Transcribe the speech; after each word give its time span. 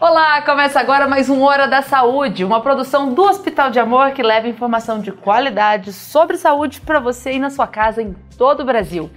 Olá, 0.00 0.42
começa 0.42 0.80
agora 0.80 1.06
mais 1.06 1.30
um 1.30 1.40
Hora 1.40 1.68
da 1.68 1.80
Saúde, 1.80 2.44
uma 2.44 2.60
produção 2.60 3.14
do 3.14 3.22
Hospital 3.22 3.70
de 3.70 3.78
Amor 3.78 4.10
que 4.10 4.24
leva 4.24 4.48
informação 4.48 4.98
de 4.98 5.12
qualidade 5.12 5.92
sobre 5.92 6.36
saúde 6.36 6.80
para 6.80 6.98
você 6.98 7.34
e 7.34 7.38
na 7.38 7.48
sua 7.48 7.68
casa 7.68 8.02
em 8.02 8.12
todo 8.36 8.60
o 8.60 8.64
Brasil. 8.64 9.08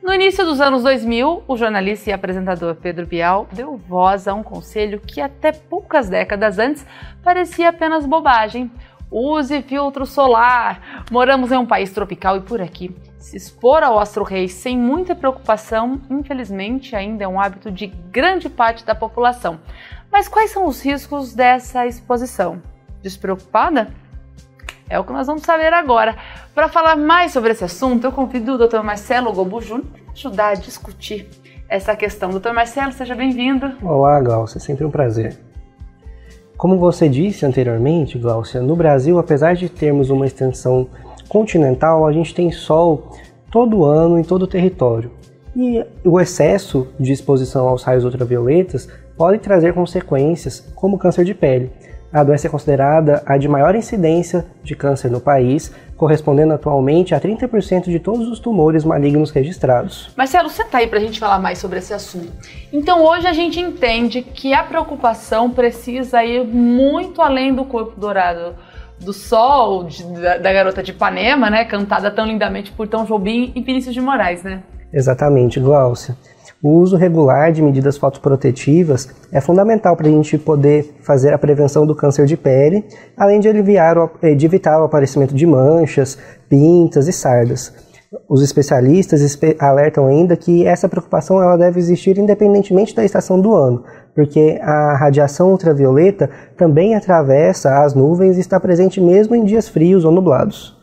No 0.00 0.14
início 0.14 0.44
dos 0.44 0.60
anos 0.60 0.84
2000, 0.84 1.42
o 1.46 1.56
jornalista 1.56 2.10
e 2.10 2.12
apresentador 2.12 2.76
Pedro 2.76 3.04
Bial 3.04 3.48
deu 3.52 3.76
voz 3.76 4.28
a 4.28 4.34
um 4.34 4.44
conselho 4.44 5.00
que 5.00 5.20
até 5.20 5.50
poucas 5.50 6.08
décadas 6.08 6.56
antes 6.56 6.86
parecia 7.24 7.70
apenas 7.70 8.06
bobagem. 8.06 8.70
Use 9.10 9.60
filtro 9.62 10.06
solar. 10.06 11.04
Moramos 11.10 11.50
em 11.50 11.56
um 11.56 11.66
país 11.66 11.92
tropical 11.92 12.36
e 12.36 12.42
por 12.42 12.62
aqui 12.62 12.94
se 13.22 13.36
expor 13.36 13.84
ao 13.84 13.98
astro-rei 13.98 14.48
sem 14.48 14.76
muita 14.76 15.14
preocupação, 15.14 16.00
infelizmente, 16.10 16.96
ainda 16.96 17.22
é 17.22 17.28
um 17.28 17.40
hábito 17.40 17.70
de 17.70 17.86
grande 17.86 18.50
parte 18.50 18.84
da 18.84 18.96
população. 18.96 19.60
Mas 20.12 20.28
quais 20.28 20.50
são 20.50 20.66
os 20.66 20.82
riscos 20.82 21.32
dessa 21.32 21.86
exposição? 21.86 22.60
Despreocupada? 23.00 23.88
É 24.86 25.00
o 25.00 25.04
que 25.04 25.12
nós 25.12 25.26
vamos 25.26 25.42
saber 25.42 25.72
agora. 25.72 26.16
Para 26.54 26.68
falar 26.68 26.96
mais 26.96 27.32
sobre 27.32 27.52
esse 27.52 27.64
assunto, 27.64 28.06
eu 28.06 28.12
convido 28.12 28.52
o 28.52 28.58
Dr. 28.58 28.82
Marcelo 28.82 29.32
Gobu 29.32 29.62
Júnior 29.62 29.86
para 29.86 30.12
ajudar 30.12 30.48
a 30.48 30.54
discutir 30.54 31.30
essa 31.66 31.96
questão. 31.96 32.28
Dr. 32.28 32.52
Marcelo, 32.52 32.92
seja 32.92 33.14
bem-vindo. 33.14 33.72
Olá, 33.82 34.20
Glaucia, 34.20 34.58
é 34.58 34.60
sempre 34.60 34.84
um 34.84 34.90
prazer. 34.90 35.40
Como 36.58 36.78
você 36.78 37.08
disse 37.08 37.46
anteriormente, 37.46 38.18
Glaucia, 38.18 38.60
no 38.60 38.76
Brasil, 38.76 39.18
apesar 39.18 39.54
de 39.54 39.70
termos 39.70 40.10
uma 40.10 40.26
extensão 40.26 40.90
continental, 41.26 42.06
a 42.06 42.12
gente 42.12 42.34
tem 42.34 42.52
sol 42.52 43.16
todo 43.50 43.82
ano 43.82 44.18
em 44.18 44.22
todo 44.22 44.42
o 44.42 44.46
território. 44.46 45.10
E 45.56 45.82
o 46.04 46.20
excesso 46.20 46.88
de 47.00 47.12
exposição 47.12 47.66
aos 47.66 47.82
raios 47.82 48.04
ultravioletas 48.04 48.88
pode 49.22 49.38
trazer 49.38 49.72
consequências 49.72 50.68
como 50.74 50.98
câncer 50.98 51.24
de 51.24 51.32
pele. 51.32 51.70
A 52.12 52.24
doença 52.24 52.48
é 52.48 52.50
considerada 52.50 53.22
a 53.24 53.38
de 53.38 53.46
maior 53.46 53.72
incidência 53.76 54.44
de 54.64 54.74
câncer 54.74 55.12
no 55.12 55.20
país, 55.20 55.72
correspondendo 55.96 56.52
atualmente 56.54 57.14
a 57.14 57.20
30% 57.20 57.84
de 57.84 58.00
todos 58.00 58.26
os 58.26 58.40
tumores 58.40 58.84
malignos 58.84 59.30
registrados. 59.30 60.10
Marcelo, 60.16 60.50
você 60.50 60.62
está 60.62 60.78
aí 60.78 60.88
para 60.88 60.98
a 60.98 61.00
gente 61.00 61.20
falar 61.20 61.38
mais 61.38 61.58
sobre 61.58 61.78
esse 61.78 61.94
assunto. 61.94 62.32
Então, 62.72 63.04
hoje 63.04 63.28
a 63.28 63.32
gente 63.32 63.60
entende 63.60 64.22
que 64.22 64.52
a 64.52 64.64
preocupação 64.64 65.48
precisa 65.52 66.24
ir 66.24 66.44
muito 66.44 67.22
além 67.22 67.54
do 67.54 67.64
corpo 67.64 68.00
dourado 68.00 68.56
do 68.98 69.12
Sol, 69.12 69.84
de, 69.84 70.02
da, 70.20 70.38
da, 70.38 70.52
garota 70.52 70.82
de 70.82 70.90
Ipanema, 70.90 71.48
né? 71.48 71.64
Cantada 71.64 72.10
tão 72.10 72.26
lindamente 72.26 72.72
por 72.72 72.88
Tom 72.88 73.04
Jobim 73.04 73.52
e 73.54 73.60
Vinícius 73.60 73.94
de 73.94 74.00
Moraes, 74.00 74.42
né? 74.42 74.64
Exatamente, 74.92 75.60
Glaucia. 75.60 76.16
O 76.62 76.78
uso 76.78 76.96
regular 76.96 77.50
de 77.50 77.60
medidas 77.60 77.98
fotoprotetivas 77.98 79.08
é 79.32 79.40
fundamental 79.40 79.96
para 79.96 80.06
a 80.06 80.10
gente 80.10 80.38
poder 80.38 80.94
fazer 81.00 81.34
a 81.34 81.38
prevenção 81.38 81.84
do 81.84 81.92
câncer 81.92 82.24
de 82.24 82.36
pele, 82.36 82.84
além 83.16 83.40
de, 83.40 83.48
aliviar 83.48 83.98
o, 83.98 84.08
eh, 84.22 84.36
de 84.36 84.46
evitar 84.46 84.80
o 84.80 84.84
aparecimento 84.84 85.34
de 85.34 85.44
manchas, 85.44 86.16
pintas 86.48 87.08
e 87.08 87.12
sardas. 87.12 87.74
Os 88.28 88.44
especialistas 88.44 89.38
alertam 89.58 90.06
ainda 90.06 90.36
que 90.36 90.64
essa 90.64 90.88
preocupação 90.88 91.42
ela 91.42 91.56
deve 91.56 91.80
existir 91.80 92.16
independentemente 92.16 92.94
da 92.94 93.04
estação 93.04 93.40
do 93.40 93.52
ano, 93.56 93.82
porque 94.14 94.60
a 94.62 94.96
radiação 94.96 95.50
ultravioleta 95.50 96.30
também 96.56 96.94
atravessa 96.94 97.82
as 97.82 97.92
nuvens 97.92 98.36
e 98.36 98.40
está 98.40 98.60
presente 98.60 99.00
mesmo 99.00 99.34
em 99.34 99.44
dias 99.44 99.68
frios 99.68 100.04
ou 100.04 100.12
nublados. 100.12 100.76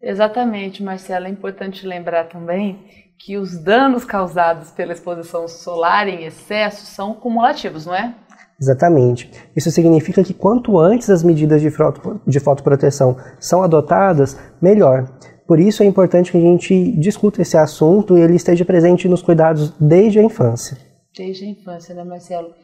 Exatamente, 0.00 0.82
Marcela. 0.82 1.26
É 1.26 1.30
importante 1.30 1.86
lembrar 1.86 2.28
também 2.28 2.78
que 3.18 3.36
os 3.36 3.58
danos 3.58 4.04
causados 4.04 4.70
pela 4.70 4.92
exposição 4.92 5.48
solar 5.48 6.08
em 6.08 6.24
excesso 6.24 6.86
são 6.86 7.14
cumulativos, 7.14 7.86
não 7.86 7.94
é? 7.94 8.14
Exatamente. 8.60 9.30
Isso 9.54 9.70
significa 9.70 10.24
que 10.24 10.32
quanto 10.32 10.78
antes 10.78 11.10
as 11.10 11.22
medidas 11.22 11.60
de, 11.60 11.70
foto, 11.70 12.20
de 12.26 12.40
fotoproteção 12.40 13.16
são 13.38 13.62
adotadas, 13.62 14.38
melhor. 14.60 15.08
Por 15.46 15.60
isso 15.60 15.82
é 15.82 15.86
importante 15.86 16.32
que 16.32 16.38
a 16.38 16.40
gente 16.40 16.92
discuta 16.92 17.42
esse 17.42 17.56
assunto 17.56 18.16
e 18.16 18.20
ele 18.20 18.34
esteja 18.34 18.64
presente 18.64 19.08
nos 19.08 19.22
cuidados 19.22 19.72
desde 19.78 20.18
a 20.18 20.22
infância. 20.22 20.76
Desde 21.16 21.44
a 21.44 21.48
infância, 21.48 21.94
né, 21.94 22.02
Marcelo? 22.02 22.54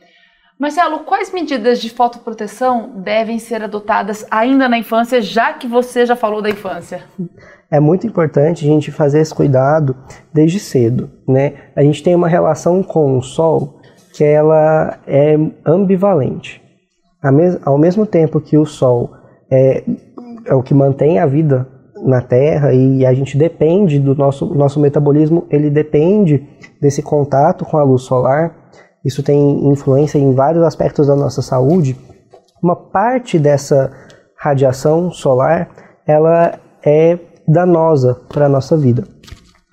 Marcelo, 0.58 1.00
quais 1.00 1.32
medidas 1.32 1.80
de 1.80 1.90
fotoproteção 1.90 3.00
devem 3.02 3.38
ser 3.38 3.62
adotadas 3.62 4.26
ainda 4.30 4.68
na 4.68 4.78
infância, 4.78 5.20
já 5.20 5.52
que 5.52 5.66
você 5.66 6.06
já 6.06 6.14
falou 6.14 6.40
da 6.40 6.50
infância? 6.50 7.04
É 7.72 7.80
muito 7.80 8.06
importante 8.06 8.66
a 8.66 8.68
gente 8.68 8.92
fazer 8.92 9.20
esse 9.20 9.34
cuidado 9.34 9.96
desde 10.30 10.60
cedo, 10.60 11.08
né? 11.26 11.54
A 11.74 11.82
gente 11.82 12.02
tem 12.02 12.14
uma 12.14 12.28
relação 12.28 12.82
com 12.82 13.16
o 13.16 13.22
sol 13.22 13.80
que 14.12 14.22
ela 14.22 14.98
é 15.06 15.38
ambivalente. 15.64 16.60
Ao 17.64 17.78
mesmo 17.78 18.04
tempo 18.04 18.42
que 18.42 18.58
o 18.58 18.66
sol 18.66 19.12
é, 19.50 19.84
é 20.44 20.54
o 20.54 20.62
que 20.62 20.74
mantém 20.74 21.18
a 21.18 21.24
vida 21.24 21.66
na 22.04 22.20
Terra 22.20 22.74
e 22.74 23.06
a 23.06 23.14
gente 23.14 23.38
depende 23.38 23.98
do 23.98 24.14
nosso, 24.14 24.54
nosso 24.54 24.78
metabolismo, 24.78 25.46
ele 25.48 25.70
depende 25.70 26.46
desse 26.78 27.02
contato 27.02 27.64
com 27.64 27.78
a 27.78 27.82
luz 27.82 28.02
solar. 28.02 28.54
Isso 29.02 29.22
tem 29.22 29.66
influência 29.66 30.18
em 30.18 30.34
vários 30.34 30.62
aspectos 30.62 31.06
da 31.06 31.16
nossa 31.16 31.40
saúde. 31.40 31.96
Uma 32.62 32.76
parte 32.76 33.38
dessa 33.38 33.90
radiação 34.36 35.10
solar, 35.10 35.70
ela 36.06 36.58
é 36.84 37.18
danosa 37.46 38.14
para 38.28 38.46
a 38.46 38.48
nossa 38.48 38.76
vida. 38.76 39.04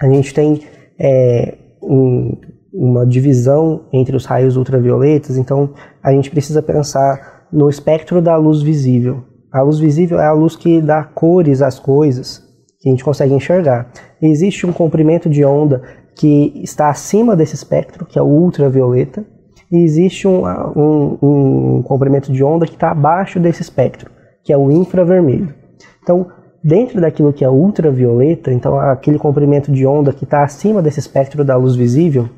A 0.02 0.08
gente 0.08 0.34
tem 0.34 0.62
é, 1.00 1.58
um, 1.82 2.38
uma 2.74 3.06
divisão 3.06 3.86
entre 3.92 4.16
os 4.16 4.26
raios 4.26 4.56
ultravioletas, 4.56 5.38
então 5.38 5.74
a 6.04 6.12
gente 6.12 6.30
precisa 6.30 6.62
pensar 6.62 7.48
no 7.52 7.70
espectro 7.70 8.22
da 8.22 8.36
luz 8.36 8.62
visível. 8.62 9.24
A 9.52 9.62
luz 9.62 9.80
visível 9.80 10.20
é 10.20 10.28
a 10.28 10.34
luz 10.34 10.56
que 10.56 10.82
dá 10.82 11.04
cores 11.04 11.62
às 11.62 11.80
coisas, 11.80 12.44
que 12.80 12.88
a 12.88 12.92
gente 12.92 13.04
consegue 13.04 13.34
enxergar. 13.34 13.92
Existe 14.22 14.66
um 14.66 14.72
comprimento 14.72 15.30
de 15.30 15.44
onda 15.44 15.82
que 16.16 16.62
está 16.64 16.90
acima 16.90 17.36
desse 17.36 17.56
espectro, 17.56 18.06
que 18.06 18.20
é 18.20 18.22
o 18.22 18.28
ultravioleta, 18.28 19.26
e 19.72 19.84
existe 19.84 20.28
um, 20.28 20.44
um, 20.46 21.18
um 21.22 21.84
comprimento 21.84 22.32
de 22.32 22.44
onda 22.44 22.66
que 22.66 22.74
está 22.74 22.92
abaixo 22.92 23.40
desse 23.40 23.62
espectro, 23.62 24.12
que 24.44 24.52
é 24.52 24.58
o 24.58 24.72
infravermelho. 24.72 25.54
Então, 26.02 26.28
dentro 26.64 27.00
daquilo 27.00 27.34
que 27.34 27.44
é 27.44 27.50
ultravioleta, 27.50 28.52
então 28.52 28.80
aquele 28.80 29.18
comprimento 29.18 29.72
de 29.72 29.86
onda 29.86 30.12
que 30.12 30.24
está 30.24 30.44
acima 30.44 30.82
desse 30.82 31.00
espectro 31.00 31.44
da 31.44 31.56
luz 31.56 31.76
visível, 31.76 32.30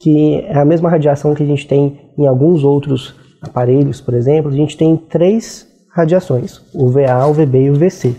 que 0.00 0.40
é 0.42 0.58
a 0.58 0.64
mesma 0.64 0.88
radiação 0.88 1.34
que 1.34 1.42
a 1.42 1.46
gente 1.46 1.66
tem 1.66 2.12
em 2.16 2.26
alguns 2.26 2.62
outros 2.62 3.16
aparelhos, 3.42 4.00
por 4.00 4.14
exemplo, 4.14 4.50
a 4.50 4.54
gente 4.54 4.76
tem 4.76 4.96
três 4.96 5.66
radiações, 5.90 6.60
o 6.74 6.88
VA, 6.88 7.26
o 7.26 7.32
VB 7.32 7.64
e 7.64 7.70
o 7.70 7.74
VC. 7.74 8.14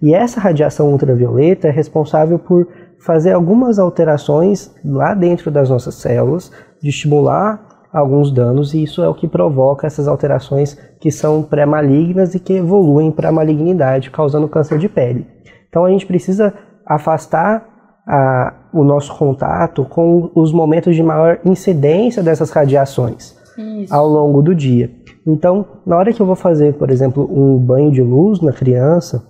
E 0.00 0.14
essa 0.14 0.40
radiação 0.40 0.90
ultravioleta 0.92 1.68
é 1.68 1.70
responsável 1.70 2.38
por 2.38 2.68
fazer 3.00 3.32
algumas 3.32 3.78
alterações 3.78 4.72
lá 4.84 5.14
dentro 5.14 5.50
das 5.50 5.68
nossas 5.70 5.96
células, 5.96 6.50
de 6.80 6.88
estimular 6.88 7.67
alguns 7.92 8.30
danos, 8.30 8.74
e 8.74 8.82
isso 8.82 9.02
é 9.02 9.08
o 9.08 9.14
que 9.14 9.26
provoca 9.26 9.86
essas 9.86 10.06
alterações 10.06 10.78
que 11.00 11.10
são 11.10 11.42
pré-malignas 11.42 12.34
e 12.34 12.40
que 12.40 12.54
evoluem 12.54 13.10
para 13.10 13.30
a 13.30 13.32
malignidade, 13.32 14.10
causando 14.10 14.48
câncer 14.48 14.78
de 14.78 14.88
pele. 14.88 15.26
Então 15.68 15.84
a 15.84 15.90
gente 15.90 16.06
precisa 16.06 16.52
afastar 16.86 17.66
a, 18.06 18.54
o 18.72 18.82
nosso 18.84 19.16
contato 19.16 19.84
com 19.84 20.30
os 20.34 20.52
momentos 20.52 20.96
de 20.96 21.02
maior 21.02 21.38
incidência 21.44 22.22
dessas 22.22 22.50
radiações 22.50 23.36
isso. 23.56 23.94
ao 23.94 24.08
longo 24.08 24.40
do 24.40 24.54
dia. 24.54 24.90
Então, 25.26 25.66
na 25.84 25.96
hora 25.96 26.12
que 26.12 26.20
eu 26.20 26.26
vou 26.26 26.36
fazer, 26.36 26.74
por 26.74 26.90
exemplo, 26.90 27.28
um 27.30 27.58
banho 27.58 27.90
de 27.90 28.02
luz 28.02 28.40
na 28.40 28.52
criança, 28.52 29.22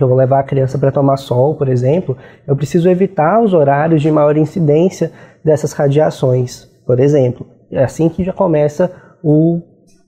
eu 0.00 0.08
vou 0.08 0.16
levar 0.16 0.40
a 0.40 0.44
criança 0.44 0.76
para 0.76 0.90
tomar 0.90 1.16
sol, 1.16 1.54
por 1.54 1.68
exemplo, 1.68 2.16
eu 2.46 2.56
preciso 2.56 2.88
evitar 2.88 3.40
os 3.40 3.54
horários 3.54 4.02
de 4.02 4.10
maior 4.10 4.36
incidência 4.36 5.12
dessas 5.44 5.72
radiações, 5.72 6.68
por 6.84 6.98
exemplo. 6.98 7.46
É 7.70 7.82
assim 7.82 8.08
que 8.08 8.24
já 8.24 8.32
começa 8.32 8.92
o, 9.22 9.60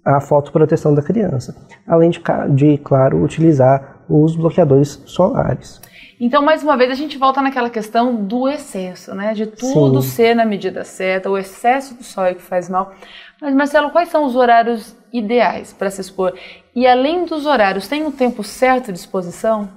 a 0.05 0.21
fotoproteção 0.21 0.95
da 0.95 1.03
criança. 1.03 1.57
Além 1.87 2.11
de, 2.11 2.21
de, 2.51 2.79
claro, 2.79 3.23
utilizar 3.23 4.05
os 4.09 4.37
bloqueadores 4.37 5.03
solares. 5.07 5.81
Então, 6.21 6.43
mais 6.43 6.65
uma 6.65 6.77
vez, 6.77 6.91
a 6.91 6.95
gente 6.95 7.17
volta 7.17 7.41
naquela 7.41 7.71
questão 7.71 8.17
do 8.17 8.49
excesso, 8.49 9.15
né? 9.15 9.35
De 9.35 9.47
tudo 9.47 10.03
Sim. 10.03 10.09
ser 10.09 10.35
na 10.35 10.45
medida 10.45 10.83
certa, 10.83 11.31
o 11.31 11.39
excesso 11.39 11.95
do 11.95 12.03
sol 12.03 12.25
é 12.25 12.35
que 12.35 12.43
faz 12.43 12.69
mal. 12.69 12.93
Mas, 13.41 13.55
Marcelo, 13.55 13.91
quais 13.91 14.09
são 14.09 14.25
os 14.25 14.35
horários 14.35 14.97
ideais 15.13 15.73
para 15.73 15.91
se 15.91 16.01
expor? 16.01 16.35
E 16.75 16.87
além 16.87 17.25
dos 17.25 17.47
horários, 17.47 17.87
tem 17.87 18.05
um 18.05 18.11
tempo 18.11 18.43
certo 18.43 18.93
de 18.93 18.99
exposição? 18.99 19.69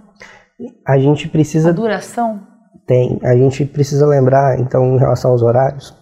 A 0.88 0.98
gente 0.98 1.28
precisa. 1.28 1.70
A 1.70 1.74
duração? 1.74 2.42
Tem. 2.88 3.20
A 3.24 3.36
gente 3.36 3.64
precisa 3.66 4.08
lembrar, 4.08 4.60
então, 4.60 4.96
em 4.96 4.98
relação 4.98 5.32
aos 5.32 5.44
horários, 5.44 5.96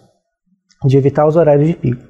de 0.85 0.97
evitar 0.97 1.27
os 1.27 1.35
horários 1.35 1.67
de 1.67 1.75
pico. 1.75 2.03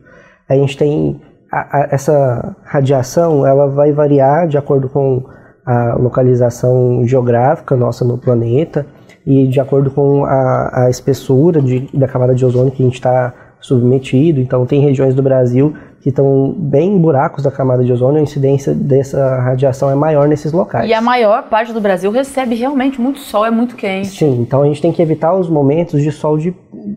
A 0.48 0.56
gente 0.56 0.78
tem. 0.78 1.22
A, 1.52 1.80
a, 1.80 1.88
essa 1.92 2.56
radiação 2.64 3.46
ela 3.46 3.68
vai 3.68 3.92
variar 3.92 4.48
de 4.48 4.58
acordo 4.58 4.88
com 4.88 5.24
a 5.66 5.96
localização 5.96 7.04
geográfica 7.06 7.76
nossa 7.76 8.06
no 8.06 8.18
planeta 8.18 8.86
e 9.26 9.48
de 9.48 9.60
acordo 9.60 9.92
com 9.92 10.26
a, 10.26 10.86
a 10.86 10.90
espessura 10.90 11.62
de, 11.62 11.90
da 11.94 12.08
camada 12.08 12.34
de 12.34 12.46
ozônio 12.46 12.72
que 12.72 12.82
a 12.82 12.86
gente 12.86 12.96
está 12.96 13.34
submetido. 13.60 14.40
Então, 14.40 14.66
tem 14.66 14.82
regiões 14.82 15.14
do 15.14 15.22
Brasil 15.22 15.76
que 16.02 16.10
estão 16.10 16.54
bem 16.58 16.96
em 16.96 16.98
buracos 16.98 17.44
da 17.44 17.52
camada 17.52 17.84
de 17.84 17.92
ozônio, 17.92 18.20
a 18.20 18.24
incidência 18.24 18.74
dessa 18.74 19.40
radiação 19.42 19.90
é 19.92 19.96
maior 19.96 20.28
nesses 20.28 20.52
locais. 20.52 20.90
E 20.90 20.94
a 20.94 21.02
maior 21.02 21.44
parte 21.50 21.74
do 21.74 21.82
Brasil 21.82 22.10
recebe 22.12 22.56
realmente 22.56 23.02
muito 23.02 23.20
sol, 23.20 23.46
é 23.46 23.52
muito 23.52 23.76
quente. 23.76 24.08
Sim, 24.08 24.42
então 24.42 24.62
a 24.62 24.66
gente 24.66 24.82
tem 24.82 24.92
que 24.92 25.02
evitar 25.02 25.34
os 25.34 25.50
momentos 25.50 26.02
de 26.02 26.12
sol 26.12 26.38
de, 26.38 26.56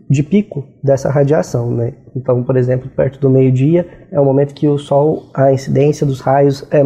de 0.09 0.23
pico 0.23 0.63
dessa 0.81 1.09
radiação, 1.09 1.69
né? 1.71 1.93
Então, 2.15 2.43
por 2.43 2.55
exemplo, 2.55 2.89
perto 2.89 3.19
do 3.19 3.29
meio-dia 3.29 3.87
é 4.11 4.19
o 4.19 4.25
momento 4.25 4.53
que 4.53 4.67
o 4.67 4.77
sol, 4.77 5.23
a 5.33 5.51
incidência 5.51 6.05
dos 6.05 6.21
raios 6.21 6.65
é 6.71 6.81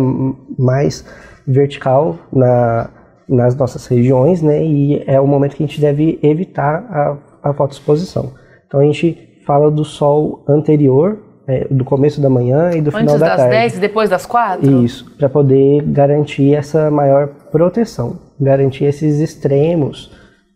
mais 0.58 1.06
vertical 1.46 2.18
na, 2.34 2.90
nas 3.30 3.56
nossas 3.56 3.86
regiões, 3.86 4.42
né? 4.42 4.64
E 4.66 5.04
é 5.06 5.20
o 5.20 5.28
momento 5.28 5.56
que 5.56 5.64
a 5.64 5.68
gente 5.68 5.80
deve 5.80 6.18
evitar 6.24 6.86
a, 6.90 7.50
a 7.50 7.54
fotoexposição. 7.54 8.32
Então 8.66 8.80
a 8.80 8.84
gente 8.84 9.40
fala 9.46 9.70
do 9.70 9.86
sol 9.86 10.44
anterior 10.48 11.27
é, 11.48 11.66
do 11.72 11.86
começo 11.86 12.20
da 12.20 12.30
manhã 12.30 12.72
e 12.72 12.82
do 12.82 12.90
Antes 12.90 13.00
final 13.00 13.18
da 13.18 13.28
tarde. 13.28 13.44
Antes 13.44 13.54
das 13.54 13.62
10 13.62 13.78
e 13.78 13.80
depois 13.80 14.10
das 14.10 14.26
4? 14.26 14.84
Isso, 14.84 15.10
para 15.18 15.30
poder 15.30 15.82
garantir 15.84 16.54
essa 16.54 16.92
maior 16.92 17.28
proteção, 17.52 18.20
garantir 18.40 18.84
esses 18.84 19.20
extremos, 19.20 20.12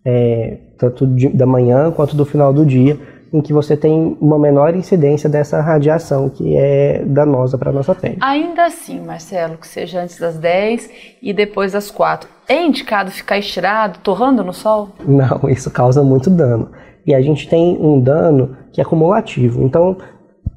é, 0.06 0.58
tanto 0.78 1.08
de, 1.08 1.30
da 1.30 1.46
manhã 1.46 1.92
quanto 1.92 2.16
do 2.16 2.26
final 2.26 2.52
do 2.52 2.66
dia, 2.66 3.00
em 3.34 3.42
que 3.42 3.54
você 3.54 3.78
tem 3.78 4.18
uma 4.20 4.38
menor 4.38 4.76
incidência 4.76 5.30
dessa 5.30 5.62
radiação 5.62 6.28
que 6.28 6.58
é 6.58 7.02
danosa 7.06 7.58
para 7.58 7.70
a 7.70 7.74
nossa 7.74 7.96
pele. 7.96 8.18
Ainda 8.20 8.66
assim, 8.66 9.00
Marcelo, 9.00 9.58
que 9.58 9.68
seja 9.68 10.02
antes 10.02 10.20
das 10.20 10.38
10 10.38 10.90
e 11.22 11.32
depois 11.32 11.72
das 11.72 11.90
4, 11.90 12.28
é 12.50 12.62
indicado 12.62 13.10
ficar 13.10 13.38
estirado, 13.38 14.00
torrando 14.00 14.44
no 14.44 14.52
sol? 14.52 14.90
Não, 15.08 15.50
isso 15.50 15.72
causa 15.72 16.04
muito 16.04 16.30
dano. 16.30 16.72
E 17.08 17.16
a 17.16 17.22
gente 17.22 17.48
tem 17.48 17.78
um 17.80 18.02
dano 18.02 18.58
que 18.74 18.82
é 18.82 18.84
acumulativo. 18.84 19.64
Então, 19.64 19.98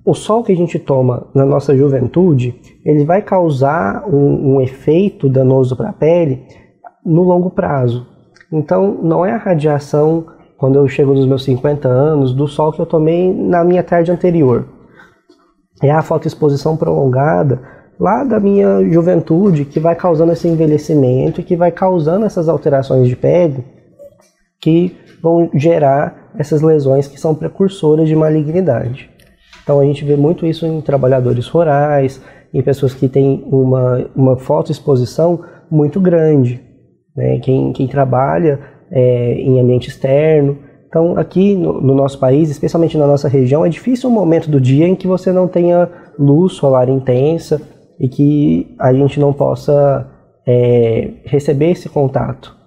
o 0.05 0.15
sol 0.15 0.45
que 0.45 0.53
a 0.53 0.57
gente 0.57 0.79
toma 0.79 1.27
na 1.35 1.47
nossa 1.47 1.75
juventude, 1.75 2.61
ele 2.85 3.05
vai 3.05 3.23
causar 3.23 4.07
um, 4.07 4.55
um 4.55 4.61
efeito 4.61 5.29
danoso 5.29 5.75
para 5.75 5.89
a 5.89 5.93
pele 5.93 6.43
no 7.05 7.23
longo 7.23 7.51
prazo. 7.51 8.07
Então, 8.53 8.99
não 9.03 9.25
é 9.25 9.33
a 9.33 9.39
radiação, 9.39 10.27
quando 10.59 10.79
eu 10.79 10.87
chego 10.87 11.15
nos 11.15 11.27
meus 11.27 11.45
50 11.45 11.89
anos, 11.89 12.35
do 12.35 12.47
sol 12.47 12.73
que 12.73 12.81
eu 12.81 12.87
tomei 12.87 13.33
na 13.33 13.65
minha 13.65 13.83
tarde 13.83 14.13
anterior. 14.13 14.67
É 15.83 15.91
a 15.91 16.03
fotoexposição 16.03 16.77
prolongada 16.77 17.61
lá 17.99 18.25
da 18.25 18.39
minha 18.39 18.85
juventude 18.91 19.65
que 19.65 19.81
vai 19.81 19.95
causando 19.95 20.33
esse 20.33 20.47
envelhecimento 20.47 21.41
e 21.41 21.45
que 21.45 21.57
vai 21.57 21.73
causando 21.73 22.27
essas 22.27 22.49
alterações 22.49 23.09
de 23.09 23.17
pele 23.17 23.65
que 24.61 24.97
vão 25.23 25.51
gerar 25.55 26.31
essas 26.39 26.61
lesões 26.61 27.07
que 27.07 27.19
são 27.19 27.35
precursoras 27.35 28.09
de 28.09 28.17
malignidade. 28.17 29.14
Então 29.65 29.81
a 29.81 29.85
gente 29.85 30.05
vê 30.05 30.15
muito 30.15 30.47
isso 30.47 30.67
em 30.67 30.81
trabalhadores 30.83 31.49
rurais, 31.49 32.23
em 32.53 32.63
pessoas 32.63 32.95
que 32.95 33.09
têm 33.09 33.43
uma, 33.51 34.07
uma 34.15 34.37
fotoexposição 34.37 35.41
muito 35.71 35.99
grande, 36.01 36.61
né? 37.17 37.41
quem, 37.41 37.73
quem 37.73 37.89
trabalha 37.89 38.61
é, 38.93 39.33
em 39.41 39.59
ambiente 39.59 39.89
externo. 39.89 40.59
Então 40.87 41.17
aqui 41.17 41.57
no, 41.57 41.81
no, 41.81 41.95
nosso 41.95 42.19
país, 42.21 42.51
especialmente 42.51 42.97
na 42.99 43.07
nossa 43.07 43.27
região, 43.27 43.65
é 43.65 43.69
difícil 43.71 44.11
um 44.11 44.13
momento 44.13 44.51
do 44.51 44.61
dia 44.61 44.87
em 44.87 44.95
que 44.95 45.09
você 45.09 45.33
não 45.33 45.49
tenha 45.49 45.89
luz 46.19 46.53
solar 46.53 46.89
intensa 46.91 47.61
e 47.99 48.07
que 48.07 48.77
a 48.79 48.93
gente 48.93 49.19
não 49.19 49.33
possa 49.33 50.07
é, 50.47 51.11
receber 51.25 51.71
esse 51.71 51.89
contato. 51.89 52.64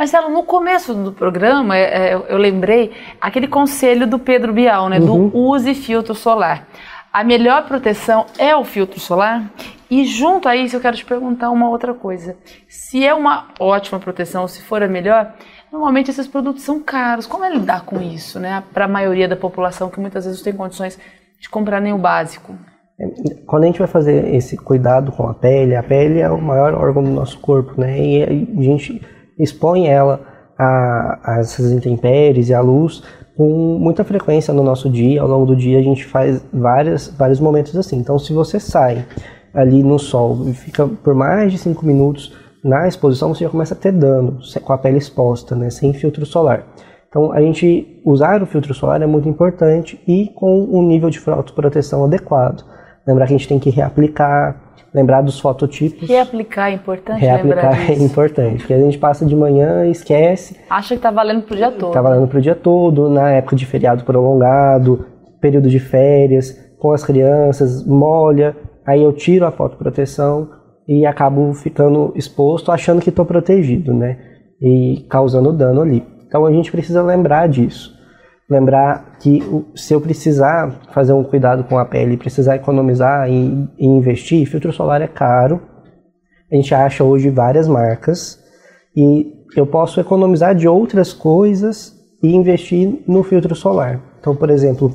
Marcelo, 0.00 0.30
no 0.30 0.44
começo 0.44 0.94
do 0.94 1.12
programa, 1.12 1.76
é, 1.76 2.12
é, 2.12 2.14
eu 2.14 2.38
lembrei 2.38 2.90
aquele 3.20 3.46
conselho 3.46 4.06
do 4.06 4.18
Pedro 4.18 4.50
Bial, 4.50 4.88
né? 4.88 4.98
Uhum. 4.98 5.28
Do 5.28 5.36
use 5.36 5.74
filtro 5.74 6.14
solar. 6.14 6.66
A 7.12 7.22
melhor 7.22 7.66
proteção 7.66 8.24
é 8.38 8.56
o 8.56 8.64
filtro 8.64 8.98
solar? 8.98 9.52
E 9.90 10.06
junto 10.06 10.48
a 10.48 10.56
isso, 10.56 10.74
eu 10.74 10.80
quero 10.80 10.96
te 10.96 11.04
perguntar 11.04 11.50
uma 11.50 11.68
outra 11.68 11.92
coisa. 11.92 12.34
Se 12.66 13.04
é 13.04 13.12
uma 13.12 13.48
ótima 13.60 14.00
proteção, 14.00 14.48
se 14.48 14.62
for 14.62 14.82
a 14.82 14.88
melhor, 14.88 15.34
normalmente 15.70 16.10
esses 16.10 16.26
produtos 16.26 16.62
são 16.62 16.80
caros. 16.80 17.26
Como 17.26 17.44
é 17.44 17.52
lidar 17.52 17.84
com 17.84 18.00
isso, 18.00 18.40
né? 18.40 18.64
Para 18.72 18.86
a 18.86 18.88
maioria 18.88 19.28
da 19.28 19.36
população 19.36 19.90
que 19.90 20.00
muitas 20.00 20.24
vezes 20.24 20.40
não 20.40 20.44
tem 20.44 20.54
condições 20.54 20.98
de 21.38 21.50
comprar 21.50 21.78
nem 21.78 21.92
o 21.92 21.98
básico. 21.98 22.54
É, 22.98 23.06
quando 23.44 23.64
a 23.64 23.66
gente 23.66 23.78
vai 23.78 23.88
fazer 23.88 24.34
esse 24.34 24.56
cuidado 24.56 25.12
com 25.12 25.28
a 25.28 25.34
pele, 25.34 25.76
a 25.76 25.82
pele 25.82 26.20
é 26.20 26.30
o 26.30 26.40
maior 26.40 26.72
órgão 26.72 27.02
do 27.02 27.10
nosso 27.10 27.38
corpo, 27.38 27.78
né? 27.78 28.00
E 28.00 28.22
a 28.24 28.62
gente 28.62 29.19
expõe 29.42 29.86
ela 29.86 30.20
a, 30.58 31.18
a 31.24 31.40
essas 31.40 31.72
intempéries 31.72 32.48
e 32.48 32.54
à 32.54 32.60
luz 32.60 33.02
com 33.36 33.78
muita 33.78 34.04
frequência 34.04 34.52
no 34.52 34.62
nosso 34.62 34.90
dia. 34.90 35.22
Ao 35.22 35.28
longo 35.28 35.46
do 35.46 35.56
dia 35.56 35.78
a 35.78 35.82
gente 35.82 36.04
faz 36.04 36.44
várias, 36.52 37.08
vários 37.08 37.40
momentos 37.40 37.74
assim. 37.76 37.96
Então, 37.96 38.18
se 38.18 38.32
você 38.32 38.60
sai 38.60 39.06
ali 39.54 39.82
no 39.82 39.98
sol 39.98 40.46
e 40.48 40.52
fica 40.52 40.86
por 40.86 41.14
mais 41.14 41.50
de 41.50 41.58
5 41.58 41.84
minutos 41.84 42.36
na 42.62 42.86
exposição, 42.86 43.34
você 43.34 43.44
já 43.44 43.50
começa 43.50 43.74
a 43.74 43.76
ter 43.76 43.92
dano 43.92 44.38
com 44.62 44.72
a 44.72 44.78
pele 44.78 44.98
exposta, 44.98 45.56
né, 45.56 45.70
sem 45.70 45.92
filtro 45.94 46.26
solar. 46.26 46.66
Então, 47.08 47.32
a 47.32 47.40
gente 47.40 48.00
usar 48.04 48.42
o 48.42 48.46
filtro 48.46 48.72
solar 48.74 49.02
é 49.02 49.06
muito 49.06 49.28
importante 49.28 50.00
e 50.06 50.30
com 50.34 50.68
um 50.70 50.86
nível 50.86 51.10
de 51.10 51.18
fotoproteção 51.18 52.04
adequado. 52.04 52.64
Lembrar 53.06 53.26
que 53.26 53.34
a 53.34 53.36
gente 53.38 53.48
tem 53.48 53.58
que 53.58 53.70
reaplicar, 53.70 54.69
lembrar 54.94 55.22
dos 55.22 55.38
fototipos. 55.38 56.08
Reaplicar 56.08 56.70
é 56.70 56.74
importante 56.74 57.20
Reaplicar 57.20 57.90
é 57.90 57.94
importante, 57.94 58.58
porque 58.58 58.74
a 58.74 58.78
gente 58.78 58.98
passa 58.98 59.24
de 59.24 59.34
manhã 59.34 59.86
e 59.86 59.90
esquece. 59.90 60.56
Acha 60.68 60.96
que 60.96 61.02
tá 61.02 61.10
valendo 61.10 61.42
pro 61.42 61.56
dia 61.56 61.70
todo. 61.70 61.92
Tá 61.92 62.02
valendo 62.02 62.26
pro 62.28 62.40
dia 62.40 62.54
todo, 62.54 63.08
na 63.08 63.30
época 63.30 63.56
de 63.56 63.66
feriado 63.66 64.04
prolongado, 64.04 65.06
período 65.40 65.68
de 65.68 65.78
férias, 65.78 66.56
com 66.78 66.92
as 66.92 67.04
crianças, 67.04 67.86
molha, 67.86 68.56
aí 68.86 69.02
eu 69.02 69.12
tiro 69.12 69.46
a 69.46 69.50
fotoproteção 69.50 70.48
e 70.88 71.06
acabo 71.06 71.52
ficando 71.54 72.12
exposto 72.16 72.72
achando 72.72 73.00
que 73.00 73.10
estou 73.10 73.24
protegido, 73.24 73.94
né? 73.94 74.18
E 74.60 75.06
causando 75.08 75.52
dano 75.52 75.82
ali. 75.82 76.04
Então 76.26 76.44
a 76.46 76.52
gente 76.52 76.70
precisa 76.70 77.02
lembrar 77.02 77.48
disso 77.48 77.99
lembrar 78.50 79.16
que 79.20 79.40
se 79.76 79.94
eu 79.94 80.00
precisar 80.00 80.72
fazer 80.92 81.12
um 81.12 81.22
cuidado 81.22 81.62
com 81.62 81.78
a 81.78 81.84
pele, 81.84 82.16
precisar 82.16 82.56
economizar 82.56 83.30
e, 83.30 83.68
e, 83.78 83.86
investir, 83.86 84.44
filtro 84.46 84.72
solar 84.72 85.00
é 85.00 85.06
caro. 85.06 85.62
A 86.50 86.56
gente 86.56 86.74
acha 86.74 87.04
hoje 87.04 87.30
várias 87.30 87.68
marcas 87.68 88.40
e 88.96 89.32
eu 89.56 89.64
posso 89.64 90.00
economizar 90.00 90.52
de 90.52 90.66
outras 90.66 91.12
coisas 91.12 91.96
e 92.20 92.34
investir 92.34 93.02
no 93.06 93.22
filtro 93.22 93.54
solar. 93.54 94.00
Então, 94.18 94.34
por 94.34 94.50
exemplo, 94.50 94.92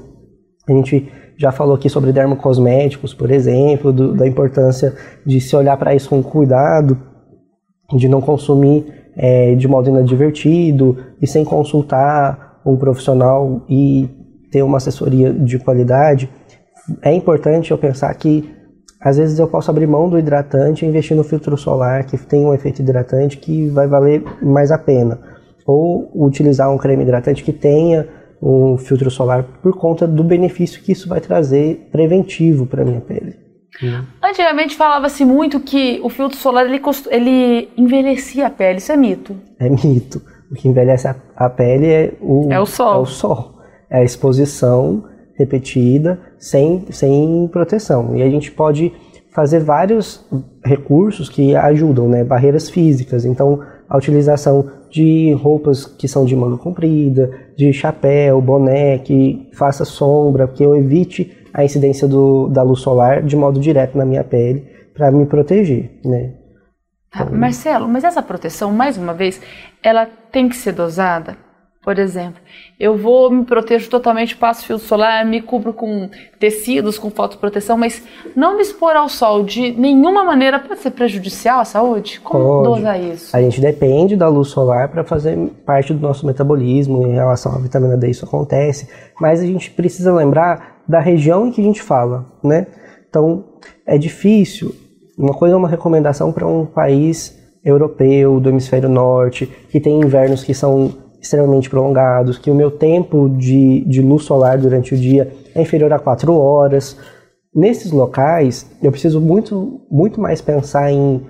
a 0.67 0.73
gente 0.73 1.09
já 1.37 1.51
falou 1.51 1.75
aqui 1.75 1.89
sobre 1.89 2.11
dermocosméticos, 2.11 3.13
por 3.13 3.31
exemplo, 3.31 3.93
do, 3.93 4.13
da 4.13 4.27
importância 4.27 4.93
de 5.25 5.39
se 5.39 5.55
olhar 5.55 5.77
para 5.77 5.95
isso 5.95 6.09
com 6.09 6.21
cuidado, 6.21 6.97
de 7.93 8.09
não 8.09 8.19
consumir 8.19 8.85
é, 9.15 9.55
de 9.55 9.65
modo 9.65 9.89
inadvertido 9.89 10.97
e 11.21 11.27
sem 11.27 11.45
consultar 11.45 12.44
um 12.65 12.75
profissional 12.75 13.63
e 13.69 14.09
ter 14.51 14.63
uma 14.63 14.77
assessoria 14.77 15.31
de 15.31 15.59
qualidade, 15.59 16.29
é 17.01 17.13
importante 17.13 17.71
eu 17.71 17.77
pensar 17.77 18.13
que 18.15 18.53
às 18.99 19.17
vezes 19.17 19.37
eu 19.37 19.47
posso 19.47 19.69
abrir 19.69 19.85
mão 19.85 20.09
do 20.09 20.17
hidratante 20.17 20.83
e 20.83 20.87
investir 20.87 21.15
no 21.15 21.23
filtro 21.23 21.55
solar 21.57 22.05
que 22.05 22.17
tem 22.17 22.45
um 22.45 22.53
efeito 22.53 22.81
hidratante 22.81 23.37
que 23.37 23.67
vai 23.69 23.87
valer 23.87 24.23
mais 24.41 24.71
a 24.71 24.77
pena. 24.77 25.19
Ou 25.65 26.09
utilizar 26.15 26.71
um 26.71 26.77
creme 26.77 27.03
hidratante 27.03 27.43
que 27.43 27.53
tenha 27.53 28.07
um 28.41 28.77
filtro 28.77 29.09
solar 29.11 29.43
por 29.61 29.77
conta 29.77 30.07
do 30.07 30.23
benefício 30.23 30.81
que 30.81 30.91
isso 30.91 31.07
vai 31.07 31.21
trazer 31.21 31.87
preventivo 31.91 32.65
para 32.65 32.83
minha 32.83 33.01
pele. 33.01 33.35
Antigamente 34.23 34.75
falava-se 34.75 35.25
muito 35.25 35.59
que 35.59 35.99
o 36.03 36.09
filtro 36.09 36.37
solar 36.37 36.65
ele, 36.65 36.81
ele 37.11 37.69
envelhecia 37.77 38.47
a 38.47 38.49
pele, 38.49 38.77
isso 38.77 38.91
é 38.91 38.97
mito. 38.97 39.35
É 39.59 39.69
mito. 39.69 40.21
O 40.55 40.57
que 40.57 40.69
envelhece 40.69 41.05
a, 41.05 41.15
a 41.35 41.49
pele 41.49 41.87
é 41.87 42.13
o, 42.21 42.47
é 42.49 42.57
o 42.57 42.65
sol. 42.65 42.93
É 42.93 42.97
o 42.97 43.05
sol. 43.05 43.55
É 43.89 43.99
a 43.99 44.03
exposição 44.03 45.03
repetida 45.37 46.17
sem, 46.39 46.85
sem 46.91 47.49
proteção. 47.51 48.15
E 48.15 48.23
a 48.23 48.29
gente 48.29 48.49
pode 48.53 48.93
fazer 49.33 49.59
vários 49.59 50.25
recursos 50.63 51.27
que 51.27 51.53
ajudam, 51.57 52.07
né? 52.07 52.23
Barreiras 52.23 52.69
físicas. 52.69 53.25
Então, 53.25 53.59
a 53.89 53.97
utilização 53.97 54.71
de 54.89 55.33
roupas 55.33 55.85
que 55.85 56.07
são 56.07 56.23
de 56.23 56.33
manga 56.37 56.57
comprida, 56.57 57.29
de 57.57 57.73
chapéu, 57.73 58.39
boné, 58.39 58.97
que 58.99 59.49
faça 59.51 59.83
sombra, 59.83 60.47
que 60.47 60.63
eu 60.63 60.73
evite 60.73 61.37
a 61.53 61.65
incidência 61.65 62.07
do, 62.07 62.47
da 62.47 62.63
luz 62.63 62.79
solar 62.79 63.21
de 63.21 63.35
modo 63.35 63.59
direto 63.59 63.97
na 63.97 64.05
minha 64.05 64.23
pele 64.23 64.69
para 64.93 65.11
me 65.11 65.25
proteger, 65.25 65.99
né? 66.05 66.31
Tá, 67.15 67.25
Marcelo, 67.25 67.87
mas 67.87 68.03
essa 68.03 68.21
proteção, 68.21 68.71
mais 68.73 68.97
uma 68.97 69.13
vez, 69.13 69.41
ela 69.81 70.05
tem 70.35 70.49
que 70.49 70.57
ser 70.57 70.73
dosada? 70.73 71.37
por 71.81 71.99
exemplo. 71.99 72.41
Eu 72.79 72.97
vou, 72.97 73.29
me 73.29 73.45
protejo 73.45 73.87
totalmente, 73.91 74.35
passo 74.35 74.65
filtro 74.65 74.87
solar, 74.87 75.23
me 75.23 75.39
cubro 75.39 75.71
com 75.71 76.09
tecidos, 76.39 76.97
com 76.97 77.11
fotoproteção, 77.11 77.77
mas 77.77 78.01
não 78.35 78.55
me 78.55 78.63
expor 78.63 78.95
ao 78.95 79.07
sol 79.07 79.43
de 79.43 79.71
nenhuma 79.71 80.23
maneira 80.23 80.57
pode 80.57 80.79
ser 80.79 80.89
prejudicial 80.89 81.59
à 81.59 81.63
saúde? 81.63 82.19
Como 82.21 82.63
pode. 82.63 82.69
dosar 82.69 82.99
isso? 82.99 83.37
A 83.37 83.39
gente 83.39 83.61
depende 83.61 84.15
da 84.15 84.27
luz 84.27 84.47
solar 84.47 84.89
para 84.89 85.03
fazer 85.03 85.37
parte 85.63 85.93
do 85.93 85.99
nosso 85.99 86.25
metabolismo 86.25 87.05
em 87.05 87.13
relação 87.13 87.53
à 87.53 87.59
vitamina 87.59 87.95
D, 87.95 88.09
isso 88.09 88.25
acontece, 88.25 88.89
mas 89.21 89.39
a 89.39 89.45
gente 89.45 89.69
precisa 89.69 90.11
lembrar 90.11 90.81
da 90.87 90.99
região 90.99 91.45
em 91.45 91.51
que 91.51 91.61
a 91.61 91.63
gente 91.63 91.83
fala, 91.83 92.25
né? 92.43 92.65
Então, 93.07 93.43
é 93.85 93.95
difícil. 93.95 94.73
Uma 95.15 95.35
coisa 95.35 95.53
é 95.53 95.57
uma 95.57 95.69
recomendação 95.69 96.31
para 96.31 96.47
um 96.47 96.65
país 96.65 97.44
europeu, 97.65 98.39
do 98.39 98.49
hemisfério 98.49 98.87
norte, 98.87 99.49
que 99.69 99.79
tem 99.79 99.99
invernos 99.99 100.43
que 100.43 100.53
são 100.53 100.93
extremamente 101.19 101.69
prolongados, 101.69 102.37
que 102.37 102.51
o 102.51 102.55
meu 102.55 102.69
tempo 102.69 103.27
de, 103.29 103.83
de 103.85 104.01
luz 104.01 104.23
solar 104.23 104.59
durante 104.59 104.93
o 104.93 104.97
dia 104.97 105.31
é 105.55 105.61
inferior 105.61 105.91
a 105.91 105.99
4 105.99 106.33
horas. 106.37 106.95
Nesses 107.53 107.91
locais, 107.91 108.69
eu 108.83 108.91
preciso 108.91 109.19
muito, 109.19 109.81
muito 109.89 110.21
mais 110.21 110.41
pensar 110.41 110.91
em 110.91 111.21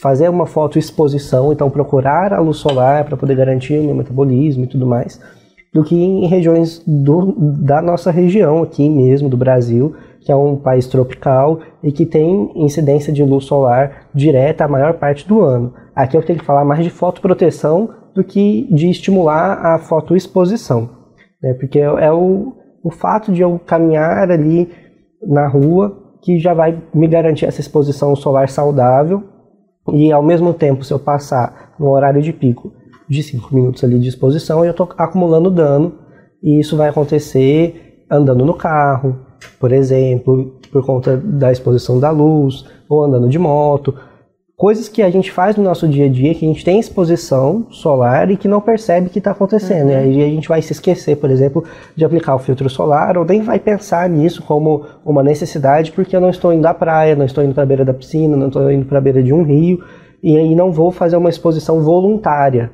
fazer 0.00 0.28
uma 0.28 0.46
fotoexposição, 0.46 1.52
então 1.52 1.68
procurar 1.68 2.32
a 2.32 2.38
luz 2.38 2.58
solar 2.58 3.04
para 3.04 3.16
poder 3.16 3.34
garantir 3.34 3.78
o 3.78 3.84
meu 3.84 3.94
metabolismo 3.94 4.64
e 4.64 4.66
tudo 4.66 4.86
mais, 4.86 5.20
do 5.72 5.82
que 5.82 5.96
em 5.96 6.26
regiões 6.26 6.82
do, 6.86 7.34
da 7.36 7.80
nossa 7.80 8.10
região 8.10 8.62
aqui 8.62 8.88
mesmo, 8.88 9.28
do 9.28 9.36
Brasil, 9.36 9.94
que 10.20 10.30
é 10.30 10.36
um 10.36 10.56
país 10.56 10.86
tropical 10.86 11.60
e 11.82 11.90
que 11.90 12.04
tem 12.04 12.52
incidência 12.54 13.12
de 13.12 13.24
luz 13.24 13.44
solar 13.44 14.08
direta 14.14 14.64
a 14.64 14.68
maior 14.68 14.94
parte 14.94 15.26
do 15.26 15.40
ano. 15.40 15.72
Aqui 15.94 16.16
eu 16.16 16.22
tenho 16.22 16.38
que 16.38 16.44
falar 16.44 16.64
mais 16.64 16.84
de 16.84 16.90
fotoproteção 16.90 17.88
do 18.14 18.22
que 18.22 18.68
de 18.72 18.90
estimular 18.90 19.64
a 19.64 19.78
fotoexposição, 19.78 20.90
né? 21.42 21.54
porque 21.54 21.78
é, 21.78 21.84
é 21.84 22.12
o, 22.12 22.54
o 22.82 22.90
fato 22.90 23.32
de 23.32 23.40
eu 23.40 23.58
caminhar 23.64 24.30
ali 24.30 24.70
na 25.26 25.48
rua 25.48 25.96
que 26.22 26.38
já 26.38 26.52
vai 26.52 26.82
me 26.94 27.06
garantir 27.06 27.46
essa 27.46 27.60
exposição 27.60 28.14
solar 28.14 28.48
saudável 28.48 29.22
e 29.92 30.12
ao 30.12 30.22
mesmo 30.22 30.52
tempo 30.52 30.84
se 30.84 30.92
eu 30.92 30.98
passar 30.98 31.74
no 31.78 31.88
horário 31.88 32.20
de 32.20 32.32
pico 32.32 32.72
de 33.08 33.22
5 33.22 33.54
minutos 33.54 33.82
ali 33.82 33.98
de 33.98 34.08
exposição 34.08 34.64
eu 34.64 34.72
estou 34.72 34.88
acumulando 34.98 35.50
dano 35.50 35.94
e 36.42 36.60
isso 36.60 36.76
vai 36.76 36.88
acontecer 36.88 38.04
andando 38.10 38.44
no 38.44 38.54
carro, 38.54 39.29
por 39.58 39.72
exemplo, 39.72 40.54
por 40.70 40.84
conta 40.84 41.16
da 41.16 41.52
exposição 41.52 41.98
da 41.98 42.10
luz, 42.10 42.64
ou 42.88 43.04
andando 43.04 43.28
de 43.28 43.38
moto, 43.38 43.94
coisas 44.60 44.90
que 44.90 45.00
a 45.00 45.08
gente 45.08 45.32
faz 45.32 45.56
no 45.56 45.64
nosso 45.64 45.88
dia 45.88 46.04
a 46.04 46.08
dia, 46.10 46.34
que 46.34 46.44
a 46.44 46.48
gente 46.48 46.62
tem 46.62 46.78
exposição 46.78 47.66
solar 47.70 48.30
e 48.30 48.36
que 48.36 48.46
não 48.46 48.60
percebe 48.60 49.08
que 49.08 49.18
está 49.18 49.30
acontecendo. 49.30 49.88
Uhum. 49.88 50.12
E 50.12 50.22
aí 50.22 50.22
a 50.22 50.28
gente 50.28 50.48
vai 50.48 50.60
se 50.60 50.72
esquecer, 50.72 51.16
por 51.16 51.30
exemplo, 51.30 51.64
de 51.96 52.04
aplicar 52.04 52.34
o 52.34 52.38
filtro 52.38 52.68
solar, 52.68 53.16
ou 53.16 53.24
nem 53.24 53.40
vai 53.40 53.58
pensar 53.58 54.06
nisso 54.06 54.42
como 54.42 54.84
uma 55.02 55.22
necessidade, 55.22 55.92
porque 55.92 56.14
eu 56.14 56.20
não 56.20 56.28
estou 56.28 56.52
indo 56.52 56.66
à 56.66 56.74
praia, 56.74 57.16
não 57.16 57.24
estou 57.24 57.42
indo 57.42 57.54
para 57.54 57.62
a 57.62 57.66
beira 57.66 57.86
da 57.86 57.94
piscina, 57.94 58.36
não 58.36 58.48
estou 58.48 58.70
indo 58.70 58.84
para 58.84 58.98
a 58.98 59.00
beira 59.00 59.22
de 59.22 59.32
um 59.32 59.42
rio, 59.42 59.82
e 60.22 60.36
aí 60.36 60.54
não 60.54 60.70
vou 60.70 60.90
fazer 60.90 61.16
uma 61.16 61.30
exposição 61.30 61.80
voluntária. 61.80 62.70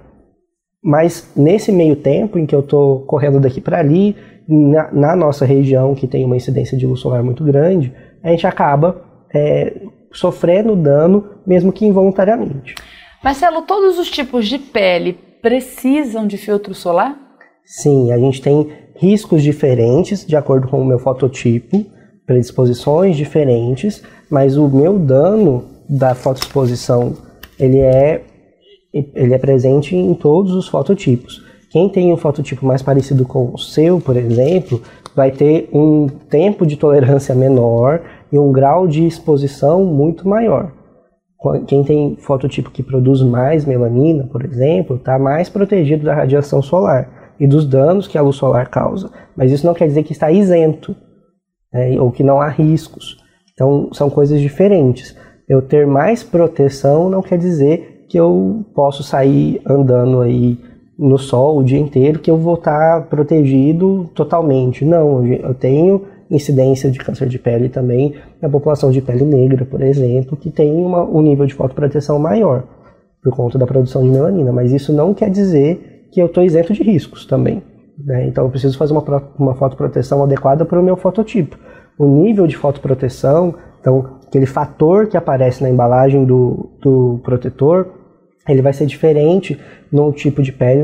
Mas 0.82 1.30
nesse 1.36 1.70
meio 1.70 1.94
tempo 1.94 2.36
em 2.36 2.46
que 2.46 2.54
eu 2.54 2.60
estou 2.60 3.02
correndo 3.02 3.38
daqui 3.38 3.60
para 3.60 3.78
ali, 3.78 4.16
na, 4.48 4.92
na, 4.92 5.16
nossa 5.16 5.44
região, 5.44 5.94
que 5.94 6.06
tem 6.06 6.24
uma 6.24 6.36
incidência 6.36 6.76
de 6.76 6.86
luz 6.86 7.00
solar 7.00 7.22
muito 7.22 7.44
grande, 7.44 7.92
a 8.22 8.30
gente 8.30 8.46
acaba 8.46 9.02
é, 9.34 9.82
sofrendo 10.12 10.76
dano, 10.76 11.24
mesmo 11.46 11.72
que 11.72 11.84
involuntariamente. 11.84 12.74
Marcelo, 13.22 13.62
todos 13.62 13.98
os 13.98 14.10
tipos 14.10 14.46
de 14.46 14.58
pele 14.58 15.18
precisam 15.42 16.26
de 16.26 16.36
filtro 16.36 16.74
solar? 16.74 17.16
Sim, 17.64 18.12
a 18.12 18.18
gente 18.18 18.40
tem 18.40 18.68
riscos 18.96 19.42
diferentes 19.42 20.24
de 20.24 20.36
acordo 20.36 20.68
com 20.68 20.80
o 20.80 20.84
meu 20.84 20.98
fototipo, 20.98 21.84
predisposições 22.24 23.16
diferentes, 23.16 24.02
mas 24.30 24.56
o 24.56 24.68
meu 24.68 24.98
dano 24.98 25.64
da 25.88 26.14
fotoexposição 26.14 27.16
ele 27.58 27.78
é 27.78 28.22
ele 28.92 29.34
é 29.34 29.38
presente 29.38 29.94
em 29.94 30.14
todos 30.14 30.52
os 30.54 30.68
fototipos. 30.68 31.44
Quem 31.70 31.88
tem 31.88 32.12
um 32.12 32.16
fototipo 32.16 32.64
mais 32.64 32.82
parecido 32.82 33.24
com 33.24 33.50
o 33.52 33.58
seu, 33.58 34.00
por 34.00 34.16
exemplo, 34.16 34.80
vai 35.14 35.30
ter 35.30 35.68
um 35.72 36.06
tempo 36.06 36.66
de 36.66 36.76
tolerância 36.76 37.34
menor 37.34 38.02
e 38.30 38.38
um 38.38 38.52
grau 38.52 38.86
de 38.86 39.06
exposição 39.06 39.84
muito 39.84 40.28
maior. 40.28 40.72
Quem 41.66 41.84
tem 41.84 42.16
fototipo 42.16 42.70
que 42.70 42.82
produz 42.82 43.22
mais 43.22 43.64
melanina, 43.64 44.24
por 44.24 44.44
exemplo, 44.44 44.96
está 44.96 45.18
mais 45.18 45.48
protegido 45.48 46.04
da 46.04 46.14
radiação 46.14 46.62
solar 46.62 47.34
e 47.38 47.46
dos 47.46 47.66
danos 47.66 48.08
que 48.08 48.16
a 48.16 48.22
luz 48.22 48.36
solar 48.36 48.68
causa. 48.68 49.10
Mas 49.36 49.52
isso 49.52 49.66
não 49.66 49.74
quer 49.74 49.86
dizer 49.86 50.02
que 50.02 50.12
está 50.12 50.30
isento 50.30 50.96
né, 51.72 52.00
ou 52.00 52.10
que 52.10 52.24
não 52.24 52.40
há 52.40 52.48
riscos. 52.48 53.18
Então, 53.52 53.90
são 53.92 54.10
coisas 54.10 54.40
diferentes. 54.40 55.16
Eu 55.48 55.62
ter 55.62 55.86
mais 55.86 56.22
proteção 56.22 57.08
não 57.08 57.22
quer 57.22 57.38
dizer 57.38 58.06
que 58.08 58.18
eu 58.18 58.64
posso 58.74 59.02
sair 59.02 59.60
andando 59.66 60.20
aí 60.20 60.58
no 60.98 61.18
sol 61.18 61.58
o 61.58 61.64
dia 61.64 61.78
inteiro, 61.78 62.18
que 62.18 62.30
eu 62.30 62.36
vou 62.36 62.54
estar 62.54 63.06
protegido 63.08 64.10
totalmente. 64.14 64.84
Não, 64.84 65.26
eu 65.26 65.54
tenho 65.54 66.02
incidência 66.30 66.90
de 66.90 66.98
câncer 66.98 67.28
de 67.28 67.38
pele 67.38 67.68
também 67.68 68.14
na 68.40 68.48
população 68.48 68.90
de 68.90 69.00
pele 69.00 69.24
negra, 69.24 69.64
por 69.64 69.80
exemplo, 69.82 70.36
que 70.36 70.50
tem 70.50 70.72
uma, 70.72 71.04
um 71.04 71.22
nível 71.22 71.46
de 71.46 71.54
fotoproteção 71.54 72.18
maior 72.18 72.64
por 73.22 73.34
conta 73.34 73.58
da 73.58 73.66
produção 73.66 74.02
de 74.02 74.08
melanina. 74.08 74.52
Mas 74.52 74.72
isso 74.72 74.92
não 74.92 75.12
quer 75.12 75.30
dizer 75.30 76.08
que 76.10 76.20
eu 76.20 76.26
estou 76.26 76.42
isento 76.42 76.72
de 76.72 76.82
riscos 76.82 77.26
também. 77.26 77.62
Né? 77.98 78.26
Então 78.26 78.44
eu 78.44 78.50
preciso 78.50 78.76
fazer 78.76 78.92
uma, 78.92 79.04
uma 79.38 79.54
fotoproteção 79.54 80.22
adequada 80.22 80.64
para 80.64 80.80
o 80.80 80.82
meu 80.82 80.96
fototipo. 80.96 81.58
O 81.98 82.06
nível 82.06 82.46
de 82.46 82.56
fotoproteção, 82.56 83.54
então 83.80 84.18
aquele 84.26 84.46
fator 84.46 85.06
que 85.06 85.16
aparece 85.16 85.62
na 85.62 85.70
embalagem 85.70 86.24
do, 86.24 86.70
do 86.80 87.20
protetor, 87.22 87.88
ele 88.48 88.62
vai 88.62 88.72
ser 88.72 88.86
diferente 88.86 89.58
num 89.90 90.12
tipo 90.12 90.42
de 90.42 90.52
pele 90.52 90.82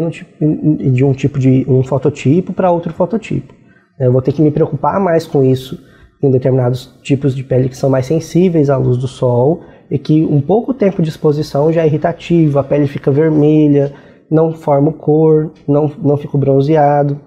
de 0.90 1.04
um 1.04 1.12
tipo 1.12 1.38
de 1.38 1.64
um 1.68 1.82
fototipo 1.82 2.52
para 2.52 2.70
outro 2.70 2.92
fototipo. 2.92 3.54
Eu 3.98 4.12
vou 4.12 4.22
ter 4.22 4.32
que 4.32 4.42
me 4.42 4.50
preocupar 4.50 4.98
mais 5.00 5.26
com 5.26 5.44
isso 5.44 5.78
em 6.22 6.30
determinados 6.30 6.98
tipos 7.02 7.34
de 7.34 7.42
pele 7.42 7.68
que 7.68 7.76
são 7.76 7.90
mais 7.90 8.06
sensíveis 8.06 8.70
à 8.70 8.76
luz 8.76 8.96
do 8.96 9.08
sol 9.08 9.62
e 9.90 9.98
que 9.98 10.24
um 10.24 10.40
pouco 10.40 10.72
tempo 10.72 11.02
de 11.02 11.08
exposição 11.08 11.72
já 11.72 11.82
é 11.82 11.86
irritativo, 11.86 12.58
a 12.58 12.64
pele 12.64 12.86
fica 12.86 13.10
vermelha, 13.10 13.92
não 14.30 14.52
forma 14.52 14.92
cor, 14.92 15.52
não, 15.68 15.90
não 16.02 16.16
fica 16.16 16.38
bronzeado. 16.38 17.20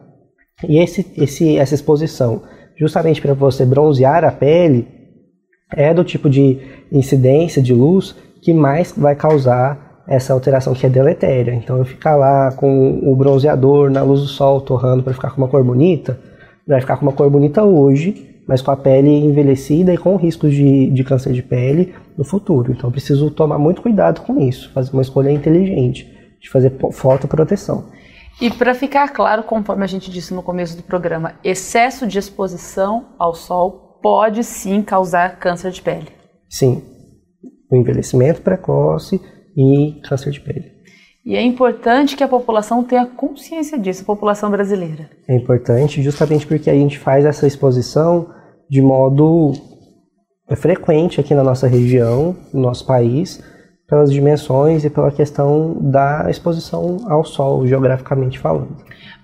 E 0.67 0.79
esse, 0.79 1.05
esse, 1.17 1.57
essa 1.57 1.75
exposição, 1.75 2.41
justamente 2.77 3.21
para 3.21 3.33
você 3.33 3.65
bronzear 3.65 4.23
a 4.23 4.31
pele, 4.31 4.87
é 5.75 5.93
do 5.93 6.03
tipo 6.03 6.29
de 6.29 6.57
incidência 6.91 7.61
de 7.61 7.73
luz 7.73 8.15
que 8.41 8.53
mais 8.53 8.93
vai 8.95 9.15
causar 9.15 9.84
essa 10.07 10.33
alteração 10.33 10.73
que 10.73 10.85
é 10.85 10.89
deletéria. 10.89 11.53
Então 11.53 11.77
eu 11.77 11.85
ficar 11.85 12.15
lá 12.15 12.51
com 12.51 12.99
o 13.03 13.15
bronzeador 13.15 13.89
na 13.89 14.03
luz 14.03 14.21
do 14.21 14.27
sol 14.27 14.61
torrando 14.61 15.03
para 15.03 15.13
ficar 15.13 15.31
com 15.31 15.37
uma 15.37 15.47
cor 15.47 15.63
bonita, 15.63 16.19
vai 16.67 16.79
ficar 16.81 16.97
com 16.97 17.03
uma 17.03 17.11
cor 17.11 17.29
bonita 17.29 17.63
hoje, 17.63 18.41
mas 18.47 18.61
com 18.61 18.71
a 18.71 18.77
pele 18.77 19.09
envelhecida 19.09 19.93
e 19.93 19.97
com 19.97 20.15
riscos 20.15 20.53
de, 20.53 20.89
de 20.91 21.03
câncer 21.03 21.33
de 21.33 21.41
pele 21.41 21.93
no 22.17 22.23
futuro. 22.23 22.71
Então 22.71 22.91
preciso 22.91 23.31
tomar 23.31 23.57
muito 23.57 23.81
cuidado 23.81 24.21
com 24.21 24.39
isso, 24.39 24.71
fazer 24.71 24.91
uma 24.93 25.01
escolha 25.01 25.31
inteligente 25.31 26.11
de 26.39 26.49
fazer 26.49 26.73
fotoproteção. 26.91 27.85
E 28.39 28.51
para 28.51 28.75
ficar 28.75 29.07
claro, 29.13 29.43
conforme 29.43 29.83
a 29.83 29.87
gente 29.87 30.11
disse 30.11 30.33
no 30.33 30.43
começo 30.43 30.75
do 30.75 30.83
programa, 30.83 31.35
excesso 31.43 32.05
de 32.05 32.19
exposição 32.19 33.05
ao 33.17 33.33
sol 33.33 33.99
pode 34.01 34.43
sim 34.43 34.81
causar 34.81 35.39
câncer 35.39 35.71
de 35.71 35.81
pele. 35.81 36.09
Sim, 36.49 36.83
o 37.71 37.75
envelhecimento 37.75 38.41
precoce 38.41 39.19
e 39.55 39.99
câncer 40.07 40.31
de 40.31 40.41
pele. 40.41 40.75
E 41.25 41.35
é 41.35 41.41
importante 41.41 42.15
que 42.15 42.23
a 42.23 42.27
população 42.27 42.83
tenha 42.83 43.05
consciência 43.05 43.79
disso, 43.79 44.03
a 44.03 44.05
população 44.05 44.51
brasileira. 44.51 45.09
É 45.27 45.35
importante 45.35 46.01
justamente 46.03 46.45
porque 46.45 46.69
a 46.69 46.73
gente 46.73 46.99
faz 46.99 47.25
essa 47.25 47.47
exposição 47.47 48.29
de 48.69 48.81
modo 48.81 49.53
frequente 50.55 51.19
aqui 51.19 51.33
na 51.33 51.43
nossa 51.43 51.67
região, 51.67 52.35
no 52.53 52.61
nosso 52.61 52.85
país, 52.85 53.41
pelas 53.87 54.11
dimensões 54.11 54.83
e 54.83 54.89
pela 54.89 55.11
questão 55.11 55.77
da 55.79 56.29
exposição 56.29 56.97
ao 57.07 57.23
sol, 57.23 57.67
geograficamente 57.67 58.39
falando. 58.39 58.75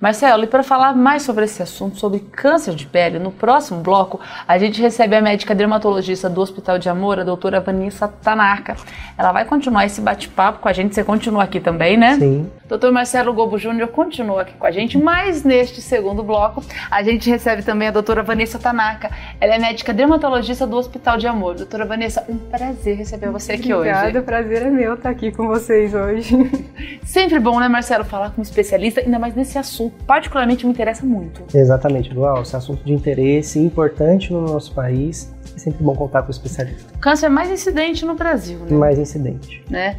Marcelo, 0.02 0.44
e 0.44 0.48
para 0.48 0.64
falar 0.64 0.96
mais 0.96 1.22
sobre 1.22 1.46
esse 1.46 1.62
assunto, 1.62 2.00
sobre 2.00 2.20
câncer 2.20 2.74
de 2.74 2.88
pele, 2.88 3.20
no 3.20 3.32
próximo 3.32 3.82
bloco, 3.82 4.20
a 4.48 4.58
gente 4.58 4.82
recebe 4.82 5.16
a 5.16 5.22
médica 5.22 5.54
dermatologista 5.54 6.28
do 6.28 6.42
Hospital 6.42 6.80
de 6.80 6.90
Amor, 6.90 7.20
a 7.20 7.24
doutora 7.24 7.60
Vanessa 7.60 8.08
Tanaka. 8.08 8.76
Ela 9.16 9.32
vai 9.32 9.46
continuar 9.46 9.86
esse 9.86 10.02
bate-papo 10.02 10.58
com 10.58 10.68
a 10.68 10.74
gente, 10.74 10.96
você 10.96 11.04
continua 11.04 11.44
aqui 11.44 11.60
também, 11.60 11.98
né? 11.98 12.16
Sim. 12.16 12.50
Doutor 12.68 12.92
Marcelo 12.92 13.32
Gobo 13.32 13.60
Júnior 13.60 13.90
continua 13.90 14.42
aqui 14.42 14.54
com 14.54 14.66
a 14.66 14.72
gente, 14.72 14.98
mas 14.98 15.44
neste 15.44 15.82
segundo 15.82 16.24
bloco, 16.24 16.64
a 16.90 17.04
gente 17.04 17.30
recebe 17.30 17.62
também 17.62 17.90
a 17.90 17.92
doutora 17.92 18.24
Vanessa 18.24 18.58
Tanaka. 18.58 19.12
Ela 19.40 19.56
é 19.56 19.60
médica 19.60 19.94
dermatologista 19.94 20.66
do 20.66 20.78
Hospital 20.78 21.18
de 21.18 21.28
Amor. 21.28 21.54
Doutora 21.54 21.86
Vanessa, 21.86 22.26
um 22.28 22.38
prazer 22.38 22.98
receber 22.98 23.30
você 23.30 23.52
aqui 23.52 23.72
Obrigada, 23.72 24.08
hoje. 24.08 24.18
Obrigada, 24.18 24.26
prazer 24.26 24.51
prazer 24.52 24.68
é 24.68 24.70
meu 24.70 24.96
estar 24.96 25.10
aqui 25.10 25.32
com 25.32 25.48
vocês 25.48 25.94
hoje. 25.94 26.36
Sempre 27.06 27.40
bom, 27.40 27.58
né, 27.60 27.70
Marcelo, 27.70 28.04
falar 28.04 28.32
com 28.32 28.42
um 28.42 28.44
especialista, 28.44 29.00
ainda 29.00 29.18
mais 29.18 29.34
nesse 29.34 29.58
assunto. 29.58 30.04
Particularmente 30.04 30.66
me 30.66 30.74
interessa 30.74 31.06
muito. 31.06 31.44
Exatamente, 31.56 32.14
Dual. 32.14 32.42
Esse 32.42 32.56
assunto 32.56 32.84
de 32.84 32.92
interesse 32.92 33.60
importante 33.60 34.34
no 34.34 34.42
nosso 34.42 34.74
país. 34.74 35.34
É 35.56 35.60
sempre 35.60 35.84
bom 35.84 35.96
contar 35.96 36.24
com 36.24 36.28
o 36.28 36.32
especialista. 36.32 36.94
O 36.96 37.00
câncer 37.00 37.28
é 37.28 37.30
mais 37.30 37.50
incidente 37.50 38.06
no 38.06 38.16
Brasil, 38.16 38.60
né? 38.60 38.76
Mais 38.76 39.00
incidente. 39.00 39.64
Né? 39.70 39.98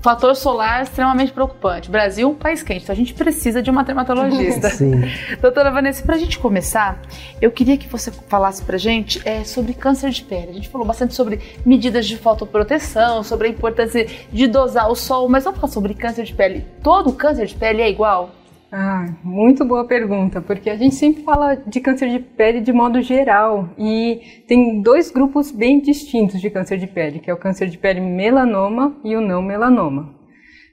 Fator 0.00 0.34
solar 0.34 0.82
extremamente 0.82 1.30
preocupante. 1.30 1.90
Brasil 1.90 2.26
é 2.26 2.30
um 2.30 2.34
país 2.34 2.62
quente, 2.62 2.84
então 2.84 2.92
a 2.92 2.96
gente 2.96 3.12
precisa 3.12 3.62
de 3.62 3.70
uma 3.70 3.84
dermatologista. 3.84 4.70
Sim. 4.70 5.02
Doutora 5.40 5.70
Vanessa, 5.70 6.02
para 6.02 6.14
a 6.14 6.18
gente 6.18 6.38
começar, 6.38 7.00
eu 7.40 7.50
queria 7.50 7.76
que 7.76 7.86
você 7.86 8.10
falasse 8.10 8.62
para 8.62 8.78
gente 8.78 9.20
é, 9.28 9.44
sobre 9.44 9.74
câncer 9.74 10.10
de 10.10 10.24
pele. 10.24 10.50
A 10.50 10.54
gente 10.54 10.68
falou 10.70 10.86
bastante 10.86 11.14
sobre 11.14 11.40
medidas 11.66 12.06
de 12.06 12.16
fotoproteção, 12.16 13.22
sobre 13.22 13.48
a 13.48 13.50
importância 13.50 14.06
de 14.32 14.46
dosar 14.46 14.90
o 14.90 14.94
sol, 14.96 15.28
mas 15.28 15.44
vamos 15.44 15.60
falar 15.60 15.72
sobre 15.72 15.92
câncer 15.92 16.24
de 16.24 16.32
pele. 16.32 16.66
Todo 16.82 17.12
câncer 17.12 17.46
de 17.46 17.54
pele 17.54 17.82
é 17.82 17.90
igual? 17.90 18.39
Ah, 18.72 19.06
muito 19.24 19.64
boa 19.64 19.84
pergunta, 19.84 20.40
porque 20.40 20.70
a 20.70 20.76
gente 20.76 20.94
sempre 20.94 21.24
fala 21.24 21.56
de 21.56 21.80
câncer 21.80 22.08
de 22.08 22.20
pele 22.20 22.60
de 22.60 22.72
modo 22.72 23.02
geral 23.02 23.68
e 23.76 24.44
tem 24.46 24.80
dois 24.80 25.10
grupos 25.10 25.50
bem 25.50 25.80
distintos 25.80 26.40
de 26.40 26.48
câncer 26.50 26.78
de 26.78 26.86
pele, 26.86 27.18
que 27.18 27.28
é 27.28 27.34
o 27.34 27.36
câncer 27.36 27.68
de 27.68 27.76
pele 27.76 28.00
melanoma 28.00 28.96
e 29.02 29.16
o 29.16 29.20
não 29.20 29.42
melanoma. 29.42 30.14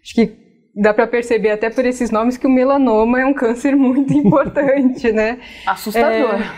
Acho 0.03 0.13
que 0.13 0.31
dá 0.75 0.93
para 0.93 1.07
perceber 1.07 1.49
até 1.49 1.71
por 1.71 1.85
esses 1.85 2.11
nomes 2.11 2.37
que 2.37 2.45
o 2.45 2.51
melanoma 2.51 3.19
é 3.19 3.25
um 3.25 3.33
câncer 3.33 3.73
muito 3.75 4.13
importante, 4.13 5.11
né? 5.11 5.39
Assustador. 5.65 6.35
É, 6.35 6.51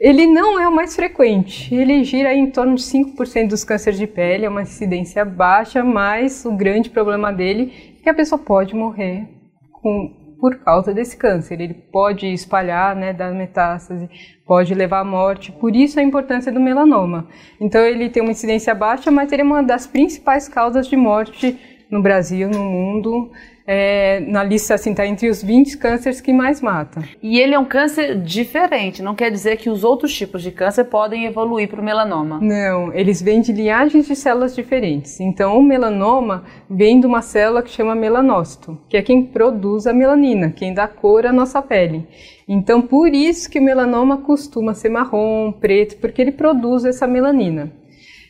ele 0.00 0.26
não 0.26 0.58
é 0.58 0.66
o 0.66 0.74
mais 0.74 0.96
frequente, 0.96 1.72
ele 1.72 2.02
gira 2.02 2.34
em 2.34 2.50
torno 2.50 2.74
de 2.74 2.82
5% 2.82 3.48
dos 3.48 3.62
cânceres 3.62 3.98
de 3.98 4.06
pele, 4.06 4.44
é 4.44 4.48
uma 4.48 4.62
incidência 4.62 5.24
baixa, 5.24 5.84
mas 5.84 6.44
o 6.44 6.50
grande 6.52 6.90
problema 6.90 7.32
dele 7.32 7.94
é 8.00 8.02
que 8.02 8.10
a 8.10 8.14
pessoa 8.14 8.38
pode 8.38 8.74
morrer 8.74 9.28
com 9.70 10.25
por 10.40 10.56
causa 10.56 10.92
desse 10.92 11.16
câncer. 11.16 11.60
Ele 11.60 11.74
pode 11.74 12.26
espalhar, 12.26 12.94
né, 12.94 13.12
dar 13.12 13.32
metástase, 13.32 14.08
pode 14.46 14.74
levar 14.74 15.00
à 15.00 15.04
morte. 15.04 15.52
Por 15.52 15.74
isso 15.74 15.98
a 15.98 16.02
importância 16.02 16.52
do 16.52 16.60
melanoma. 16.60 17.26
Então 17.60 17.80
ele 17.84 18.08
tem 18.08 18.22
uma 18.22 18.32
incidência 18.32 18.74
baixa, 18.74 19.10
mas 19.10 19.32
ele 19.32 19.42
é 19.42 19.44
uma 19.44 19.62
das 19.62 19.86
principais 19.86 20.48
causas 20.48 20.86
de 20.86 20.96
morte 20.96 21.58
no 21.90 22.02
Brasil, 22.02 22.48
no 22.48 22.64
mundo 22.64 23.30
é, 23.66 24.20
na 24.20 24.44
lista 24.44 24.74
assim 24.74 24.90
está 24.90 25.06
entre 25.06 25.28
os 25.28 25.42
20 25.42 25.76
cânceres 25.78 26.20
que 26.20 26.32
mais 26.32 26.60
matam. 26.60 27.02
E 27.22 27.40
ele 27.40 27.54
é 27.54 27.58
um 27.58 27.64
câncer 27.64 28.20
diferente, 28.20 29.02
não 29.02 29.14
quer 29.14 29.30
dizer 29.30 29.56
que 29.56 29.68
os 29.68 29.82
outros 29.82 30.14
tipos 30.14 30.42
de 30.42 30.50
câncer 30.50 30.84
podem 30.84 31.26
evoluir 31.26 31.68
para 31.68 31.80
o 31.80 31.84
melanoma. 31.84 32.38
Não, 32.40 32.92
eles 32.94 33.20
vêm 33.20 33.40
de 33.40 33.52
linhagens 33.52 34.06
de 34.06 34.14
células 34.14 34.54
diferentes. 34.54 35.18
Então 35.20 35.58
o 35.58 35.62
melanoma 35.62 36.44
vem 36.70 37.00
de 37.00 37.06
uma 37.06 37.22
célula 37.22 37.62
que 37.62 37.70
chama 37.70 37.94
melanócito, 37.94 38.78
que 38.88 38.96
é 38.96 39.02
quem 39.02 39.24
produz 39.24 39.86
a 39.86 39.92
melanina, 39.92 40.50
quem 40.50 40.72
dá 40.72 40.86
cor 40.86 41.26
à 41.26 41.32
nossa 41.32 41.60
pele. 41.60 42.06
Então 42.48 42.80
por 42.80 43.08
isso 43.08 43.50
que 43.50 43.58
o 43.58 43.62
melanoma 43.62 44.18
costuma 44.18 44.74
ser 44.74 44.88
marrom, 44.88 45.50
preto, 45.50 45.96
porque 45.96 46.22
ele 46.22 46.32
produz 46.32 46.84
essa 46.84 47.06
melanina. 47.06 47.72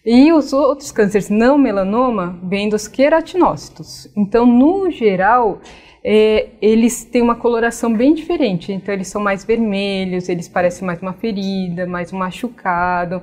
E 0.07 0.33
os 0.33 0.53
outros 0.53 0.93
cânceres 0.93 1.29
não 1.29 1.59
melanoma 1.59 2.39
vêm 2.45 2.69
dos 2.69 2.87
queratinócitos. 2.87 4.09
Então, 4.17 4.47
no 4.47 4.89
geral, 4.89 5.61
é, 6.05 6.51
eles 6.63 7.05
têm 7.05 7.21
uma 7.21 7.35
coloração 7.35 7.93
bem 7.93 8.15
diferente. 8.15 8.73
Então, 8.73 8.95
eles 8.95 9.09
são 9.09 9.21
mais 9.21 9.45
vermelhos, 9.45 10.29
eles 10.29 10.49
parecem 10.49 10.87
mais 10.87 11.03
uma 11.03 11.13
ferida, 11.13 11.87
mais 11.87 12.13
um 12.13 12.19
machucado. 12.19 13.21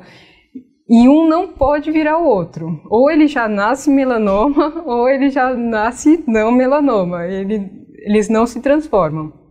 E 0.89 1.07
um 1.07 1.25
não 1.25 1.47
pode 1.47 1.89
virar 1.89 2.17
o 2.17 2.27
outro. 2.27 2.81
Ou 2.89 3.09
ele 3.09 3.29
já 3.29 3.47
nasce 3.47 3.89
melanoma, 3.89 4.83
ou 4.85 5.07
ele 5.07 5.29
já 5.29 5.53
nasce 5.53 6.21
não 6.27 6.51
melanoma. 6.51 7.25
Ele, 7.25 7.71
eles 7.99 8.27
não 8.27 8.45
se 8.45 8.59
transformam. 8.59 9.42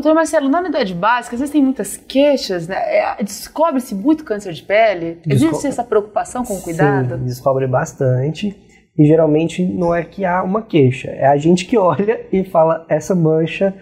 Doutor 0.00 0.14
Marcelo, 0.14 0.48
na 0.48 0.60
unidade 0.60 0.94
básica, 0.94 1.36
às 1.36 1.40
vezes 1.40 1.52
tem 1.52 1.62
muitas 1.62 1.98
queixas, 1.98 2.66
né? 2.66 2.76
É, 2.76 3.22
descobre-se 3.22 3.94
muito 3.94 4.24
câncer 4.24 4.54
de 4.54 4.62
pele? 4.62 5.18
Existe 5.28 5.66
essa 5.66 5.84
preocupação 5.84 6.42
com 6.42 6.54
o 6.54 6.62
cuidado? 6.62 7.18
Sim, 7.18 7.24
descobre 7.24 7.66
bastante. 7.66 8.56
E 8.98 9.04
geralmente 9.04 9.62
não 9.62 9.94
é 9.94 10.02
que 10.02 10.24
há 10.24 10.42
uma 10.42 10.62
queixa, 10.62 11.10
é 11.10 11.26
a 11.26 11.36
gente 11.36 11.66
que 11.66 11.76
olha 11.76 12.18
e 12.32 12.42
fala, 12.44 12.86
essa 12.88 13.14
mancha, 13.14 13.74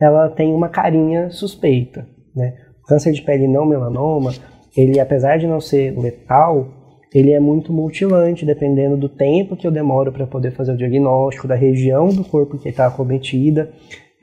ela 0.00 0.28
tem 0.28 0.54
uma 0.54 0.68
carinha 0.68 1.30
suspeita, 1.30 2.06
né? 2.34 2.54
O 2.84 2.86
câncer 2.86 3.12
de 3.12 3.22
pele 3.22 3.48
não 3.48 3.66
melanoma, 3.66 4.32
ele 4.76 5.00
apesar 5.00 5.36
de 5.36 5.48
não 5.48 5.60
ser 5.60 5.98
letal, 5.98 6.68
ele 7.12 7.32
é 7.32 7.40
muito 7.40 7.72
mutilante, 7.72 8.46
dependendo 8.46 8.96
do 8.96 9.08
tempo 9.08 9.56
que 9.56 9.66
eu 9.66 9.72
demoro 9.72 10.12
para 10.12 10.28
poder 10.28 10.52
fazer 10.52 10.72
o 10.72 10.76
diagnóstico, 10.76 11.48
da 11.48 11.56
região 11.56 12.08
do 12.08 12.24
corpo 12.24 12.56
que 12.56 12.68
está 12.68 12.86
acometida 12.86 13.72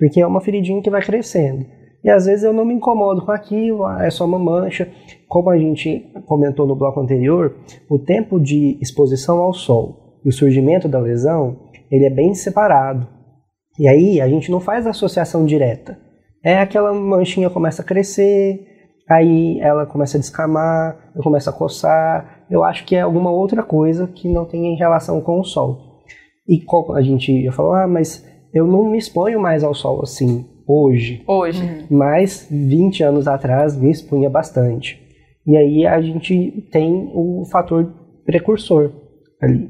porque 0.04 0.20
é 0.20 0.28
uma 0.28 0.42
feridinha 0.42 0.82
que 0.82 0.90
vai 0.90 1.02
crescendo. 1.02 1.66
E 2.04 2.10
às 2.10 2.26
vezes 2.26 2.44
eu 2.44 2.52
não 2.52 2.66
me 2.66 2.74
incomodo 2.74 3.26
com 3.26 3.32
aquilo, 3.32 3.86
ah, 3.86 4.06
é 4.06 4.10
só 4.10 4.26
uma 4.26 4.38
mancha. 4.38 4.92
Como 5.30 5.50
a 5.50 5.58
gente 5.58 6.12
comentou 6.26 6.68
no 6.68 6.76
bloco 6.76 7.00
anterior, 7.00 7.56
o 7.90 7.98
tempo 7.98 8.38
de 8.38 8.78
exposição 8.82 9.38
ao 9.38 9.54
sol 9.54 10.20
e 10.26 10.28
o 10.28 10.34
surgimento 10.34 10.90
da 10.90 11.00
lesão, 11.00 11.70
ele 11.90 12.04
é 12.04 12.10
bem 12.10 12.36
separado. 12.36 13.08
E 13.80 13.88
aí 13.88 14.20
a 14.20 14.28
gente 14.28 14.52
não 14.52 14.60
faz 14.60 14.86
associação 14.86 15.46
direta. 15.46 15.98
É 16.44 16.60
aquela 16.60 16.94
manchinha 16.94 17.50
começa 17.50 17.82
a 17.82 17.86
crescer, 17.86 18.60
aí 19.10 19.58
ela 19.62 19.86
começa 19.86 20.18
a 20.18 20.20
descamar, 20.20 21.14
eu 21.16 21.24
começo 21.24 21.50
a 21.50 21.54
coçar. 21.54 22.44
Eu 22.52 22.62
acho 22.62 22.84
que 22.84 22.98
é 22.98 23.00
alguma 23.00 23.32
outra 23.32 23.64
coisa 23.64 24.06
que 24.06 24.28
não 24.28 24.44
tem 24.44 24.66
em 24.66 24.76
relação 24.76 25.22
com 25.22 25.40
o 25.40 25.46
sol. 25.46 26.04
E 26.46 26.62
a 26.94 27.02
gente 27.02 27.46
já 27.46 27.54
falou, 27.54 27.72
ah, 27.72 27.88
mas 27.88 28.33
eu 28.54 28.68
não 28.68 28.90
me 28.90 28.98
exponho 28.98 29.40
mais 29.40 29.64
ao 29.64 29.74
sol 29.74 30.02
assim 30.04 30.46
hoje. 30.68 31.24
Hoje. 31.28 31.64
Uhum. 31.64 31.98
Mas 31.98 32.48
20 32.50 33.04
anos 33.04 33.28
atrás 33.28 33.76
me 33.76 33.90
expunha 33.90 34.30
bastante. 34.30 35.02
E 35.46 35.58
aí 35.58 35.86
a 35.86 36.00
gente 36.02 36.68
tem 36.72 37.12
o 37.14 37.44
fator 37.52 37.92
precursor 38.26 38.92
ali. 39.42 39.70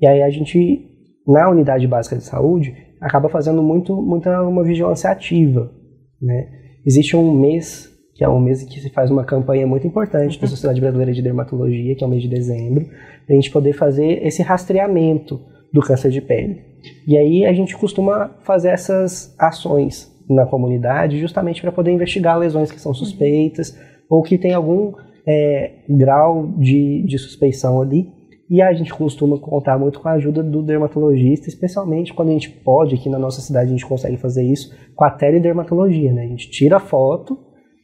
E 0.00 0.06
aí 0.06 0.22
a 0.22 0.30
gente, 0.30 0.88
na 1.26 1.50
unidade 1.50 1.86
básica 1.86 2.16
de 2.16 2.24
saúde, 2.24 2.74
acaba 3.00 3.28
fazendo 3.28 3.62
muito, 3.62 4.00
muita 4.00 4.42
uma 4.42 4.64
vigilância 4.64 5.10
ativa. 5.10 5.70
Né? 6.20 6.48
Existe 6.86 7.16
um 7.16 7.34
mês, 7.38 7.90
que 8.14 8.24
é 8.24 8.28
um 8.28 8.40
mês 8.40 8.62
que 8.62 8.80
se 8.80 8.90
faz 8.90 9.10
uma 9.10 9.24
campanha 9.24 9.66
muito 9.66 9.86
importante 9.86 10.40
da 10.40 10.46
Sociedade 10.46 10.80
Brasileira 10.80 11.12
de 11.12 11.20
Dermatologia, 11.20 11.94
que 11.94 12.02
é 12.02 12.06
o 12.06 12.10
mês 12.10 12.22
de 12.22 12.28
dezembro, 12.28 12.86
para 13.26 13.34
a 13.34 13.34
gente 13.34 13.50
poder 13.50 13.74
fazer 13.74 14.24
esse 14.26 14.42
rastreamento 14.42 15.40
do 15.72 15.80
câncer 15.80 16.10
de 16.10 16.20
pele. 16.20 16.71
E 17.06 17.16
aí 17.16 17.44
a 17.44 17.52
gente 17.52 17.76
costuma 17.76 18.30
fazer 18.42 18.70
essas 18.70 19.34
ações 19.38 20.10
na 20.28 20.46
comunidade 20.46 21.18
justamente 21.18 21.60
para 21.60 21.72
poder 21.72 21.92
investigar 21.92 22.38
lesões 22.38 22.70
que 22.70 22.80
são 22.80 22.94
suspeitas 22.94 23.78
ou 24.08 24.22
que 24.22 24.38
tem 24.38 24.52
algum 24.52 24.92
é, 25.26 25.72
grau 25.88 26.48
de, 26.58 27.02
de 27.06 27.18
suspeição 27.18 27.80
ali. 27.80 28.10
E 28.48 28.60
a 28.60 28.72
gente 28.74 28.92
costuma 28.92 29.38
contar 29.38 29.78
muito 29.78 29.98
com 29.98 30.08
a 30.08 30.12
ajuda 30.12 30.42
do 30.42 30.62
dermatologista, 30.62 31.48
especialmente 31.48 32.12
quando 32.12 32.28
a 32.28 32.32
gente 32.32 32.50
pode, 32.50 32.94
aqui 32.94 33.08
na 33.08 33.18
nossa 33.18 33.40
cidade 33.40 33.68
a 33.68 33.70
gente 33.70 33.86
consegue 33.86 34.18
fazer 34.18 34.42
isso 34.42 34.74
com 34.94 35.04
a 35.04 35.10
teledermatologia, 35.10 36.12
né? 36.12 36.24
A 36.24 36.26
gente 36.26 36.50
tira 36.50 36.76
a 36.76 36.80
foto 36.80 37.38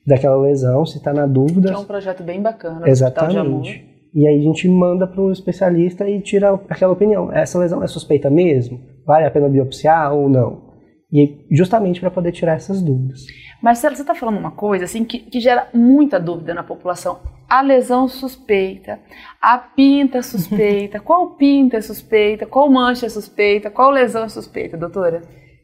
daquela 0.06 0.36
lesão, 0.36 0.84
se 0.84 0.98
está 0.98 1.12
na 1.12 1.26
dúvida. 1.26 1.68
Que 1.68 1.74
é 1.74 1.78
um 1.78 1.84
projeto 1.84 2.22
bem 2.22 2.42
bacana. 2.42 2.86
Exatamente. 2.86 3.87
E 4.14 4.26
aí 4.26 4.38
a 4.38 4.42
gente 4.42 4.68
manda 4.68 5.06
para 5.06 5.20
o 5.20 5.30
especialista 5.30 6.08
e 6.08 6.20
tira 6.20 6.54
aquela 6.68 6.92
opinião. 6.92 7.32
Essa 7.32 7.58
lesão 7.58 7.82
é 7.82 7.86
suspeita 7.86 8.30
mesmo? 8.30 8.80
Vale 9.06 9.26
a 9.26 9.30
pena 9.30 9.48
biopsiar 9.48 10.12
ou 10.12 10.28
não? 10.28 10.68
E 11.12 11.46
justamente 11.50 12.00
para 12.00 12.10
poder 12.10 12.32
tirar 12.32 12.54
essas 12.54 12.82
dúvidas. 12.82 13.20
Marcelo, 13.62 13.96
você 13.96 14.02
está 14.02 14.14
falando 14.14 14.38
uma 14.38 14.50
coisa 14.50 14.84
assim 14.84 15.04
que, 15.04 15.18
que, 15.18 15.40
gera 15.40 15.68
muita 15.74 16.20
dúvida 16.20 16.54
na 16.54 16.62
população. 16.62 17.18
A 17.48 17.62
lesão 17.62 18.06
suspeita, 18.06 19.00
a 19.40 19.58
pinta 19.58 20.22
suspeita, 20.22 21.00
qual 21.00 21.30
pinta 21.30 21.78
é 21.78 21.80
suspeita, 21.80 22.46
qual 22.46 22.70
mancha 22.70 23.06
é 23.06 23.08
suspeita, 23.08 23.70
qual 23.70 23.90
lesão 23.90 24.24
é 24.24 24.28
suspeita, 24.28 24.76
doutora? 24.76 25.22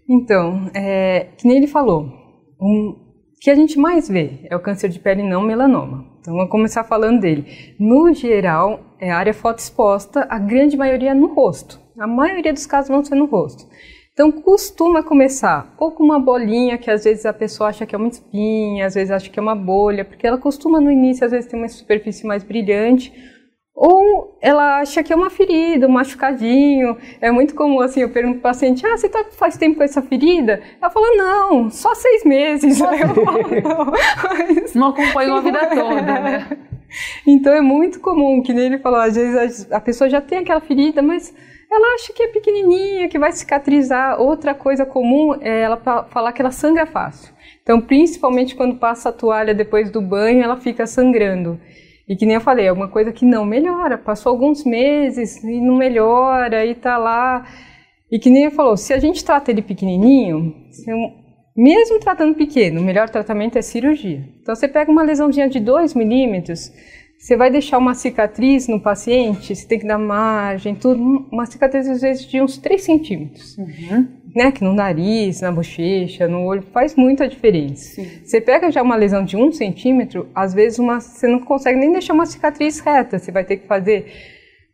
Então, 0.09 0.71
é, 0.75 1.29
que 1.37 1.47
nem 1.47 1.59
ele 1.59 1.67
falou, 1.67 2.09
um, 2.61 2.97
que 3.41 3.51
a 3.51 3.55
gente 3.55 3.79
mais 3.79 4.09
vê 4.09 4.41
é 4.51 4.57
o 4.57 4.61
câncer 4.61 4.89
de 4.89 4.99
pele 4.99 5.23
não 5.23 5.43
melanoma. 5.43 6.14
Então 6.25 6.37
vamos 6.37 6.51
começar 6.51 6.85
falando 6.85 7.21
dele. 7.21 7.75
No 7.79 8.11
geral, 8.15 8.81
é 8.99 9.11
área 9.11 9.35
fotoexposta, 9.35 10.27
a 10.31 10.39
grande 10.39 10.75
maioria 10.75 11.11
é 11.11 11.15
no 11.15 11.27
rosto. 11.35 11.79
A 12.01 12.07
maioria 12.07 12.51
dos 12.51 12.65
casos 12.65 12.89
vão 12.89 13.05
ser 13.05 13.15
no 13.15 13.27
rosto. 13.27 13.67
Então 14.15 14.33
costuma 14.33 15.03
começar 15.03 15.75
ou 15.79 15.91
com 15.91 16.03
uma 16.03 16.19
bolinha 16.19 16.79
que 16.79 16.91
às 16.91 17.05
vezes 17.05 17.27
a 17.27 17.33
pessoa 17.35 17.69
acha 17.69 17.85
que 17.85 17.95
é 17.95 17.99
uma 17.99 18.09
espinha, 18.09 18.87
às 18.87 18.95
vezes 18.95 19.11
acha 19.11 19.29
que 19.29 19.39
é 19.39 19.43
uma 19.43 19.55
bolha, 19.55 20.03
porque 20.03 20.27
ela 20.27 20.39
costuma 20.39 20.81
no 20.81 20.91
início 20.91 21.27
às 21.27 21.31
vezes 21.31 21.47
ter 21.47 21.57
uma 21.57 21.69
superfície 21.69 22.27
mais 22.27 22.43
brilhante, 22.43 23.13
ou 23.75 24.39
ela 24.41 24.79
acha 24.79 25.03
que 25.03 25.13
é 25.13 25.17
uma 25.17 25.31
ferida, 25.31 25.89
um 25.89 25.91
machucadinho. 25.91 26.97
É 27.21 27.31
muito 27.33 27.55
comum, 27.55 27.81
assim, 27.81 28.03
eu 28.03 28.11
pergunto 28.11 28.39
para 28.39 28.51
o 28.51 28.53
paciente, 28.53 28.87
ah, 28.87 28.97
você 28.97 29.09
tá 29.09 29.25
faz 29.33 29.57
tempo 29.57 29.79
com 29.79 29.83
essa 29.83 30.01
ferida? 30.01 30.63
Ela 30.81 30.91
fala, 30.91 31.17
não, 31.17 31.71
só 31.71 31.93
seis 31.95 32.25
meses. 32.25 32.81
Aí 32.81 33.01
eu 33.03 33.09
falo, 33.09 33.39
não. 33.63 33.87
Mas... 33.87 34.75
não 34.75 34.89
acompanhou 34.89 35.39
a 35.39 35.41
vida 35.41 35.67
toda, 35.75 36.03
né? 36.03 36.59
Então 37.27 37.53
é 37.53 37.61
muito 37.61 37.99
comum, 37.99 38.41
que 38.43 38.53
nem 38.53 38.67
ele 38.67 38.79
falou, 38.79 39.01
às 39.01 39.17
vezes 39.17 39.71
a 39.73 39.81
pessoa 39.81 40.09
já 40.09 40.21
tem 40.21 40.39
aquela 40.39 40.61
ferida, 40.61 41.03
mas 41.03 41.35
ela 41.69 41.95
acha 41.97 42.13
que 42.13 42.23
é 42.23 42.29
pequenininha, 42.29 43.09
que 43.09 43.19
vai 43.19 43.33
cicatrizar. 43.33 44.21
Outra 44.21 44.55
coisa 44.55 44.87
comum 44.87 45.37
é 45.41 45.63
ela 45.63 45.77
falar 45.77 46.33
que 46.33 46.41
ela 46.41 46.53
sangra 46.53 46.87
fácil. 46.87 47.35
Então, 47.61 47.81
principalmente 47.81 48.55
quando 48.55 48.77
passa 48.77 49.09
a 49.09 49.13
toalha 49.13 49.53
depois 49.53 49.91
do 49.91 50.01
banho, 50.01 50.45
ela 50.45 50.57
fica 50.57 50.87
sangrando. 50.87 51.59
E 52.09 52.17
que 52.17 52.27
nem 52.27 52.35
eu 52.35 52.41
falei, 52.41 52.67
é 52.67 52.73
uma 52.73 52.89
coisa 52.89 53.13
que 53.13 53.25
não 53.25 53.45
melhora. 53.45 53.97
Passou 53.97 54.31
alguns 54.31 54.65
meses 54.65 55.43
e 55.43 55.61
não 55.61 55.77
melhora 55.77 56.65
e 56.65 56.75
tá 56.75 56.99
lá. 56.99 57.47
E 58.11 58.19
que 58.19 58.31
nem 58.31 58.45
eu 58.45 58.51
falou, 58.51 58.77
se 58.77 58.93
a 58.93 58.99
gente 58.99 59.25
trata 59.25 59.51
ele 59.51 59.63
pequenininho, 59.63 60.55
mesmo 61.57 61.99
tratando 61.99 62.35
pequeno, 62.35 62.81
o 62.81 62.85
melhor 62.85 63.09
tratamento 63.09 63.57
é 63.57 63.63
cirurgia. 63.63 64.29
Então 64.43 64.55
você 64.55 64.69
pega 64.69 64.91
uma 64.91 65.03
lesãozinha 65.03 65.49
de 65.49 65.59
2 65.59 65.95
milímetros, 65.95 66.71
você 67.19 67.37
vai 67.37 67.51
deixar 67.51 67.79
uma 67.79 67.95
cicatriz 67.95 68.69
no 68.69 68.79
paciente, 68.79 69.55
você 69.55 69.67
tem 69.67 69.79
que 69.79 69.87
dar 69.87 69.99
margem, 69.99 70.75
tudo. 70.75 71.27
Uma 71.33 71.47
cicatriz 71.47 71.89
às 71.89 72.03
vezes 72.03 72.27
de 72.27 72.41
uns 72.41 72.59
3 72.59 72.83
centímetros. 72.83 73.57
Uhum. 73.57 74.07
Né, 74.35 74.51
que 74.51 74.65
no 74.65 74.75
nariz, 74.75 75.41
na 75.41 75.53
bochecha, 75.53 76.27
no 76.27 76.43
olho, 76.43 76.63
faz 76.73 76.97
muita 76.97 77.29
diferença. 77.29 77.95
Sim. 77.95 78.09
Você 78.25 78.41
pega 78.41 78.71
já 78.71 78.83
uma 78.83 78.97
lesão 78.97 79.25
de 79.25 79.37
um 79.37 79.53
centímetro, 79.53 80.29
às 80.35 80.53
vezes 80.53 80.81
uma, 80.81 81.01
você 81.01 81.29
não 81.29 81.39
consegue 81.39 81.79
nem 81.79 81.93
deixar 81.93 82.15
uma 82.15 82.27
cicatriz 82.27 82.81
reta, 82.81 83.17
você 83.17 83.31
vai 83.31 83.45
ter 83.45 83.59
que 83.59 83.69
fazer 83.69 84.07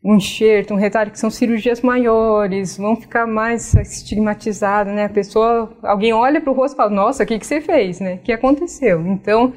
um 0.03 0.17
enxerto, 0.17 0.73
um 0.73 0.79
retalho, 0.79 1.11
que 1.11 1.19
são 1.19 1.31
cirurgias 1.31 1.83
maiores, 1.83 2.79
vão 2.79 2.97
ficar 2.97 3.27
mais 3.27 3.75
estigmatizadas, 3.75 4.95
né? 4.95 5.05
A 5.05 5.11
pessoa, 5.11 5.77
alguém 5.83 6.13
olha 6.13 6.41
para 6.41 6.51
o 6.51 6.55
rosto 6.55 6.75
e 6.75 6.77
fala, 6.79 6.91
nossa, 6.91 7.23
o 7.23 7.27
que, 7.27 7.39
que 7.39 7.47
você 7.47 7.61
fez, 7.61 8.01
né? 8.01 8.15
O 8.15 8.19
que 8.19 8.33
aconteceu? 8.33 9.07
Então, 9.07 9.53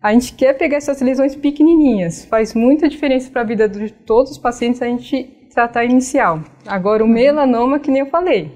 a 0.00 0.12
gente 0.12 0.32
quer 0.34 0.54
pegar 0.54 0.76
essas 0.76 1.00
lesões 1.00 1.34
pequenininhas. 1.34 2.24
Faz 2.24 2.54
muita 2.54 2.88
diferença 2.88 3.30
para 3.30 3.42
a 3.42 3.44
vida 3.44 3.68
de 3.68 3.92
todos 3.92 4.32
os 4.32 4.38
pacientes 4.38 4.80
a 4.80 4.86
gente 4.86 5.24
tratar 5.52 5.84
inicial. 5.84 6.42
Agora, 6.66 7.04
o 7.04 7.08
melanoma, 7.08 7.80
que 7.80 7.90
nem 7.90 8.00
eu 8.00 8.06
falei, 8.06 8.52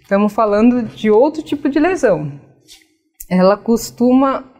estamos 0.00 0.32
falando 0.32 0.82
de 0.82 1.10
outro 1.10 1.42
tipo 1.42 1.68
de 1.68 1.80
lesão. 1.80 2.40
Ela 3.28 3.56
costuma. 3.56 4.52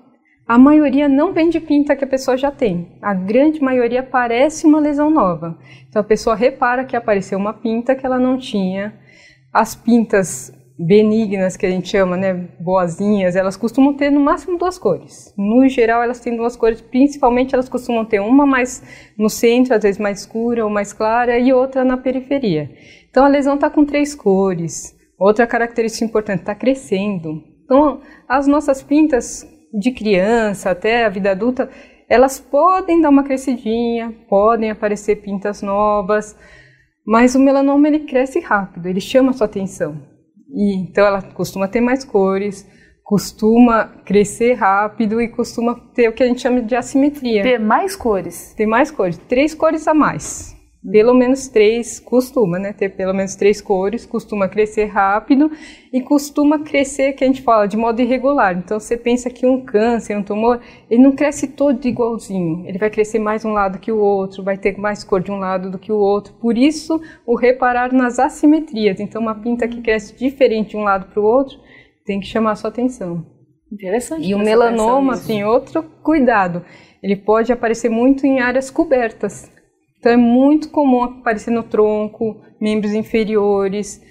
A 0.46 0.58
maioria 0.58 1.08
não 1.08 1.32
vem 1.32 1.48
de 1.48 1.58
pinta 1.58 1.96
que 1.96 2.04
a 2.04 2.06
pessoa 2.06 2.36
já 2.36 2.50
tem. 2.50 2.98
A 3.00 3.14
grande 3.14 3.62
maioria 3.62 4.02
parece 4.02 4.66
uma 4.66 4.78
lesão 4.78 5.08
nova. 5.08 5.56
Então 5.88 6.00
a 6.00 6.04
pessoa 6.04 6.36
repara 6.36 6.84
que 6.84 6.94
apareceu 6.94 7.38
uma 7.38 7.54
pinta 7.54 7.94
que 7.94 8.04
ela 8.04 8.18
não 8.18 8.36
tinha. 8.36 8.92
As 9.50 9.74
pintas 9.74 10.52
benignas 10.78 11.56
que 11.56 11.66
a 11.66 11.70
gente 11.70 11.88
chama, 11.88 12.16
né, 12.16 12.34
boazinhas, 12.58 13.36
elas 13.36 13.56
costumam 13.56 13.94
ter 13.94 14.10
no 14.10 14.20
máximo 14.20 14.58
duas 14.58 14.76
cores. 14.76 15.32
No 15.38 15.68
geral, 15.68 16.02
elas 16.02 16.20
têm 16.20 16.36
duas 16.36 16.56
cores, 16.56 16.80
principalmente 16.80 17.54
elas 17.54 17.68
costumam 17.68 18.04
ter 18.04 18.20
uma 18.20 18.44
mais 18.44 18.82
no 19.16 19.28
centro, 19.30 19.74
às 19.74 19.82
vezes 19.82 20.00
mais 20.00 20.20
escura 20.20 20.64
ou 20.64 20.70
mais 20.70 20.92
clara, 20.92 21.38
e 21.38 21.52
outra 21.52 21.84
na 21.84 21.96
periferia. 21.96 22.70
Então 23.08 23.24
a 23.24 23.28
lesão 23.28 23.54
está 23.54 23.70
com 23.70 23.84
três 23.84 24.14
cores. 24.14 24.96
Outra 25.16 25.46
característica 25.46 26.04
importante, 26.04 26.40
está 26.40 26.54
crescendo. 26.54 27.42
Então 27.64 28.00
as 28.28 28.48
nossas 28.48 28.82
pintas 28.82 29.48
de 29.72 29.92
criança 29.92 30.70
até 30.70 31.04
a 31.04 31.08
vida 31.08 31.30
adulta, 31.30 31.70
elas 32.08 32.40
podem 32.40 33.00
dar 33.00 33.10
uma 33.10 33.24
crescidinha, 33.24 34.12
podem 34.28 34.70
aparecer 34.70 35.16
pintas 35.16 35.62
novas, 35.62 36.36
mas 37.06 37.34
o 37.34 37.40
melanoma 37.40 37.86
ele 37.86 38.00
cresce 38.00 38.40
rápido, 38.40 38.88
ele 38.88 39.00
chama 39.00 39.30
a 39.30 39.32
sua 39.32 39.46
atenção. 39.46 40.13
E, 40.54 40.74
então 40.76 41.04
ela 41.04 41.20
costuma 41.20 41.66
ter 41.66 41.80
mais 41.80 42.04
cores, 42.04 42.66
costuma 43.02 43.84
crescer 44.04 44.54
rápido 44.54 45.20
e 45.20 45.28
costuma 45.28 45.74
ter 45.74 46.08
o 46.08 46.12
que 46.12 46.22
a 46.22 46.26
gente 46.26 46.40
chama 46.40 46.62
de 46.62 46.76
assimetria. 46.76 47.42
Ter 47.42 47.58
mais 47.58 47.96
cores? 47.96 48.54
Ter 48.56 48.66
mais 48.66 48.90
cores, 48.90 49.18
três 49.28 49.54
cores 49.54 49.88
a 49.88 49.92
mais. 49.92 50.56
Pelo 50.90 51.14
menos 51.14 51.48
três 51.48 51.98
costuma, 51.98 52.58
né? 52.58 52.72
Ter 52.72 52.90
pelo 52.90 53.14
menos 53.14 53.34
três 53.34 53.60
cores, 53.60 54.04
costuma 54.04 54.48
crescer 54.48 54.84
rápido 54.84 55.50
e 55.90 56.02
costuma 56.02 56.58
crescer, 56.58 57.14
que 57.14 57.24
a 57.24 57.26
gente 57.26 57.40
fala, 57.40 57.66
de 57.66 57.76
modo 57.76 58.02
irregular. 58.02 58.58
Então 58.58 58.78
você 58.78 58.94
pensa 58.94 59.30
que 59.30 59.46
um 59.46 59.64
câncer, 59.64 60.14
um 60.14 60.22
tumor, 60.22 60.60
ele 60.90 61.02
não 61.02 61.12
cresce 61.12 61.48
todo 61.48 61.82
igualzinho. 61.86 62.66
Ele 62.66 62.76
vai 62.76 62.90
crescer 62.90 63.18
mais 63.18 63.46
um 63.46 63.52
lado 63.52 63.78
que 63.78 63.90
o 63.90 63.98
outro, 63.98 64.44
vai 64.44 64.58
ter 64.58 64.78
mais 64.78 65.02
cor 65.02 65.22
de 65.22 65.30
um 65.30 65.38
lado 65.38 65.70
do 65.70 65.78
que 65.78 65.90
o 65.90 65.96
outro. 65.96 66.34
Por 66.34 66.58
isso, 66.58 67.00
o 67.26 67.34
reparar 67.34 67.90
nas 67.90 68.18
assimetrias. 68.18 69.00
Então, 69.00 69.22
uma 69.22 69.34
pinta 69.34 69.66
que 69.66 69.80
cresce 69.80 70.14
diferente 70.14 70.70
de 70.70 70.76
um 70.76 70.82
lado 70.82 71.06
para 71.06 71.20
o 71.20 71.24
outro 71.24 71.58
tem 72.04 72.20
que 72.20 72.26
chamar 72.26 72.52
a 72.52 72.56
sua 72.56 72.68
atenção. 72.68 73.24
Interessante. 73.72 74.28
E 74.28 74.34
o 74.34 74.38
melanoma 74.38 75.16
tem 75.18 75.44
outro 75.44 75.82
cuidado. 76.02 76.62
Ele 77.02 77.16
pode 77.16 77.52
aparecer 77.52 77.88
muito 77.88 78.26
em 78.26 78.40
áreas 78.40 78.70
cobertas. 78.70 79.53
Então 80.04 80.12
é 80.12 80.16
muito 80.18 80.68
comum 80.68 81.02
aparecer 81.02 81.50
no 81.50 81.62
tronco, 81.62 82.36
membros 82.60 82.92
inferiores. 82.92 84.02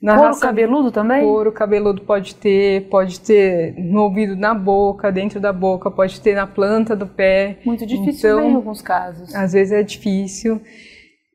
Na 0.00 0.14
couro 0.14 0.28
raça, 0.28 0.40
cabeludo 0.40 0.92
também? 0.92 1.24
Couro 1.24 1.50
cabeludo 1.50 2.02
pode 2.02 2.36
ter, 2.36 2.88
pode 2.88 3.18
ter 3.18 3.74
no 3.76 4.02
ouvido, 4.02 4.36
na 4.36 4.54
boca, 4.54 5.10
dentro 5.10 5.40
da 5.40 5.52
boca, 5.52 5.90
pode 5.90 6.20
ter 6.20 6.36
na 6.36 6.46
planta 6.46 6.94
do 6.94 7.08
pé. 7.08 7.58
Muito 7.64 7.84
difícil 7.84 8.38
então, 8.38 8.50
em 8.50 8.54
alguns 8.54 8.80
casos. 8.80 9.34
Às 9.34 9.52
vezes 9.52 9.72
é 9.72 9.82
difícil. 9.82 10.60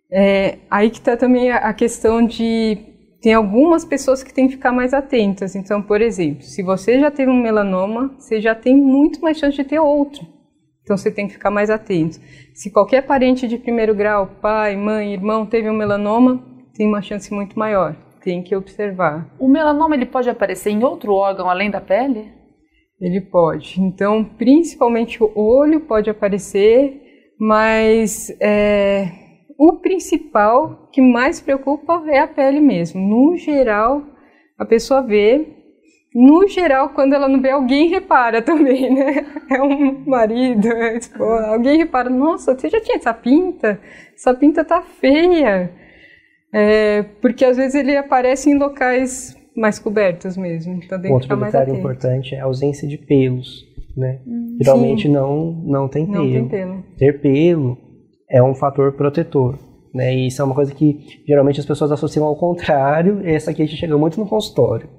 É, 0.09 0.59
aí 0.71 0.89
que 0.89 0.99
está 0.99 1.17
também 1.17 1.51
a 1.51 1.73
questão 1.73 2.25
de 2.25 2.77
tem 3.21 3.33
algumas 3.33 3.83
pessoas 3.83 4.23
que 4.23 4.33
têm 4.33 4.47
que 4.47 4.53
ficar 4.53 4.71
mais 4.71 4.93
atentas. 4.93 5.53
Então, 5.53 5.81
por 5.81 6.01
exemplo, 6.01 6.43
se 6.43 6.63
você 6.63 6.97
já 6.97 7.11
teve 7.11 7.29
um 7.29 7.41
melanoma, 7.41 8.15
você 8.17 8.39
já 8.39 8.55
tem 8.55 8.77
muito 8.77 9.19
mais 9.19 9.37
chance 9.37 9.57
de 9.57 9.65
ter 9.65 9.79
outro. 9.79 10.37
Então 10.88 10.95
você 10.95 11.12
tem 11.12 11.28
que 11.28 11.34
ficar 11.34 11.52
mais 11.52 11.69
atento. 11.69 12.17
Se 12.54 12.71
qualquer 12.71 13.06
parente 13.06 13.45
de 13.45 13.58
primeiro 13.58 13.93
grau, 13.93 14.26
pai, 14.41 14.78
mãe, 14.78 15.12
irmão, 15.12 15.45
teve 15.45 15.69
um 15.69 15.76
melanoma, 15.76 16.41
tem 16.73 16.88
uma 16.88 17.02
chance 17.02 17.34
muito 17.34 17.60
maior. 17.60 17.93
Tem 18.23 18.41
que 18.41 18.56
observar. 18.56 19.30
O 19.38 19.50
melanoma 19.50 19.95
ele 19.95 20.06
pode 20.06 20.30
aparecer 20.30 20.69
em 20.69 20.86
outro 20.86 21.12
órgão 21.13 21.50
além 21.50 21.69
da 21.69 21.82
pele? 21.82 22.32
Ele 23.02 23.19
pode. 23.19 23.82
Então, 23.82 24.23
principalmente 24.23 25.21
o 25.21 25.30
olho 25.36 25.82
pode 25.82 26.10
aparecer, 26.10 27.02
mas 27.38 28.34
é, 28.39 29.12
o 29.60 29.73
principal 29.82 30.88
que 30.93 31.02
mais 31.02 31.41
preocupa 31.41 32.02
é 32.08 32.19
a 32.19 32.28
pele 32.28 32.62
mesmo. 32.62 33.02
No 33.02 33.36
geral, 33.36 34.04
a 34.58 34.63
pessoa 34.63 35.02
vê 35.02 35.56
no 36.19 36.47
geral, 36.47 36.89
quando 36.89 37.13
ela 37.13 37.30
não 37.30 37.39
vê, 37.39 37.51
alguém 37.51 37.89
repara 37.89 38.41
também, 38.41 38.91
né? 38.91 39.23
É 39.51 39.62
um 39.62 40.03
marido, 40.03 40.67
é 40.67 40.97
esposa, 40.97 41.47
alguém 41.47 41.77
repara, 41.77 42.10
nossa, 42.10 42.58
você 42.58 42.69
já 42.69 42.82
tinha 42.82 42.97
essa 42.97 43.13
pinta? 43.13 43.80
Essa 44.15 44.34
pinta 44.34 44.65
tá 44.65 44.82
feia. 44.82 45.71
É, 46.51 47.03
porque 47.21 47.45
às 47.45 47.56
vezes 47.56 47.75
ele 47.75 47.95
aparece 47.95 48.49
em 48.49 48.58
locais 48.58 49.38
mais 49.56 49.77
cobertos 49.77 50.36
mesmo. 50.36 50.80
Então 50.84 50.99
tem 50.99 51.12
Outro 51.13 51.38
detalhe 51.38 51.71
importante 51.71 52.34
é 52.34 52.39
a 52.39 52.45
ausência 52.45 52.88
de 52.88 52.97
pelos. 52.97 53.63
Né? 53.95 54.19
Hum, 54.25 54.58
Geralmente 54.60 55.08
não, 55.08 55.51
não 55.51 55.88
tem 55.88 56.08
pelo. 56.08 56.23
Não 56.23 56.32
tem 56.32 56.47
pelo. 56.47 56.84
Ter 56.97 57.21
pelo 57.21 57.77
é 58.27 58.41
um 58.41 58.56
fator 58.56 58.93
protetor. 58.93 59.60
Né? 59.93 60.15
E 60.15 60.27
isso 60.27 60.41
é 60.41 60.45
uma 60.45 60.56
coisa 60.56 60.73
que 60.73 61.21
geralmente 61.27 61.60
as 61.60 61.65
pessoas 61.65 61.91
associam 61.91 62.25
ao 62.25 62.36
contrário. 62.36 63.21
Essa 63.23 63.51
aqui 63.51 63.62
a 63.62 63.65
gente 63.65 63.77
chega 63.80 63.97
muito 63.97 64.19
no 64.19 64.27
consultório. 64.27 64.89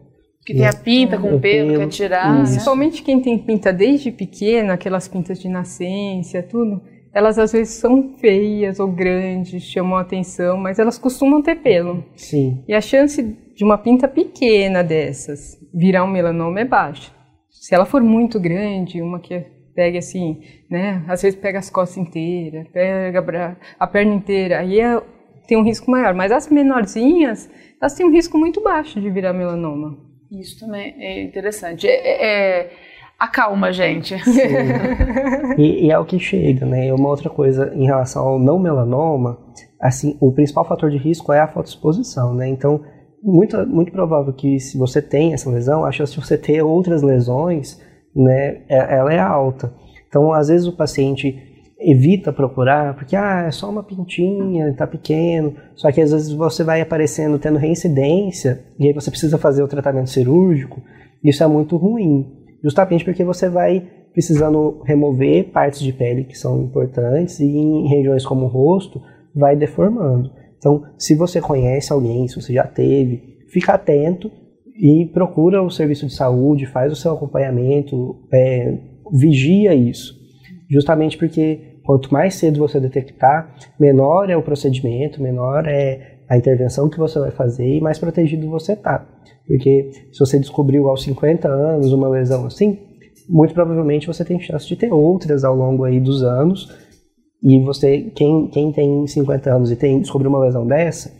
Que 0.48 0.54
tem 0.54 0.66
a 0.66 0.72
pinta 0.72 1.18
com 1.18 1.36
o 1.36 1.38
pelo, 1.38 1.78
quer 1.78 1.88
tirar. 1.88 2.32
Né? 2.32 2.44
Principalmente 2.44 3.02
quem 3.02 3.20
tem 3.20 3.36
pinta 3.36 3.70
desde 3.70 4.10
pequena, 4.10 4.72
aquelas 4.72 5.06
pintas 5.06 5.38
de 5.38 5.46
nascença, 5.46 6.42
tudo, 6.42 6.80
elas 7.12 7.38
às 7.38 7.52
vezes 7.52 7.74
são 7.74 8.14
feias 8.18 8.80
ou 8.80 8.88
grandes, 8.88 9.62
chamam 9.62 9.98
a 9.98 10.00
atenção, 10.00 10.56
mas 10.56 10.78
elas 10.78 10.96
costumam 10.96 11.42
ter 11.42 11.56
pelo. 11.56 12.02
Sim. 12.16 12.64
E 12.66 12.72
a 12.72 12.80
chance 12.80 13.22
de 13.22 13.62
uma 13.62 13.76
pinta 13.76 14.08
pequena 14.08 14.82
dessas 14.82 15.60
virar 15.74 16.02
um 16.02 16.10
melanoma 16.10 16.60
é 16.60 16.64
baixa. 16.64 17.12
Se 17.50 17.74
ela 17.74 17.84
for 17.84 18.02
muito 18.02 18.40
grande, 18.40 19.02
uma 19.02 19.20
que 19.20 19.44
pega 19.74 19.98
assim, 19.98 20.40
né, 20.70 21.04
às 21.06 21.20
vezes 21.20 21.38
pega 21.38 21.58
as 21.58 21.68
costas 21.68 21.98
inteiras, 21.98 22.66
pega 22.68 23.54
a 23.78 23.86
perna 23.86 24.14
inteira, 24.14 24.60
aí 24.60 24.80
é, 24.80 24.98
tem 25.46 25.58
um 25.58 25.62
risco 25.62 25.90
maior. 25.90 26.14
Mas 26.14 26.32
as 26.32 26.48
menorzinhas, 26.48 27.50
elas 27.78 27.92
têm 27.92 28.06
um 28.06 28.10
risco 28.10 28.38
muito 28.38 28.62
baixo 28.62 28.98
de 28.98 29.10
virar 29.10 29.34
melanoma. 29.34 30.07
Isso 30.30 30.60
também 30.60 30.94
é 30.98 31.22
interessante. 31.22 31.86
É, 31.86 31.92
é, 31.92 32.60
é 32.60 32.70
acalma, 33.18 33.72
gente. 33.72 34.14
e, 35.58 35.86
e, 35.86 35.90
é 35.90 35.98
o 35.98 36.04
que 36.04 36.18
chega, 36.18 36.64
né? 36.64 36.92
Uma 36.92 37.08
outra 37.08 37.28
coisa 37.28 37.72
em 37.74 37.86
relação 37.86 38.26
ao 38.26 38.38
não 38.38 38.58
melanoma, 38.58 39.38
assim, 39.80 40.16
o 40.20 40.32
principal 40.32 40.64
fator 40.64 40.90
de 40.90 40.98
risco 40.98 41.32
é 41.32 41.40
a 41.40 41.48
fotoexposição, 41.48 42.34
né? 42.34 42.48
Então, 42.48 42.80
muito, 43.22 43.56
muito 43.66 43.90
provável 43.90 44.32
que 44.32 44.60
se 44.60 44.78
você 44.78 45.02
tem 45.02 45.34
essa 45.34 45.50
lesão, 45.50 45.84
a 45.84 45.90
chance 45.90 46.12
de 46.12 46.20
você 46.20 46.38
ter 46.38 46.62
outras 46.62 47.02
lesões, 47.02 47.80
né, 48.14 48.62
é, 48.68 48.96
ela 48.96 49.12
é 49.12 49.18
alta. 49.18 49.72
Então, 50.08 50.32
às 50.32 50.48
vezes 50.48 50.66
o 50.66 50.76
paciente 50.76 51.47
evita 51.80 52.32
procurar, 52.32 52.94
porque 52.94 53.14
ah, 53.14 53.44
é 53.46 53.50
só 53.50 53.70
uma 53.70 53.82
pintinha, 53.82 54.74
tá 54.74 54.86
pequeno. 54.86 55.54
Só 55.74 55.90
que 55.92 56.00
às 56.00 56.10
vezes 56.10 56.32
você 56.32 56.64
vai 56.64 56.80
aparecendo 56.80 57.38
tendo 57.38 57.58
reincidência 57.58 58.64
e 58.78 58.88
aí 58.88 58.92
você 58.92 59.10
precisa 59.10 59.38
fazer 59.38 59.62
o 59.62 59.68
tratamento 59.68 60.10
cirúrgico. 60.10 60.82
Isso 61.22 61.42
é 61.42 61.46
muito 61.46 61.76
ruim, 61.76 62.26
justamente 62.62 63.04
porque 63.04 63.24
você 63.24 63.48
vai 63.48 63.86
precisando 64.12 64.82
remover 64.84 65.50
partes 65.52 65.80
de 65.80 65.92
pele 65.92 66.24
que 66.24 66.36
são 66.36 66.62
importantes 66.62 67.38
e 67.38 67.46
em 67.46 67.88
regiões 67.88 68.26
como 68.26 68.46
o 68.46 68.48
rosto 68.48 69.00
vai 69.34 69.54
deformando. 69.54 70.32
Então, 70.56 70.82
se 70.98 71.14
você 71.14 71.40
conhece 71.40 71.92
alguém, 71.92 72.26
se 72.26 72.40
você 72.40 72.52
já 72.52 72.64
teve, 72.64 73.38
fica 73.48 73.74
atento 73.74 74.30
e 74.74 75.06
procura 75.06 75.62
o 75.62 75.70
serviço 75.70 76.06
de 76.06 76.12
saúde, 76.12 76.66
faz 76.66 76.92
o 76.92 76.96
seu 76.96 77.12
acompanhamento, 77.12 78.16
é, 78.32 78.78
vigia 79.12 79.74
isso. 79.74 80.18
Justamente 80.68 81.16
porque 81.16 81.67
quanto 81.88 82.12
mais 82.12 82.34
cedo 82.34 82.58
você 82.58 82.78
detectar, 82.78 83.50
menor 83.80 84.28
é 84.28 84.36
o 84.36 84.42
procedimento, 84.42 85.22
menor 85.22 85.66
é 85.66 86.18
a 86.28 86.36
intervenção 86.36 86.86
que 86.86 86.98
você 86.98 87.18
vai 87.18 87.30
fazer 87.30 87.66
e 87.66 87.80
mais 87.80 87.98
protegido 87.98 88.46
você 88.50 88.74
está. 88.74 89.06
Porque 89.46 89.90
se 90.12 90.20
você 90.20 90.38
descobriu 90.38 90.86
aos 90.86 91.02
50 91.02 91.48
anos 91.48 91.90
uma 91.90 92.06
lesão 92.06 92.44
assim, 92.44 92.78
muito 93.26 93.54
provavelmente 93.54 94.06
você 94.06 94.22
tem 94.22 94.38
chance 94.38 94.68
de 94.68 94.76
ter 94.76 94.92
outras 94.92 95.44
ao 95.44 95.56
longo 95.56 95.84
aí 95.84 95.98
dos 95.98 96.22
anos. 96.22 96.68
E 97.42 97.58
você, 97.60 98.12
quem, 98.14 98.48
quem 98.48 98.70
tem 98.70 99.06
50 99.06 99.50
anos 99.50 99.70
e 99.70 99.76
tem 99.76 99.98
descobriu 99.98 100.28
uma 100.28 100.40
lesão 100.40 100.66
dessa, 100.66 101.10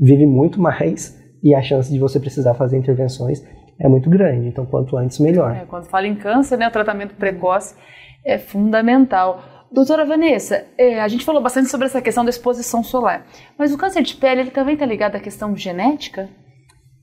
vive 0.00 0.26
muito 0.26 0.60
mais 0.60 1.16
e 1.40 1.54
a 1.54 1.62
chance 1.62 1.88
de 1.88 2.00
você 2.00 2.18
precisar 2.18 2.54
fazer 2.54 2.76
intervenções 2.76 3.44
é 3.78 3.86
muito 3.86 4.10
grande. 4.10 4.48
Então, 4.48 4.66
quanto 4.66 4.96
antes, 4.96 5.20
melhor. 5.20 5.54
É, 5.54 5.64
quando 5.66 5.84
fala 5.84 6.08
em 6.08 6.16
câncer, 6.16 6.56
né, 6.56 6.66
o 6.66 6.72
tratamento 6.72 7.14
precoce 7.14 7.76
é 8.24 8.38
fundamental. 8.38 9.55
Doutora 9.70 10.04
Vanessa, 10.04 10.66
é, 10.78 11.00
a 11.00 11.08
gente 11.08 11.24
falou 11.24 11.42
bastante 11.42 11.68
sobre 11.68 11.86
essa 11.86 12.00
questão 12.00 12.24
da 12.24 12.30
exposição 12.30 12.82
solar, 12.82 13.26
mas 13.58 13.72
o 13.72 13.78
câncer 13.78 14.02
de 14.02 14.14
pele 14.14 14.42
ele 14.42 14.50
também 14.50 14.74
está 14.74 14.86
ligado 14.86 15.16
à 15.16 15.20
questão 15.20 15.56
genética? 15.56 16.28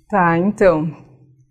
Tá, 0.10 0.38
então, 0.38 0.95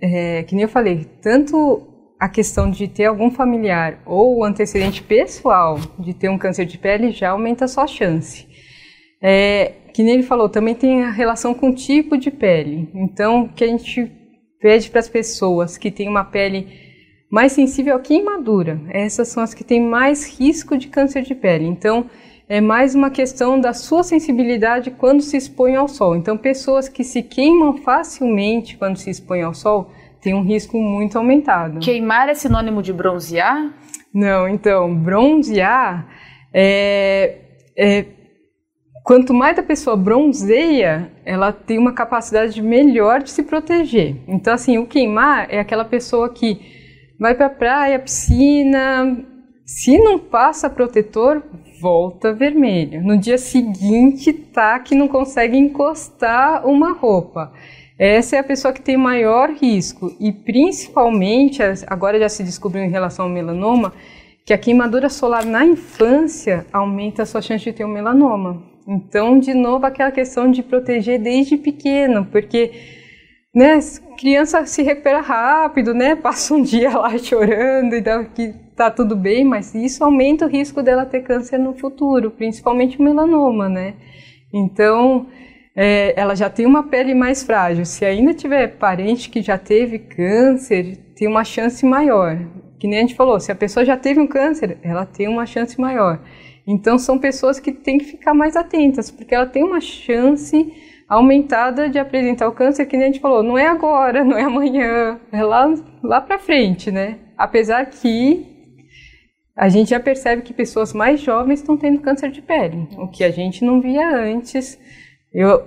é, 0.01 0.43
que 0.43 0.55
nem 0.55 0.63
eu 0.63 0.69
falei, 0.69 1.05
tanto 1.21 1.89
a 2.19 2.29
questão 2.29 2.71
de 2.71 2.87
ter 2.87 3.07
algum 3.07 3.31
familiar 3.31 4.01
ou 4.07 4.39
o 4.39 4.45
antecedente 4.45 5.03
pessoal 5.03 5.79
de 5.99 6.15
ter 6.15 6.29
um 6.29 6.39
câncer 6.39 6.65
de 6.65 6.79
pele 6.79 7.11
já 7.11 7.31
aumenta 7.31 7.65
a 7.65 7.69
sua 7.69 7.87
chance. 7.87 8.47
É, 9.21 9.73
que 9.93 10.03
nem 10.03 10.15
ele 10.15 10.23
falou, 10.23 10.49
também 10.49 10.75
tem 10.75 11.03
a 11.03 11.11
relação 11.11 11.53
com 11.53 11.71
o 11.71 11.75
tipo 11.75 12.17
de 12.17 12.31
pele. 12.31 12.89
Então, 12.95 13.45
o 13.45 13.49
que 13.49 13.65
a 13.65 13.67
gente 13.67 14.11
pede 14.61 14.89
para 14.89 15.01
as 15.01 15.09
pessoas 15.09 15.77
que 15.77 15.91
têm 15.91 16.09
uma 16.09 16.25
pele 16.25 16.92
mais 17.33 17.53
sensível 17.53 17.97
à 17.97 17.99
queimadura, 17.99 18.79
essas 18.91 19.29
são 19.29 19.43
as 19.43 19.55
que 19.55 19.65
têm 19.65 19.81
mais 19.81 20.39
risco 20.39 20.77
de 20.77 20.89
câncer 20.89 21.23
de 21.23 21.35
pele. 21.35 21.65
Então, 21.65 22.05
é 22.47 22.61
mais 22.61 22.95
uma 22.95 23.09
questão 23.09 23.59
da 23.59 23.73
sua 23.73 24.03
sensibilidade 24.03 24.91
quando 24.91 25.23
se 25.23 25.39
expõe 25.39 25.75
ao 25.75 25.89
sol. 25.89 26.15
Então, 26.15 26.37
pessoas 26.37 26.91
que 26.91 27.03
se 27.03 27.23
queimam 27.23 27.79
facilmente 27.79 28.77
quando 28.77 28.99
se 28.99 29.09
expõem 29.09 29.41
ao 29.41 29.55
sol, 29.55 29.91
tem 30.21 30.35
um 30.35 30.43
risco 30.43 30.77
muito 30.77 31.17
aumentado. 31.17 31.81
Queimar 31.81 32.29
é 32.29 32.35
sinônimo 32.35 32.83
de 32.83 32.93
bronzear? 32.93 33.73
Não, 34.13 34.47
então, 34.47 34.95
bronzear 34.95 36.07
é, 36.53 37.39
é 37.75 38.05
quanto 39.03 39.33
mais 39.33 39.59
a 39.59 39.63
pessoa 39.63 39.97
bronzeia, 39.97 41.11
ela 41.25 41.51
tem 41.51 41.79
uma 41.79 41.95
capacidade 41.95 42.61
melhor 42.61 43.23
de 43.23 43.31
se 43.31 43.43
proteger. 43.43 44.17
Então, 44.29 44.53
assim, 44.53 44.77
o 44.77 44.87
queimar 44.87 45.47
é 45.49 45.59
aquela 45.59 45.87
pessoa 45.87 46.29
que 46.29 46.82
vai 47.23 47.37
para 47.37 47.49
praia, 47.49 48.01
piscina, 48.01 49.17
se 49.65 49.97
não 49.97 50.19
passa 50.19 50.69
protetor, 50.69 51.41
volta 51.81 52.33
vermelho. 52.33 53.01
No 53.01 53.17
dia 53.17 53.39
seguinte, 53.39 54.33
tá 54.33 54.77
que 54.81 54.97
não 54.97 55.07
consegue 55.07 55.57
encostar 55.57 56.67
uma 56.67 56.93
roupa. 56.93 57.53
Essa 57.97 58.35
é 58.35 58.39
a 58.41 58.45
pessoa 58.45 58.75
que 58.75 58.83
tem 58.83 58.97
maior 58.97 59.51
risco 59.51 60.13
e 60.19 60.33
principalmente, 60.33 61.63
agora 61.87 62.19
já 62.19 62.29
se 62.29 62.43
descobriu 62.43 62.83
em 62.83 62.91
relação 62.91 63.27
ao 63.27 63.31
melanoma, 63.31 63.93
que 64.45 64.53
a 64.53 64.59
queimadura 64.59 65.09
solar 65.09 65.47
na 65.47 65.65
infância 65.65 66.67
aumenta 66.73 67.23
a 67.23 67.27
sua 67.27 67.41
chance 67.41 67.63
de 67.63 67.73
ter 67.73 67.85
um 67.85 67.93
melanoma. 67.93 68.65
Então, 68.85 69.39
de 69.39 69.55
novo, 69.55 69.87
aquela 69.87 70.11
questão 70.11 70.51
de 70.51 70.61
proteger 70.61 71.21
desde 71.21 71.57
pequeno, 71.57 72.27
porque 72.27 72.73
né, 73.55 73.79
criança 74.19 74.65
se 74.67 74.83
recupera 74.83 75.21
rápido, 75.21 75.93
né, 75.93 76.17
passa 76.17 76.55
um 76.55 76.63
dia 76.63 76.97
lá 76.97 77.17
chorando 77.19 77.95
e 77.95 78.01
dá 78.01 78.25
que 78.25 78.55
tá 78.75 78.91
tudo 78.91 79.15
bem, 79.15 79.45
mas 79.45 79.75
isso 79.75 80.03
aumenta 80.03 80.47
o 80.47 80.49
risco 80.49 80.83
dela 80.83 81.05
ter 81.05 81.23
câncer 81.23 81.59
no 81.59 81.75
futuro, 81.75 82.31
principalmente 82.31 83.01
melanoma, 83.01 83.69
né? 83.69 83.95
Então, 84.53 85.27
é, 85.77 86.19
ela 86.19 86.35
já 86.35 86.51
tem 86.51 86.67
uma 86.67 86.83
pele 86.83 87.15
mais 87.15 87.43
frágil. 87.43 87.85
Se 87.85 88.05
ainda 88.05 88.35
tiver 88.35 88.77
parente 88.77 89.31
que 89.31 89.43
já 89.43 89.59
teve 89.59 89.99
câncer, 89.99 90.97
tem 91.17 91.29
uma 91.29 91.45
chance 91.45 91.85
maior. 91.85 92.39
Que 92.79 92.89
nem 92.89 92.99
a 92.99 93.03
gente 93.03 93.15
falou, 93.15 93.39
se 93.39 93.53
a 93.53 93.55
pessoa 93.55 93.85
já 93.85 93.97
teve 93.97 94.21
um 94.21 94.27
câncer, 94.27 94.79
ela 94.83 95.07
tem 95.07 95.29
uma 95.29 95.47
chance 95.47 95.81
maior. 95.81 96.21
Então 96.67 96.99
são 96.99 97.19
pessoas 97.19 97.59
que 97.61 97.73
têm 97.73 97.99
que 97.99 98.05
ficar 98.05 98.35
mais 98.35 98.57
atentas, 98.57 99.11
porque 99.11 99.35
ela 99.35 99.47
tem 99.47 99.63
uma 99.63 99.81
chance 99.81 100.73
aumentada 101.13 101.91
de 101.91 101.99
apresentar 101.99 102.49
o 102.49 102.53
câncer, 102.53 102.87
que 102.87 102.97
nem 102.97 103.05
a 103.05 103.13
gente 103.13 103.21
falou, 103.21 103.43
não 103.43 103.59
é 103.59 103.67
agora, 103.67 104.25
não 104.25 104.37
é 104.37 104.43
amanhã, 104.43 105.21
é 105.31 105.45
lá, 105.45 105.73
lá 106.03 106.21
para 106.21 106.39
frente, 106.39 106.91
né? 106.91 107.19
Apesar 107.37 107.85
que 107.87 108.47
a 109.55 109.69
gente 109.69 109.91
já 109.91 110.01
percebe 110.01 110.41
que 110.41 110.55
pessoas 110.55 110.95
mais 110.95 111.21
jovens 111.21 111.61
estão 111.61 111.77
tendo 111.77 112.01
câncer 112.01 112.31
de 112.31 112.41
pele, 112.41 112.89
o 112.97 113.09
que 113.09 113.23
a 113.23 113.31
gente 113.31 113.63
não 113.63 113.81
via 113.81 114.09
antes. 114.09 114.79
Eu 115.31 115.65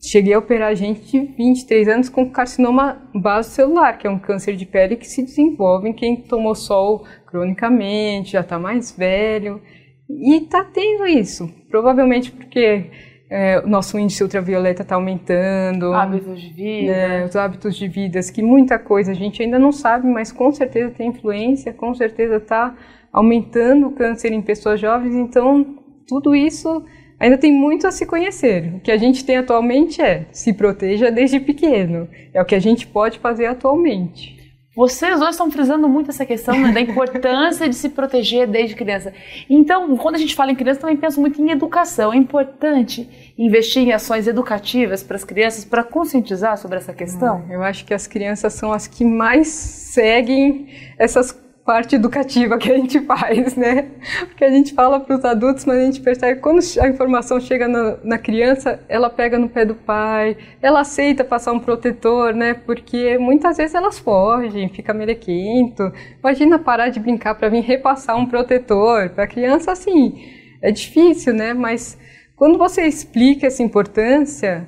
cheguei 0.00 0.32
a 0.32 0.38
operar 0.38 0.74
gente 0.74 1.02
de 1.02 1.20
23 1.36 1.88
anos 1.88 2.08
com 2.08 2.30
carcinoma 2.30 3.10
base 3.14 3.50
celular, 3.50 3.98
que 3.98 4.06
é 4.06 4.10
um 4.10 4.18
câncer 4.18 4.56
de 4.56 4.64
pele 4.64 4.96
que 4.96 5.06
se 5.06 5.22
desenvolve 5.22 5.90
em 5.90 5.92
quem 5.92 6.16
tomou 6.16 6.54
sol 6.54 7.04
cronicamente, 7.26 8.32
já 8.32 8.40
está 8.40 8.58
mais 8.58 8.92
velho. 8.92 9.60
E 10.08 10.36
está 10.36 10.64
tendo 10.64 11.06
isso, 11.06 11.52
provavelmente 11.68 12.32
porque 12.32 12.90
é, 13.30 13.58
o 13.60 13.66
nosso 13.66 13.98
índice 13.98 14.22
ultravioleta 14.22 14.82
está 14.82 14.94
aumentando. 14.94 15.92
Hábitos 15.92 16.40
de 16.40 16.48
vida. 16.48 16.92
Né, 16.92 17.24
os 17.24 17.36
hábitos 17.36 17.76
de 17.76 17.86
vida, 17.86 18.20
que 18.32 18.42
muita 18.42 18.78
coisa 18.78 19.12
a 19.12 19.14
gente 19.14 19.42
ainda 19.42 19.58
não 19.58 19.70
sabe, 19.70 20.06
mas 20.08 20.32
com 20.32 20.50
certeza 20.52 20.90
tem 20.90 21.08
influência, 21.08 21.72
com 21.72 21.94
certeza 21.94 22.36
está 22.36 22.74
aumentando 23.12 23.88
o 23.88 23.92
câncer 23.92 24.32
em 24.32 24.40
pessoas 24.40 24.80
jovens. 24.80 25.14
Então, 25.14 25.76
tudo 26.06 26.34
isso 26.34 26.84
ainda 27.20 27.36
tem 27.36 27.52
muito 27.52 27.86
a 27.86 27.90
se 27.90 28.06
conhecer. 28.06 28.74
O 28.76 28.80
que 28.80 28.90
a 28.90 28.96
gente 28.96 29.24
tem 29.24 29.36
atualmente 29.36 30.00
é 30.00 30.26
se 30.32 30.52
proteja 30.54 31.10
desde 31.10 31.38
pequeno. 31.38 32.08
É 32.32 32.40
o 32.40 32.46
que 32.46 32.54
a 32.54 32.60
gente 32.60 32.86
pode 32.86 33.18
fazer 33.18 33.46
atualmente. 33.46 34.37
Vocês 34.78 35.18
dois 35.18 35.30
estão 35.30 35.50
frisando 35.50 35.88
muito 35.88 36.10
essa 36.10 36.24
questão 36.24 36.56
né, 36.56 36.70
da 36.70 36.80
importância 36.80 37.68
de 37.68 37.74
se 37.74 37.88
proteger 37.88 38.46
desde 38.46 38.76
criança. 38.76 39.12
Então, 39.50 39.96
quando 39.96 40.14
a 40.14 40.18
gente 40.18 40.36
fala 40.36 40.52
em 40.52 40.54
criança, 40.54 40.78
também 40.78 40.96
penso 40.96 41.20
muito 41.20 41.42
em 41.42 41.50
educação. 41.50 42.12
É 42.12 42.16
importante 42.16 43.34
investir 43.36 43.82
em 43.82 43.92
ações 43.92 44.28
educativas 44.28 45.02
para 45.02 45.16
as 45.16 45.24
crianças, 45.24 45.64
para 45.64 45.82
conscientizar 45.82 46.56
sobre 46.58 46.76
essa 46.76 46.94
questão? 46.94 47.44
Eu 47.50 47.60
acho 47.64 47.84
que 47.84 47.92
as 47.92 48.06
crianças 48.06 48.52
são 48.52 48.72
as 48.72 48.86
que 48.86 49.04
mais 49.04 49.48
seguem 49.48 50.68
essas 50.96 51.32
parte 51.68 51.96
educativa 51.96 52.56
que 52.56 52.72
a 52.72 52.76
gente 52.78 52.98
faz, 53.04 53.54
né? 53.54 53.90
Porque 54.20 54.42
a 54.42 54.48
gente 54.48 54.72
fala 54.72 54.98
para 54.98 55.18
os 55.18 55.22
adultos, 55.22 55.66
mas 55.66 55.76
a 55.76 55.84
gente 55.84 56.00
percebe 56.00 56.36
que 56.36 56.40
quando 56.40 56.60
a 56.80 56.88
informação 56.88 57.38
chega 57.38 57.68
na, 57.68 57.98
na, 58.02 58.16
criança, 58.16 58.82
ela 58.88 59.10
pega 59.10 59.38
no 59.38 59.50
pé 59.50 59.66
do 59.66 59.74
pai, 59.74 60.34
ela 60.62 60.80
aceita 60.80 61.22
passar 61.22 61.52
um 61.52 61.60
protetor, 61.60 62.32
né? 62.32 62.54
Porque 62.54 63.18
muitas 63.18 63.58
vezes 63.58 63.74
elas 63.74 63.98
fogem, 63.98 64.70
fica 64.70 64.94
melequento. 64.94 65.92
Imagina 66.20 66.58
parar 66.58 66.88
de 66.88 67.00
brincar 67.00 67.34
para 67.34 67.50
vir 67.50 67.60
repassar 67.60 68.16
um 68.16 68.24
protetor. 68.24 69.10
Para 69.10 69.24
a 69.24 69.28
criança, 69.28 69.70
assim, 69.70 70.24
é 70.62 70.70
difícil, 70.72 71.34
né? 71.34 71.52
Mas 71.52 71.98
quando 72.34 72.56
você 72.56 72.86
explica 72.86 73.46
essa 73.46 73.62
importância, 73.62 74.66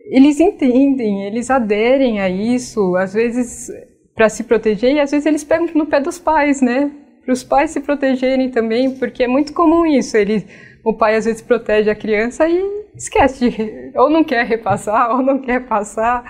eles 0.00 0.38
entendem, 0.38 1.24
eles 1.24 1.48
aderem 1.48 2.20
a 2.20 2.28
isso. 2.28 2.94
Às 2.96 3.14
vezes 3.14 3.70
para 4.22 4.28
se 4.28 4.44
proteger 4.44 4.92
e 4.94 5.00
às 5.00 5.10
vezes 5.10 5.26
eles 5.26 5.42
pegam 5.42 5.66
no 5.74 5.84
pé 5.84 5.98
dos 5.98 6.16
pais, 6.16 6.62
né? 6.62 6.92
Para 7.24 7.32
os 7.32 7.42
pais 7.42 7.72
se 7.72 7.80
protegerem 7.80 8.52
também, 8.52 8.94
porque 8.94 9.24
é 9.24 9.26
muito 9.26 9.52
comum 9.52 9.84
isso. 9.84 10.16
Ele, 10.16 10.46
o 10.84 10.94
pai 10.94 11.16
às 11.16 11.24
vezes 11.24 11.42
protege 11.42 11.90
a 11.90 11.94
criança 11.96 12.48
e 12.48 12.62
esquece 12.94 13.50
de, 13.50 13.90
ou 13.96 14.08
não 14.08 14.22
quer 14.22 14.46
repassar 14.46 15.10
ou 15.18 15.22
não 15.24 15.40
quer 15.40 15.66
passar. 15.66 16.22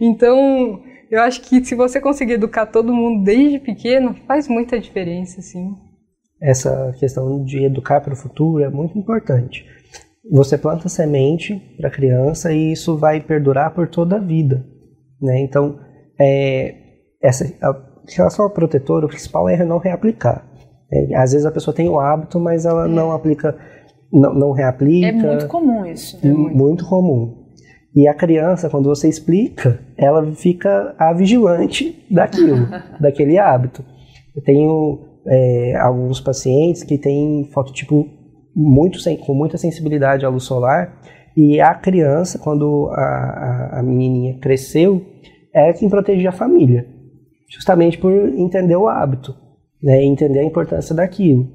Então, 0.00 0.82
eu 1.08 1.20
acho 1.20 1.40
que 1.40 1.64
se 1.64 1.76
você 1.76 2.00
conseguir 2.00 2.32
educar 2.32 2.66
todo 2.66 2.92
mundo 2.92 3.22
desde 3.22 3.60
pequeno, 3.60 4.12
faz 4.26 4.48
muita 4.48 4.80
diferença, 4.80 5.40
sim. 5.40 5.72
Essa 6.42 6.92
questão 6.98 7.44
de 7.44 7.64
educar 7.64 8.00
para 8.00 8.14
o 8.14 8.16
futuro 8.16 8.64
é 8.64 8.68
muito 8.68 8.98
importante. 8.98 9.64
Você 10.32 10.58
planta 10.58 10.88
semente 10.88 11.54
para 11.76 11.86
a 11.86 11.92
criança 11.92 12.52
e 12.52 12.72
isso 12.72 12.98
vai 12.98 13.20
perdurar 13.20 13.72
por 13.72 13.86
toda 13.86 14.16
a 14.16 14.20
vida, 14.20 14.66
né? 15.22 15.38
Então, 15.38 15.78
é, 16.18 16.85
essa, 17.22 17.44
a, 17.62 17.76
em 18.08 18.14
relação 18.16 18.44
ao 18.44 18.50
protetor, 18.50 19.04
o 19.04 19.08
principal 19.08 19.48
é 19.48 19.64
não 19.64 19.78
reaplicar. 19.78 20.44
É, 20.92 21.16
às 21.16 21.32
vezes 21.32 21.46
a 21.46 21.50
pessoa 21.50 21.74
tem 21.74 21.88
o 21.88 21.98
hábito, 21.98 22.38
mas 22.38 22.64
ela 22.64 22.86
é. 22.86 22.88
não 22.88 23.12
aplica, 23.12 23.56
não, 24.12 24.32
não, 24.32 24.52
reaplica. 24.52 25.08
É 25.08 25.12
muito 25.12 25.46
comum 25.48 25.84
isso. 25.84 26.18
É 26.22 26.28
muito. 26.28 26.56
muito 26.56 26.88
comum. 26.88 27.46
E 27.94 28.06
a 28.06 28.14
criança, 28.14 28.68
quando 28.68 28.88
você 28.88 29.08
explica, 29.08 29.80
ela 29.96 30.24
fica 30.32 30.94
a 30.98 31.12
vigilante 31.12 32.04
daquilo, 32.10 32.68
daquele 33.00 33.38
hábito. 33.38 33.82
Eu 34.34 34.42
tenho 34.42 35.00
é, 35.26 35.76
alguns 35.76 36.20
pacientes 36.20 36.84
que 36.84 36.98
têm 36.98 37.48
fototipo 37.52 38.06
muito 38.54 38.98
com 39.20 39.34
muita 39.34 39.58
sensibilidade 39.58 40.24
à 40.24 40.30
luz 40.30 40.44
solar 40.44 40.98
E 41.36 41.60
a 41.60 41.74
criança, 41.74 42.38
quando 42.38 42.88
a, 42.92 43.02
a, 43.02 43.80
a 43.80 43.82
menininha 43.82 44.38
cresceu, 44.38 45.04
é 45.52 45.72
quem 45.74 45.90
protegia 45.90 46.30
a 46.30 46.32
família, 46.32 46.86
justamente 47.48 47.98
por 47.98 48.12
entender 48.12 48.76
o 48.76 48.88
hábito, 48.88 49.34
né, 49.82 50.04
entender 50.04 50.40
a 50.40 50.44
importância 50.44 50.94
daquilo. 50.94 51.48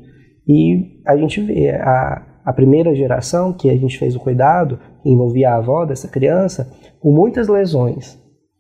E 0.48 1.02
a 1.06 1.16
gente 1.18 1.42
vê 1.42 1.70
a, 1.72 2.26
a 2.46 2.54
primeira 2.54 2.96
geração 2.96 3.54
que 3.54 3.70
a 3.70 3.78
gente 3.78 3.98
fez 3.98 4.16
o 4.16 4.20
cuidado, 4.20 4.80
que 5.04 5.10
envolvia 5.10 5.52
a 5.52 5.56
avó 5.56 5.86
dessa 5.86 6.08
criança, 6.08 6.72
com 7.00 7.12
muitas 7.12 7.48
lesões. 7.48 8.20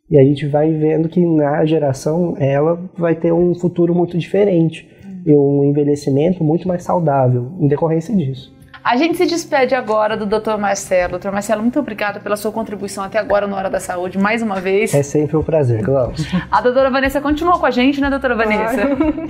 E 0.09 0.19
a 0.19 0.23
gente 0.23 0.45
vai 0.47 0.71
vendo 0.73 1.07
que 1.07 1.25
na 1.25 1.65
geração 1.65 2.35
ela 2.37 2.77
vai 2.97 3.15
ter 3.15 3.31
um 3.31 3.55
futuro 3.55 3.95
muito 3.95 4.17
diferente 4.17 4.89
e 5.25 5.33
um 5.33 5.63
envelhecimento 5.63 6.43
muito 6.43 6.67
mais 6.67 6.83
saudável 6.83 7.53
em 7.59 7.67
decorrência 7.67 8.15
disso. 8.15 8.53
A 8.83 8.97
gente 8.97 9.15
se 9.15 9.27
despede 9.27 9.75
agora 9.75 10.17
do 10.17 10.25
Dr. 10.25 10.57
Marcelo. 10.57 11.19
Dr. 11.19 11.29
Marcelo, 11.29 11.61
muito 11.61 11.79
obrigada 11.79 12.19
pela 12.19 12.35
sua 12.35 12.51
contribuição 12.51 13.03
até 13.03 13.19
agora 13.19 13.45
no 13.45 13.55
Hora 13.55 13.69
da 13.69 13.79
Saúde, 13.79 14.17
mais 14.17 14.41
uma 14.41 14.59
vez. 14.59 14.91
É 14.93 15.03
sempre 15.03 15.37
um 15.37 15.43
prazer, 15.43 15.83
Glaucio. 15.83 16.25
A 16.49 16.61
doutora 16.61 16.89
Vanessa 16.89 17.21
continua 17.21 17.59
com 17.59 17.65
a 17.67 17.69
gente, 17.69 18.01
né, 18.01 18.09
doutora 18.09 18.35
Vanessa? 18.35 18.81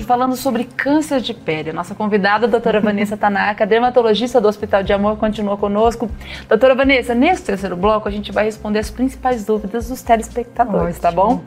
Falando 0.08 0.38
sobre 0.38 0.64
câncer 0.64 1.20
de 1.20 1.34
pele. 1.34 1.74
Nossa 1.74 1.94
convidada, 1.94 2.46
a 2.46 2.50
doutora 2.50 2.80
Vanessa 2.80 3.18
Tanaka, 3.18 3.66
dermatologista 3.66 4.40
do 4.40 4.48
Hospital 4.48 4.84
de 4.84 4.94
Amor, 4.94 5.18
continua 5.18 5.58
conosco. 5.58 6.10
Doutora 6.48 6.74
Vanessa, 6.74 7.14
nesse 7.14 7.44
terceiro 7.44 7.76
bloco 7.76 8.08
a 8.08 8.12
gente 8.12 8.32
vai 8.32 8.46
responder 8.46 8.80
as 8.80 8.90
principais 8.90 9.44
dúvidas 9.46 9.90
dos 9.90 10.02
telespectadores, 10.02 10.96
Ótimo. 10.98 11.02
tá 11.02 11.12
bom? 11.12 11.42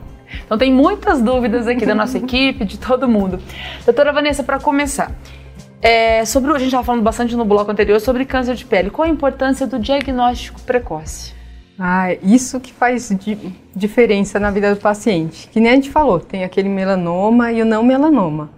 Então 0.45 0.59
tem 0.59 0.71
muitas 0.71 1.23
dúvidas 1.23 1.67
aqui 1.67 1.87
da 1.87 1.95
nossa 1.95 2.19
equipe, 2.19 2.65
de 2.65 2.77
todo 2.77 3.07
mundo. 3.07 3.39
Doutora 3.83 4.13
Vanessa, 4.13 4.43
para 4.43 4.59
começar, 4.59 5.11
é, 5.81 6.25
sobre 6.25 6.51
a 6.51 6.57
gente 6.57 6.67
estava 6.67 6.83
falando 6.83 7.03
bastante 7.03 7.35
no 7.35 7.45
bloco 7.45 7.71
anterior 7.71 7.99
sobre 7.99 8.25
câncer 8.25 8.55
de 8.55 8.65
pele. 8.65 8.89
Qual 8.89 9.07
a 9.07 9.11
importância 9.11 9.67
do 9.67 9.79
diagnóstico 9.79 10.61
precoce? 10.61 11.33
Ah, 11.77 12.13
isso 12.23 12.59
que 12.59 12.71
faz 12.71 13.09
di 13.09 13.37
diferença 13.75 14.39
na 14.39 14.49
vida 14.49 14.73
do 14.73 14.79
paciente. 14.79 15.49
Que 15.49 15.59
nem 15.59 15.71
a 15.71 15.75
gente 15.75 15.91
falou, 15.91 16.19
tem 16.19 16.43
aquele 16.43 16.69
melanoma 16.69 17.51
e 17.51 17.61
o 17.61 17.65
não 17.65 17.83
melanoma. 17.83 18.49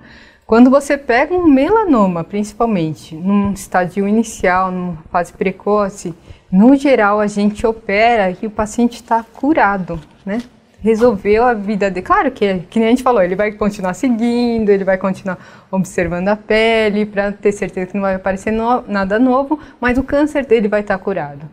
Quando 0.45 0.69
você 0.69 0.97
pega 0.97 1.33
um 1.33 1.45
melanoma, 1.45 2.23
principalmente, 2.23 3.15
num 3.15 3.51
estádio 3.51 4.07
inicial, 4.07 4.71
numa 4.71 4.97
fase 5.11 5.33
precoce, 5.33 6.13
no 6.49 6.75
geral 6.75 7.19
a 7.19 7.27
gente 7.27 7.67
opera 7.67 8.35
e 8.41 8.47
o 8.47 8.51
paciente 8.51 8.95
está 8.95 9.23
curado, 9.23 9.99
né? 10.25 10.41
Resolveu 10.87 11.43
a 11.43 11.53
vida 11.53 11.91
dele. 11.91 12.05
Claro 12.05 12.31
que, 12.31 12.59
que 12.69 12.79
nem 12.79 12.87
a 12.87 12.91
gente 12.91 13.03
falou, 13.03 13.21
ele 13.21 13.35
vai 13.35 13.51
continuar 13.51 13.93
seguindo, 13.93 14.69
ele 14.69 14.85
vai 14.85 14.97
continuar 14.97 15.37
observando 15.69 16.29
a 16.29 16.35
pele 16.35 17.05
para 17.05 17.31
ter 17.31 17.51
certeza 17.51 17.87
que 17.87 17.93
não 17.95 18.01
vai 18.01 18.15
aparecer 18.15 18.51
no, 18.51 18.81
nada 18.87 19.19
novo, 19.19 19.59
mas 19.81 19.97
o 19.97 20.03
câncer 20.03 20.45
dele 20.45 20.69
vai 20.69 20.79
estar 20.79 20.97
tá 20.97 21.03
curado. 21.03 21.45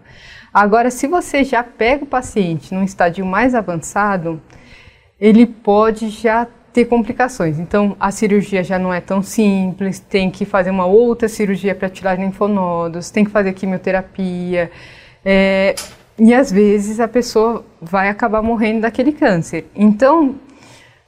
Agora, 0.52 0.88
se 0.88 1.08
você 1.08 1.42
já 1.42 1.64
pega 1.64 2.04
o 2.04 2.06
paciente 2.06 2.72
num 2.72 2.84
estádio 2.84 3.26
mais 3.26 3.56
avançado, 3.56 4.40
ele 5.20 5.46
pode 5.46 6.08
já 6.10 6.46
ter 6.72 6.84
complicações. 6.84 7.58
Então, 7.58 7.96
a 7.98 8.12
cirurgia 8.12 8.62
já 8.62 8.78
não 8.78 8.94
é 8.94 9.00
tão 9.00 9.20
simples, 9.20 9.98
tem 9.98 10.30
que 10.30 10.44
fazer 10.44 10.70
uma 10.70 10.86
outra 10.86 11.28
cirurgia 11.28 11.74
para 11.74 11.88
tirar 11.88 12.18
linfonodos, 12.18 13.10
tem 13.10 13.24
que 13.24 13.32
fazer 13.32 13.52
quimioterapia. 13.52 14.70
É, 15.24 15.74
e 16.18 16.32
às 16.32 16.50
vezes 16.50 17.00
a 17.00 17.08
pessoa 17.08 17.64
vai 17.80 18.08
acabar 18.08 18.42
morrendo 18.42 18.82
daquele 18.82 19.12
câncer. 19.12 19.66
Então, 19.74 20.36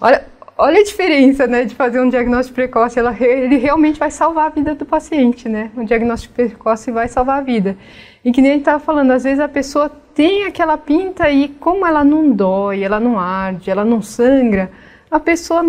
olha, 0.00 0.24
olha 0.58 0.80
a 0.80 0.84
diferença, 0.84 1.46
né, 1.46 1.64
de 1.64 1.74
fazer 1.74 2.00
um 2.00 2.08
diagnóstico 2.08 2.54
precoce. 2.54 2.98
Ela, 2.98 3.14
ele 3.20 3.56
realmente 3.56 3.98
vai 3.98 4.10
salvar 4.10 4.46
a 4.46 4.50
vida 4.50 4.74
do 4.74 4.84
paciente, 4.84 5.48
né? 5.48 5.70
O 5.76 5.84
diagnóstico 5.84 6.34
precoce 6.34 6.90
vai 6.90 7.08
salvar 7.08 7.38
a 7.38 7.42
vida. 7.42 7.76
E 8.24 8.32
que 8.32 8.40
nem 8.40 8.50
a 8.50 8.54
gente 8.54 8.62
estava 8.62 8.82
falando, 8.82 9.12
às 9.12 9.22
vezes 9.24 9.38
a 9.38 9.48
pessoa 9.48 9.90
tem 10.14 10.44
aquela 10.44 10.76
pinta 10.76 11.30
e 11.30 11.48
como 11.48 11.86
ela 11.86 12.02
não 12.02 12.30
dói, 12.32 12.82
ela 12.82 12.98
não 12.98 13.20
arde, 13.20 13.70
ela 13.70 13.84
não 13.84 14.02
sangra, 14.02 14.70
a 15.10 15.20
pessoa 15.20 15.62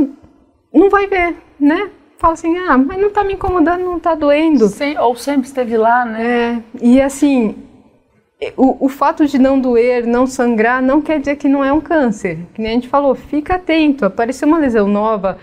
não 0.74 0.90
vai 0.90 1.06
ver, 1.06 1.36
né? 1.60 1.92
Fala 2.18 2.34
assim, 2.34 2.58
ah, 2.58 2.76
mas 2.78 2.98
não 3.00 3.10
está 3.10 3.24
me 3.24 3.34
incomodando, 3.34 3.84
não 3.84 3.98
está 3.98 4.16
doendo. 4.16 4.68
Sim, 4.70 4.98
ou 4.98 5.16
sempre 5.16 5.48
esteve 5.48 5.78
lá, 5.78 6.04
né? 6.04 6.24
É, 6.26 6.62
e 6.82 7.00
assim, 7.00 7.56
o, 8.56 8.86
o, 8.86 8.90
fato 8.90 9.26
de 9.26 9.40
não 9.40 9.60
doer, 9.60 10.06
não 10.06 10.28
sangrar, 10.28 10.82
não 10.82 11.02
quer 11.02 11.20
dizer 11.20 11.38
que 11.38 11.50
não 11.50 11.64
é 11.64 11.74
um 11.74 11.82
câncer. 11.82 12.38
Que 12.54 12.62
nem 12.62 12.72
a 12.72 12.74
gente 12.76 12.88
falou, 12.88 13.16
fica 13.16 13.56
atento. 13.56 14.06
Apareceu 14.06 14.48
uma 14.48 14.60
lesão 14.60 14.88
nova 14.88 15.38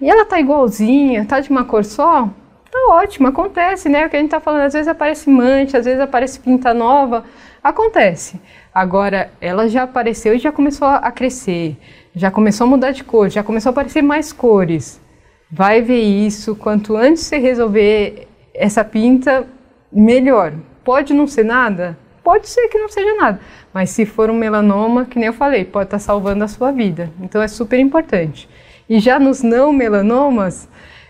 e 0.00 0.10
ela 0.10 0.24
tá 0.24 0.40
igualzinha, 0.40 1.24
tá 1.24 1.38
de 1.38 1.48
uma 1.48 1.64
cor 1.64 1.84
só, 1.84 2.28
tá 2.68 2.78
ótimo, 2.90 3.28
acontece, 3.28 3.88
né? 3.88 4.04
O 4.04 4.10
que 4.10 4.16
a 4.16 4.20
gente 4.20 4.30
tá 4.32 4.40
falando, 4.40 4.62
às 4.62 4.72
vezes 4.72 4.88
aparece 4.88 5.30
mancha, 5.30 5.78
às 5.78 5.84
vezes 5.84 6.00
aparece 6.00 6.40
pinta 6.40 6.74
nova, 6.74 7.24
acontece. 7.62 8.40
Agora, 8.74 9.30
ela 9.40 9.68
já 9.68 9.84
apareceu 9.84 10.34
e 10.34 10.38
já 10.38 10.50
começou 10.50 10.88
a 10.88 11.12
crescer, 11.12 11.76
já 12.12 12.32
começou 12.32 12.66
a 12.66 12.70
mudar 12.70 12.90
de 12.90 13.04
cor, 13.04 13.28
já 13.30 13.44
começou 13.44 13.70
a 13.70 13.72
aparecer 13.72 14.02
mais 14.02 14.32
cores. 14.32 15.00
Vai 15.48 15.80
ver 15.80 16.00
isso, 16.00 16.56
quanto 16.56 16.96
antes 16.96 17.22
você 17.22 17.38
resolver 17.38 18.26
essa 18.52 18.82
pinta, 18.82 19.46
melhor. 19.92 20.52
Pode 20.82 21.14
não 21.14 21.28
ser 21.28 21.44
nada? 21.44 21.96
Pode 22.22 22.48
ser 22.48 22.68
que 22.68 22.78
não 22.78 22.88
seja 22.88 23.14
nada, 23.16 23.40
mas 23.74 23.90
se 23.90 24.06
for 24.06 24.30
um 24.30 24.36
melanoma, 24.36 25.04
que 25.04 25.18
nem 25.18 25.26
eu 25.26 25.32
falei, 25.32 25.64
pode 25.64 25.86
estar 25.86 25.98
salvando 25.98 26.44
a 26.44 26.48
sua 26.48 26.70
vida. 26.70 27.10
Então 27.20 27.42
é 27.42 27.48
super 27.48 27.78
importante. 27.78 28.48
E 28.88 29.00
já 29.00 29.18
nos 29.18 29.42
não 29.42 29.72
melanomas, 29.72 30.68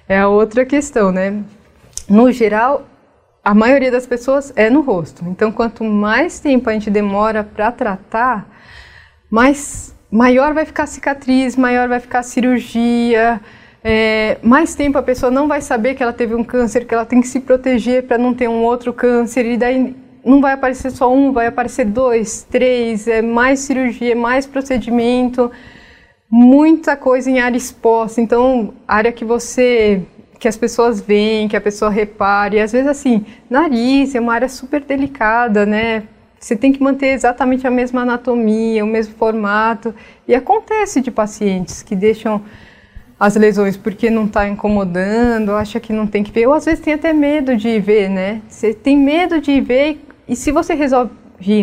é 0.09 0.19
a 0.19 0.29
outra 0.29 0.65
questão, 0.65 1.13
né? 1.13 1.43
No 2.09 2.31
geral, 2.33 2.87
a 3.45 3.55
maioria 3.55 3.91
das 3.91 4.07
pessoas 4.07 4.53
é 4.55 4.71
no 4.71 4.81
rosto. 4.81 5.25
Então, 5.27 5.51
quanto 5.51 5.83
mais 5.85 6.39
tempo 6.39 6.71
a 6.71 6.73
gente 6.73 6.91
demora 6.91 7.43
para 7.43 7.73
tratar, 7.73 8.49
mais 9.31 9.95
maior 10.11 10.55
vai 10.55 10.65
ficar 10.65 10.85
a 10.85 10.87
cicatriz, 10.87 11.57
maior 11.57 11.89
vai 11.89 11.99
ficar 11.99 12.21
a 12.21 12.23
cirurgia. 12.23 13.41
É, 13.83 14.39
mais 14.43 14.75
tempo 14.75 14.97
a 14.97 15.03
pessoa 15.03 15.31
não 15.31 15.49
vai 15.49 15.61
saber 15.61 15.95
que 15.95 16.03
ela 16.03 16.13
teve 16.13 16.35
um 16.35 16.45
câncer, 16.45 16.85
que 16.85 16.95
ela 16.95 17.05
tem 17.05 17.21
que 17.21 17.27
se 17.27 17.41
proteger 17.41 18.05
para 18.05 18.17
não 18.17 18.33
ter 18.33 18.49
um 18.49 18.63
outro 18.63 18.93
câncer, 18.93 19.45
e 19.45 19.57
daí 19.57 19.97
não 20.25 20.41
vai 20.41 20.53
aparecer 20.53 20.91
só 20.91 21.13
um, 21.13 21.33
vai 21.33 21.47
aparecer 21.47 21.85
dois, 21.85 22.47
três, 22.51 23.09
é 23.09 23.21
mais 23.23 23.61
cirurgia, 23.61 24.15
mais 24.15 24.47
procedimento, 24.47 25.51
muita 26.31 26.97
coisa 26.97 27.31
em 27.31 27.41
área 27.41 27.57
exposta. 27.57 28.21
Então, 28.21 28.75
área 28.87 29.13
que 29.13 29.25
você 29.25 30.03
que 30.39 30.49
as 30.49 30.57
pessoas 30.57 31.01
veem, 31.01 31.47
que 31.47 31.57
a 31.57 31.61
pessoa 31.61 31.89
repare, 31.89 32.57
e 32.57 32.61
às 32.61 32.73
vezes 32.73 32.89
assim, 32.89 33.25
nariz 33.49 34.13
é 34.13 34.19
uma 34.19 34.35
área 34.35 34.49
super 34.49 34.81
delicada, 34.81 35.65
né? 35.65 36.03
Você 36.37 36.57
tem 36.57 36.73
que 36.73 36.83
manter 36.83 37.15
exatamente 37.15 37.65
a 37.65 37.71
mesma 37.71 38.03
anatomia, 38.03 38.83
o 38.85 38.89
mesmo 38.89 39.15
formato. 39.15 39.95
E 40.27 40.35
acontece 40.35 41.01
de 41.01 41.13
pacientes 41.13 41.85
que 41.85 41.95
deixam 41.95 42.43
as 43.21 43.37
lesões 43.37 43.77
porque 43.77 44.11
não 44.11 44.25
está 44.25 44.49
incomodando, 44.49 45.53
acha 45.53 45.79
que 45.79 45.93
não 45.93 46.09
tem 46.09 46.25
que 46.25 46.33
ver, 46.33 46.49
ou 46.49 46.55
às 46.55 46.65
vezes 46.65 46.81
tem 46.81 46.95
até 46.95 47.13
medo 47.13 47.57
de 47.57 47.79
ver, 47.79 48.11
né? 48.11 48.43
Você 48.49 48.75
tem 48.75 48.97
medo 48.97 49.41
de 49.41 49.61
ver 49.61 50.01
e 50.33 50.37
se 50.37 50.51
você 50.51 50.73
resolve 50.73 51.13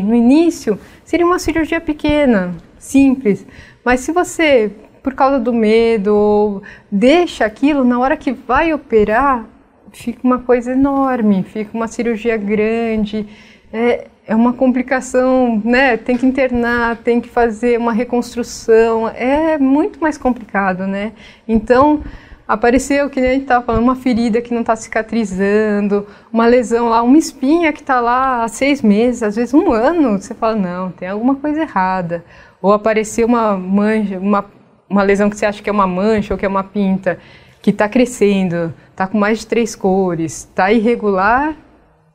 no 0.04 0.14
início, 0.14 0.78
seria 1.04 1.26
uma 1.26 1.40
cirurgia 1.40 1.82
pequena, 1.82 2.56
simples. 2.78 3.44
Mas 3.84 4.02
se 4.02 4.12
você, 4.12 4.72
por 5.02 5.16
causa 5.16 5.40
do 5.40 5.52
medo, 5.52 6.62
deixa 6.92 7.46
aquilo, 7.46 7.84
na 7.84 7.98
hora 8.00 8.16
que 8.16 8.32
vai 8.32 8.72
operar, 8.72 9.44
fica 9.92 10.20
uma 10.24 10.38
coisa 10.38 10.74
enorme, 10.74 11.42
fica 11.42 11.72
uma 11.74 11.88
cirurgia 11.88 12.38
grande. 12.38 13.26
É, 13.74 14.06
é 14.28 14.36
uma 14.36 14.54
complicação, 14.54 15.60
né? 15.66 15.98
Tem 15.98 16.16
que 16.16 16.28
internar, 16.28 16.98
tem 16.98 17.20
que 17.20 17.28
fazer 17.28 17.80
uma 17.80 17.92
reconstrução, 17.92 19.10
é 19.10 19.58
muito 19.58 20.00
mais 20.00 20.16
complicado, 20.16 20.86
né? 20.86 21.14
Então, 21.48 22.04
apareceu, 22.50 23.12
que 23.12 23.22
nem 23.22 23.30
a 23.30 23.34
gente 23.34 23.44
estava 23.44 23.64
falando, 23.64 23.84
uma 23.84 23.96
ferida 23.96 24.42
que 24.42 24.52
não 24.52 24.62
está 24.62 24.76
cicatrizando, 24.76 26.08
uma 26.34 26.48
lesão 26.48 26.90
lá, 26.90 27.04
uma 27.04 27.16
espinha 27.16 27.72
que 27.72 27.82
está 27.82 28.00
lá 28.00 28.44
há 28.44 28.48
seis 28.48 28.82
meses, 28.82 29.22
às 29.22 29.36
vezes 29.36 29.54
um 29.54 29.72
ano, 29.72 30.20
você 30.20 30.34
fala, 30.34 30.56
não, 30.56 30.90
tem 30.90 31.08
alguma 31.08 31.36
coisa 31.36 31.62
errada. 31.62 32.26
Ou 32.60 32.74
apareceu 32.74 33.28
uma 33.28 33.56
mancha, 33.56 34.18
uma, 34.18 34.46
uma 34.90 35.04
lesão 35.04 35.30
que 35.30 35.38
você 35.38 35.46
acha 35.46 35.62
que 35.62 35.70
é 35.70 35.72
uma 35.72 35.86
mancha 35.86 36.34
ou 36.34 36.40
que 36.40 36.46
é 36.46 36.50
uma 36.50 36.64
pinta, 36.64 37.20
que 37.62 37.70
está 37.70 37.88
crescendo, 37.88 38.74
está 38.90 39.06
com 39.06 39.20
mais 39.20 39.42
de 39.42 39.46
três 39.46 39.76
cores, 39.76 40.40
está 40.40 40.72
irregular, 40.72 41.56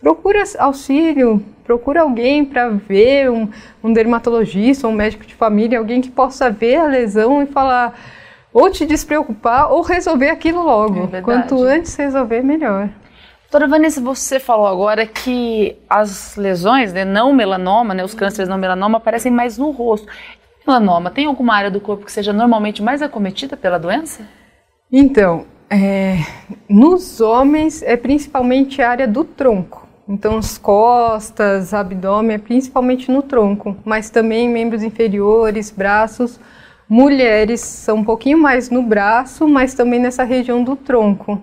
procura 0.01 0.43
auxílio, 0.59 1.45
procura 1.63 2.03
alguém 2.03 2.45
para 2.45 2.71
ver, 2.71 3.31
um, 3.31 3.49
um 3.85 3.93
dermatologista, 3.93 4.89
um 4.89 4.93
médico 4.93 5.25
de 5.25 5.35
família, 5.37 5.79
alguém 5.79 6.01
que 6.01 6.11
possa 6.11 6.51
ver 6.51 6.75
a 6.75 6.89
lesão 6.89 7.41
e 7.41 7.47
falar 7.47 7.95
ou 8.55 8.71
te 8.71 8.87
despreocupar 8.87 9.73
ou 9.73 9.83
resolver 9.83 10.31
aquilo 10.31 10.63
logo. 10.63 11.11
É 11.13 11.21
Quanto 11.21 11.61
antes 11.65 11.97
resolver, 11.97 12.41
melhor. 12.43 12.89
Doutora 13.43 13.67
Vanessa, 13.69 14.01
você 14.01 14.39
falou 14.39 14.67
agora 14.67 15.07
que 15.07 15.77
as 15.91 16.37
lesões, 16.37 16.93
né, 16.93 17.05
não 17.05 17.33
melanoma, 17.33 17.93
né, 17.95 18.05
os 18.05 18.15
cânceres 18.15 18.49
não 18.49 18.57
melanoma, 18.57 18.99
aparecem 18.99 19.31
mais 19.31 19.59
no 19.59 19.71
rosto. 19.71 20.07
Melanoma, 20.67 21.11
tem 21.11 21.27
alguma 21.27 21.55
área 21.55 21.71
do 21.71 21.81
corpo 21.81 22.07
que 22.07 22.13
seja 22.13 22.33
normalmente 22.33 22.83
mais 22.83 23.03
acometida 23.03 23.57
pela 23.57 23.79
doença? 23.79 24.23
Então, 24.91 25.47
é, 25.69 26.19
nos 26.69 27.21
homens 27.21 27.83
é 27.83 27.97
principalmente 27.97 28.81
a 28.81 28.91
área 28.91 29.09
do 29.09 29.25
tronco. 29.25 29.87
Então, 30.09 30.39
as 30.39 30.59
costas, 30.59 31.75
abdômen, 31.75 32.39
principalmente 32.39 33.11
no 33.11 33.23
tronco, 33.23 33.77
mas 33.85 34.11
também 34.11 34.49
membros 34.49 34.83
inferiores, 34.83 35.71
braços. 35.71 36.39
Mulheres 36.89 37.61
são 37.61 37.99
um 37.99 38.05
pouquinho 38.05 38.39
mais 38.39 38.71
no 38.71 38.83
braço, 38.83 39.49
mas 39.49 39.75
também 39.75 39.99
nessa 39.99 40.25
região 40.25 40.63
do 40.63 40.77
tronco. 40.77 41.41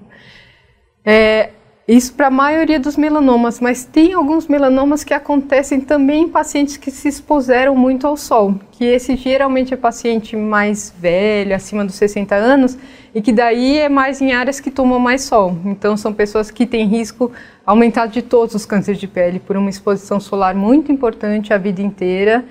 É, 1.04 1.50
isso 1.88 2.14
para 2.14 2.28
a 2.28 2.32
maioria 2.32 2.80
dos 2.80 2.96
melanomas, 2.96 3.60
mas 3.60 3.84
tem 3.84 4.14
alguns 4.14 4.48
melanomas 4.48 5.04
que 5.04 5.14
acontecem 5.14 5.82
também 5.82 6.24
em 6.24 6.30
pacientes 6.30 6.78
que 6.78 6.92
se 6.92 7.08
expuseram 7.08 7.76
muito 7.76 8.06
ao 8.06 8.16
sol, 8.16 8.56
que 8.72 8.86
esse 8.86 9.16
geralmente 9.16 9.74
é 9.74 9.78
paciente 9.78 10.38
mais 10.38 10.94
velho, 10.98 11.56
acima 11.56 11.84
dos 11.84 11.96
60 11.96 12.36
anos, 12.36 12.78
e 13.14 13.22
que 13.22 13.34
daí 13.34 13.80
é 13.80 13.90
mais 13.90 14.22
em 14.22 14.32
áreas 14.32 14.60
que 14.60 14.70
tomam 14.70 15.00
mais 15.00 15.24
sol. 15.24 15.58
Então 15.66 15.98
são 15.98 16.14
pessoas 16.14 16.52
que 16.52 16.68
têm 16.68 16.86
risco 16.86 17.32
aumentado 17.66 18.12
de 18.12 18.22
todos 18.22 18.54
os 18.54 18.66
cânceres 18.66 19.00
de 19.00 19.08
pele 19.08 19.40
por 19.40 19.58
uma 19.58 19.70
exposição 19.70 20.20
solar 20.20 20.54
muito 20.54 20.92
importante 20.92 21.52
a 21.52 21.58
vida 21.58 21.82
inteira 21.82 22.46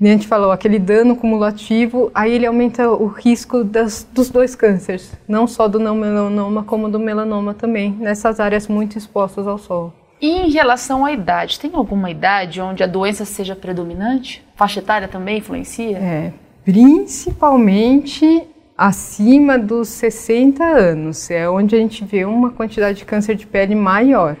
a 0.00 0.06
gente 0.06 0.26
falou, 0.26 0.50
aquele 0.50 0.78
dano 0.78 1.14
cumulativo, 1.14 2.10
aí 2.14 2.32
ele 2.32 2.46
aumenta 2.46 2.90
o 2.90 3.06
risco 3.06 3.62
das, 3.62 4.06
dos 4.12 4.28
dois 4.28 4.56
cânceres, 4.56 5.12
não 5.28 5.46
só 5.46 5.68
do 5.68 5.78
não 5.78 5.94
melanoma, 5.94 6.64
como 6.64 6.88
do 6.88 6.98
melanoma 6.98 7.54
também, 7.54 7.92
nessas 7.92 8.40
áreas 8.40 8.66
muito 8.66 8.98
expostas 8.98 9.46
ao 9.46 9.58
sol. 9.58 9.92
E 10.20 10.28
em 10.28 10.50
relação 10.50 11.04
à 11.04 11.12
idade, 11.12 11.60
tem 11.60 11.70
alguma 11.74 12.10
idade 12.10 12.60
onde 12.60 12.82
a 12.82 12.86
doença 12.86 13.24
seja 13.24 13.54
predominante? 13.54 14.44
Faixa 14.56 14.80
etária 14.80 15.06
também 15.06 15.38
influencia? 15.38 15.98
É, 15.98 16.32
principalmente 16.64 18.42
acima 18.76 19.58
dos 19.58 19.88
60 19.88 20.64
anos, 20.64 21.30
é 21.30 21.48
onde 21.48 21.76
a 21.76 21.78
gente 21.78 22.04
vê 22.04 22.24
uma 22.24 22.50
quantidade 22.50 22.98
de 22.98 23.04
câncer 23.04 23.36
de 23.36 23.46
pele 23.46 23.74
maior. 23.74 24.36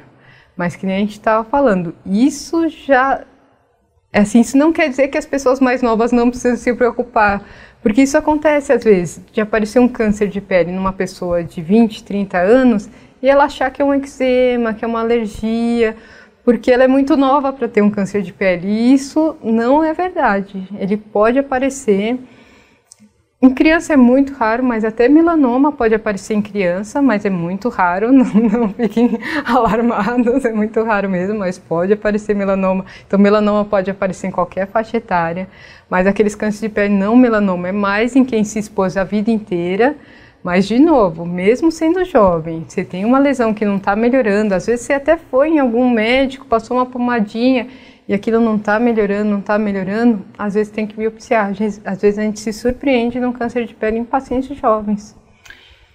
Mas 0.56 0.76
que 0.76 0.86
nem 0.86 0.96
a 0.96 1.00
gente 1.00 1.12
estava 1.12 1.44
falando, 1.44 1.94
isso 2.06 2.68
já 2.68 3.22
assim, 4.20 4.40
isso 4.40 4.56
não 4.56 4.72
quer 4.72 4.88
dizer 4.88 5.08
que 5.08 5.18
as 5.18 5.26
pessoas 5.26 5.60
mais 5.60 5.82
novas 5.82 6.12
não 6.12 6.30
precisam 6.30 6.56
se 6.56 6.72
preocupar, 6.74 7.42
porque 7.82 8.02
isso 8.02 8.16
acontece 8.16 8.72
às 8.72 8.82
vezes, 8.82 9.20
de 9.32 9.40
aparecer 9.40 9.78
um 9.78 9.88
câncer 9.88 10.28
de 10.28 10.40
pele 10.40 10.72
numa 10.72 10.92
pessoa 10.92 11.42
de 11.42 11.60
20, 11.60 12.04
30 12.04 12.38
anos 12.38 12.88
e 13.22 13.28
ela 13.28 13.44
achar 13.44 13.70
que 13.70 13.80
é 13.80 13.84
um 13.84 13.94
eczema, 13.94 14.74
que 14.74 14.84
é 14.84 14.88
uma 14.88 15.00
alergia, 15.00 15.96
porque 16.44 16.70
ela 16.70 16.84
é 16.84 16.88
muito 16.88 17.16
nova 17.16 17.52
para 17.52 17.66
ter 17.66 17.82
um 17.82 17.90
câncer 17.90 18.20
de 18.22 18.32
pele. 18.32 18.68
E 18.68 18.92
isso 18.92 19.34
não 19.42 19.82
é 19.82 19.94
verdade. 19.94 20.68
Ele 20.78 20.96
pode 20.96 21.38
aparecer 21.38 22.18
em 23.44 23.54
criança 23.54 23.92
é 23.92 23.96
muito 23.96 24.32
raro, 24.32 24.64
mas 24.64 24.84
até 24.84 25.06
melanoma 25.06 25.70
pode 25.70 25.94
aparecer 25.94 26.32
em 26.32 26.40
criança, 26.40 27.02
mas 27.02 27.26
é 27.26 27.30
muito 27.30 27.68
raro, 27.68 28.10
não, 28.10 28.24
não 28.24 28.68
fiquem 28.70 29.18
alarmados, 29.44 30.44
é 30.46 30.52
muito 30.52 30.82
raro 30.82 31.10
mesmo, 31.10 31.38
mas 31.38 31.58
pode 31.58 31.92
aparecer 31.92 32.34
melanoma. 32.34 32.86
Então, 33.06 33.18
melanoma 33.18 33.64
pode 33.64 33.90
aparecer 33.90 34.28
em 34.28 34.30
qualquer 34.30 34.66
faixa 34.66 34.96
etária, 34.96 35.46
mas 35.90 36.06
aqueles 36.06 36.34
cânceres 36.34 36.62
de 36.62 36.68
pele 36.70 36.94
não 36.94 37.14
melanoma 37.16 37.68
é 37.68 37.72
mais 37.72 38.16
em 38.16 38.24
quem 38.24 38.44
se 38.44 38.58
expôs 38.58 38.96
a 38.96 39.04
vida 39.04 39.30
inteira. 39.30 39.94
Mas, 40.42 40.66
de 40.66 40.78
novo, 40.78 41.24
mesmo 41.24 41.72
sendo 41.72 42.04
jovem, 42.04 42.64
você 42.66 42.84
tem 42.84 43.04
uma 43.04 43.18
lesão 43.18 43.54
que 43.54 43.64
não 43.64 43.76
está 43.76 43.96
melhorando, 43.96 44.54
às 44.54 44.66
vezes 44.66 44.84
você 44.84 44.92
até 44.92 45.16
foi 45.16 45.50
em 45.50 45.58
algum 45.58 45.88
médico, 45.90 46.46
passou 46.46 46.76
uma 46.76 46.84
pomadinha 46.84 47.66
e 48.06 48.14
aquilo 48.14 48.38
não 48.38 48.56
está 48.56 48.78
melhorando, 48.78 49.30
não 49.30 49.38
está 49.38 49.58
melhorando, 49.58 50.24
às 50.36 50.54
vezes 50.54 50.72
tem 50.72 50.86
que 50.86 50.96
biopsiar. 50.96 51.52
Às 51.84 52.00
vezes 52.00 52.18
a 52.18 52.22
gente 52.22 52.40
se 52.40 52.52
surpreende 52.52 53.18
num 53.18 53.32
câncer 53.32 53.66
de 53.66 53.74
pele 53.74 53.98
em 53.98 54.04
pacientes 54.04 54.56
jovens. 54.56 55.16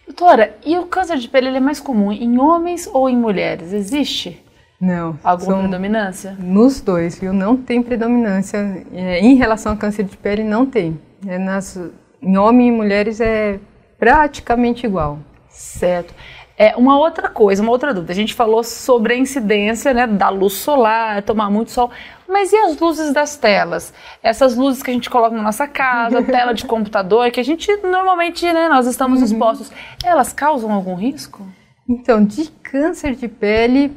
Doutora, 0.05 0.55
e 0.65 0.75
o 0.77 0.87
câncer 0.87 1.17
de 1.17 1.29
pele 1.29 1.49
é 1.49 1.59
mais 1.59 1.79
comum 1.79 2.11
em 2.11 2.39
homens 2.39 2.89
ou 2.91 3.07
em 3.07 3.15
mulheres? 3.15 3.71
Existe? 3.71 4.43
Não. 4.81 5.19
Alguma 5.23 5.59
predominância? 5.59 6.35
Nos 6.39 6.81
dois, 6.81 7.19
viu? 7.19 7.31
Não 7.31 7.55
tem 7.55 7.83
predominância. 7.83 8.85
É, 8.91 9.19
em 9.19 9.35
relação 9.35 9.73
ao 9.73 9.77
câncer 9.77 10.03
de 10.03 10.17
pele, 10.17 10.43
não 10.43 10.65
tem. 10.65 10.99
É 11.27 11.37
nas, 11.37 11.79
em 12.21 12.37
homens 12.37 12.69
e 12.69 12.71
mulheres 12.71 13.21
é 13.21 13.59
praticamente 13.99 14.85
igual. 14.85 15.19
Certo. 15.49 16.13
É, 16.61 16.75
uma 16.75 16.99
outra 16.99 17.29
coisa, 17.29 17.63
uma 17.63 17.71
outra 17.71 17.93
dúvida. 17.93 18.11
A 18.11 18.15
gente 18.15 18.33
falou 18.33 18.65
sobre 18.65 19.13
a 19.13 19.17
incidência 19.17 19.93
né, 19.93 20.05
da 20.05 20.27
luz 20.27 20.55
solar, 20.55 21.23
tomar 21.23 21.49
muito 21.49 21.71
sol. 21.71 21.89
Mas 22.27 22.51
e 22.51 22.57
as 22.57 22.77
luzes 22.77 23.13
das 23.13 23.37
telas? 23.37 23.93
Essas 24.21 24.57
luzes 24.57 24.83
que 24.83 24.91
a 24.91 24.93
gente 24.93 25.09
coloca 25.09 25.33
na 25.33 25.41
nossa 25.41 25.65
casa, 25.69 26.21
tela 26.27 26.51
de 26.53 26.65
computador, 26.65 27.31
que 27.31 27.39
a 27.39 27.43
gente 27.43 27.73
normalmente, 27.77 28.45
né, 28.51 28.67
nós 28.67 28.87
estamos 28.87 29.19
uhum. 29.19 29.25
expostos, 29.25 29.71
elas 30.03 30.33
causam 30.33 30.73
algum 30.73 30.95
risco? 30.95 31.47
Então, 31.87 32.25
de 32.25 32.51
câncer 32.61 33.15
de 33.15 33.29
pele, 33.29 33.95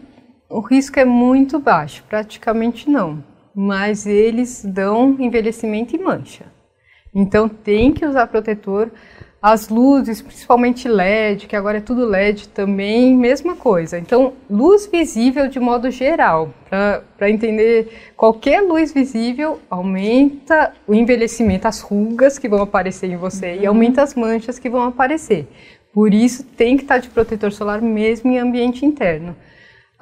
o 0.49 0.61
risco 0.61 1.01
é 1.01 1.05
muito 1.05 1.59
baixo, 1.59 2.05
praticamente 2.09 2.89
não. 2.89 3.25
Mas 3.53 4.07
eles 4.07 4.65
dão 4.65 5.17
envelhecimento 5.19 5.97
e 5.97 5.99
mancha. 5.99 6.45
Então, 7.13 7.49
tem 7.49 7.93
que 7.93 8.07
usar 8.07 8.29
protetor 8.29 8.89
as 9.43 9.69
luzes, 9.69 10.23
principalmente 10.23 10.87
LED, 10.87 11.49
que 11.49 11.57
agora 11.57 11.79
é 11.79 11.81
tudo 11.81 12.07
LED 12.07 12.49
também, 12.51 13.17
mesma 13.17 13.57
coisa. 13.57 13.99
Então, 13.99 14.35
luz 14.49 14.87
visível 14.87 15.49
de 15.49 15.59
modo 15.59 15.91
geral, 15.91 16.55
para 16.71 17.29
entender 17.29 18.13
qualquer 18.17 18.61
luz 18.61 18.93
visível 18.93 19.59
aumenta 19.69 20.73
o 20.87 20.95
envelhecimento, 20.95 21.67
as 21.67 21.81
rugas 21.81 22.39
que 22.39 22.49
vão 22.49 22.63
aparecer 22.63 23.11
em 23.11 23.17
você 23.17 23.55
uhum. 23.55 23.63
e 23.63 23.67
aumenta 23.67 24.03
as 24.03 24.15
manchas 24.15 24.61
que 24.61 24.71
vão 24.71 24.85
aparecer. 24.85 25.49
Por 25.93 26.15
isso, 26.15 26.45
tem 26.45 26.77
que 26.77 26.85
estar 26.85 26.99
de 26.99 27.11
protetor 27.11 27.51
solar 27.51 27.83
mesmo 27.83 28.31
em 28.31 28.39
ambiente 28.39 28.87
interno. 28.87 29.35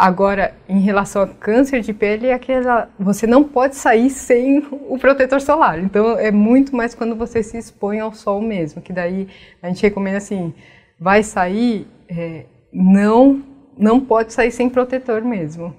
Agora, 0.03 0.55
em 0.67 0.81
relação 0.81 1.21
a 1.21 1.27
câncer 1.27 1.83
de 1.83 1.93
pele, 1.93 2.29
é 2.29 2.33
aquela, 2.33 2.89
você 2.99 3.27
não 3.27 3.45
pode 3.45 3.77
sair 3.77 4.09
sem 4.09 4.67
o 4.89 4.99
protetor 4.99 5.43
solar. 5.43 5.79
Então, 5.79 6.19
é 6.19 6.31
muito 6.31 6.75
mais 6.75 6.95
quando 6.95 7.15
você 7.15 7.43
se 7.43 7.59
expõe 7.59 8.01
ao 8.01 8.15
sol 8.15 8.41
mesmo, 8.41 8.81
que 8.81 8.95
daí 8.95 9.29
a 9.63 9.69
gente 9.69 9.83
recomenda 9.83 10.17
assim, 10.17 10.55
vai 10.99 11.23
sair, 11.23 11.87
é, 12.09 12.47
não, 12.73 13.43
não 13.77 14.01
pode 14.01 14.33
sair 14.33 14.51
sem 14.51 14.71
protetor 14.71 15.21
mesmo. 15.21 15.77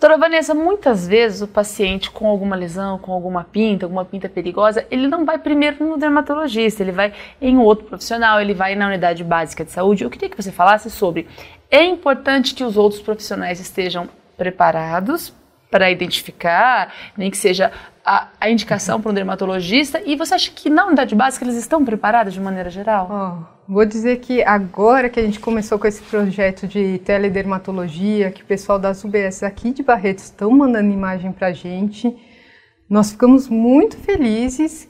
Doutora 0.00 0.16
Vanessa, 0.16 0.54
muitas 0.54 1.08
vezes 1.08 1.42
o 1.42 1.48
paciente 1.48 2.08
com 2.10 2.28
alguma 2.28 2.54
lesão, 2.54 2.98
com 2.98 3.12
alguma 3.12 3.42
pinta, 3.42 3.84
alguma 3.84 4.04
pinta 4.04 4.28
perigosa, 4.28 4.86
ele 4.92 5.08
não 5.08 5.24
vai 5.24 5.38
primeiro 5.38 5.84
no 5.84 5.98
dermatologista, 5.98 6.84
ele 6.84 6.92
vai 6.92 7.12
em 7.42 7.58
outro 7.58 7.84
profissional, 7.84 8.40
ele 8.40 8.54
vai 8.54 8.76
na 8.76 8.86
unidade 8.86 9.24
básica 9.24 9.64
de 9.64 9.72
saúde. 9.72 10.04
Eu 10.04 10.08
queria 10.08 10.28
que 10.30 10.40
você 10.40 10.52
falasse 10.52 10.88
sobre. 10.88 11.26
É 11.70 11.84
importante 11.84 12.54
que 12.54 12.64
os 12.64 12.76
outros 12.76 13.00
profissionais 13.00 13.60
estejam 13.60 14.08
preparados 14.36 15.32
para 15.70 15.90
identificar, 15.90 16.94
nem 17.16 17.30
que 17.30 17.36
seja 17.36 17.70
a, 18.04 18.28
a 18.40 18.50
indicação 18.50 19.00
para 19.00 19.10
um 19.10 19.14
dermatologista. 19.14 20.00
E 20.04 20.16
você 20.16 20.34
acha 20.34 20.50
que 20.50 20.70
na 20.70 20.86
unidade 20.86 21.14
básica 21.14 21.44
eles 21.44 21.56
estão 21.56 21.84
preparados 21.84 22.32
de 22.32 22.40
maneira 22.40 22.70
geral? 22.70 23.08
Oh, 23.68 23.72
vou 23.72 23.84
dizer 23.84 24.18
que 24.20 24.42
agora 24.42 25.10
que 25.10 25.20
a 25.20 25.22
gente 25.22 25.38
começou 25.38 25.78
com 25.78 25.86
esse 25.86 26.00
projeto 26.02 26.66
de 26.66 26.98
teledermatologia, 27.00 28.30
que 28.30 28.42
o 28.42 28.46
pessoal 28.46 28.78
das 28.78 29.04
UBS 29.04 29.42
aqui 29.42 29.70
de 29.72 29.82
Barretos 29.82 30.24
estão 30.24 30.50
mandando 30.50 30.90
imagem 30.90 31.32
para 31.32 31.48
a 31.48 31.52
gente, 31.52 32.16
nós 32.88 33.10
ficamos 33.10 33.46
muito 33.46 33.98
felizes 33.98 34.88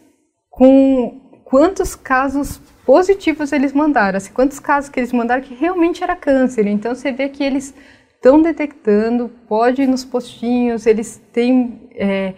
com 0.49 1.41
quantos 1.45 1.97
casos 1.97 2.61
positivos 2.89 3.53
eles 3.53 3.75
mandaram, 3.75 4.17
assim, 4.17 4.33
quantos 4.33 4.59
casos 4.59 4.89
que 4.89 4.99
eles 4.99 5.13
mandaram 5.13 5.43
que 5.43 5.53
realmente 5.53 6.03
era 6.03 6.17
câncer. 6.17 6.67
Então 6.67 6.95
você 6.95 7.13
vê 7.13 7.29
que 7.29 7.45
eles 7.45 7.75
estão 8.15 8.41
detectando, 8.41 9.31
pode 9.47 9.83
ir 9.83 9.87
nos 9.87 10.07
postinhos, 10.07 10.87
eles 10.87 11.21
têm 11.31 11.83
é, 11.95 12.33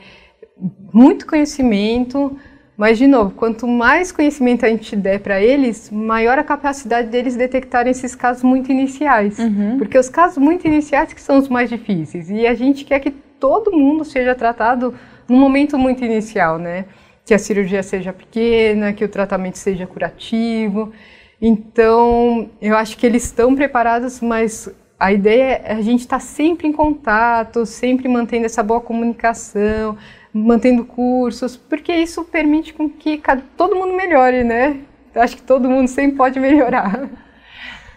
muito 0.92 1.24
conhecimento, 1.24 2.36
mas 2.76 2.98
de 2.98 3.06
novo, 3.06 3.30
quanto 3.30 3.64
mais 3.68 4.10
conhecimento 4.10 4.66
a 4.66 4.68
gente 4.68 4.96
der 4.96 5.20
para 5.20 5.40
eles, 5.40 5.88
maior 5.88 6.36
a 6.36 6.42
capacidade 6.42 7.06
deles 7.06 7.36
detectarem 7.36 7.92
esses 7.92 8.16
casos 8.16 8.42
muito 8.42 8.72
iniciais, 8.72 9.38
uhum. 9.38 9.78
porque 9.78 9.96
os 9.96 10.08
casos 10.08 10.38
muito 10.38 10.66
iniciais 10.66 11.12
que 11.12 11.22
são 11.22 11.38
os 11.38 11.48
mais 11.48 11.70
difíceis 11.70 12.28
e 12.28 12.44
a 12.44 12.54
gente 12.54 12.84
quer 12.84 12.98
que 12.98 13.12
todo 13.12 13.70
mundo 13.70 14.04
seja 14.04 14.34
tratado 14.34 14.96
no 15.28 15.36
momento 15.36 15.78
muito 15.78 16.04
inicial, 16.04 16.58
né? 16.58 16.86
Que 17.30 17.34
a 17.34 17.38
cirurgia 17.38 17.80
seja 17.80 18.12
pequena, 18.12 18.92
que 18.92 19.04
o 19.04 19.08
tratamento 19.08 19.56
seja 19.56 19.86
curativo. 19.86 20.92
Então, 21.40 22.50
eu 22.60 22.76
acho 22.76 22.96
que 22.96 23.06
eles 23.06 23.22
estão 23.22 23.54
preparados, 23.54 24.20
mas 24.20 24.68
a 24.98 25.12
ideia 25.12 25.62
é 25.64 25.74
a 25.74 25.80
gente 25.80 26.00
estar 26.00 26.16
tá 26.16 26.24
sempre 26.24 26.66
em 26.66 26.72
contato, 26.72 27.64
sempre 27.64 28.08
mantendo 28.08 28.46
essa 28.46 28.64
boa 28.64 28.80
comunicação, 28.80 29.96
mantendo 30.34 30.84
cursos, 30.84 31.56
porque 31.56 31.94
isso 31.94 32.24
permite 32.24 32.74
com 32.74 32.90
que 32.90 33.22
todo 33.56 33.76
mundo 33.76 33.94
melhore, 33.94 34.42
né? 34.42 34.80
Eu 35.14 35.22
acho 35.22 35.36
que 35.36 35.42
todo 35.42 35.70
mundo 35.70 35.86
sempre 35.86 36.16
pode 36.16 36.40
melhorar. 36.40 37.08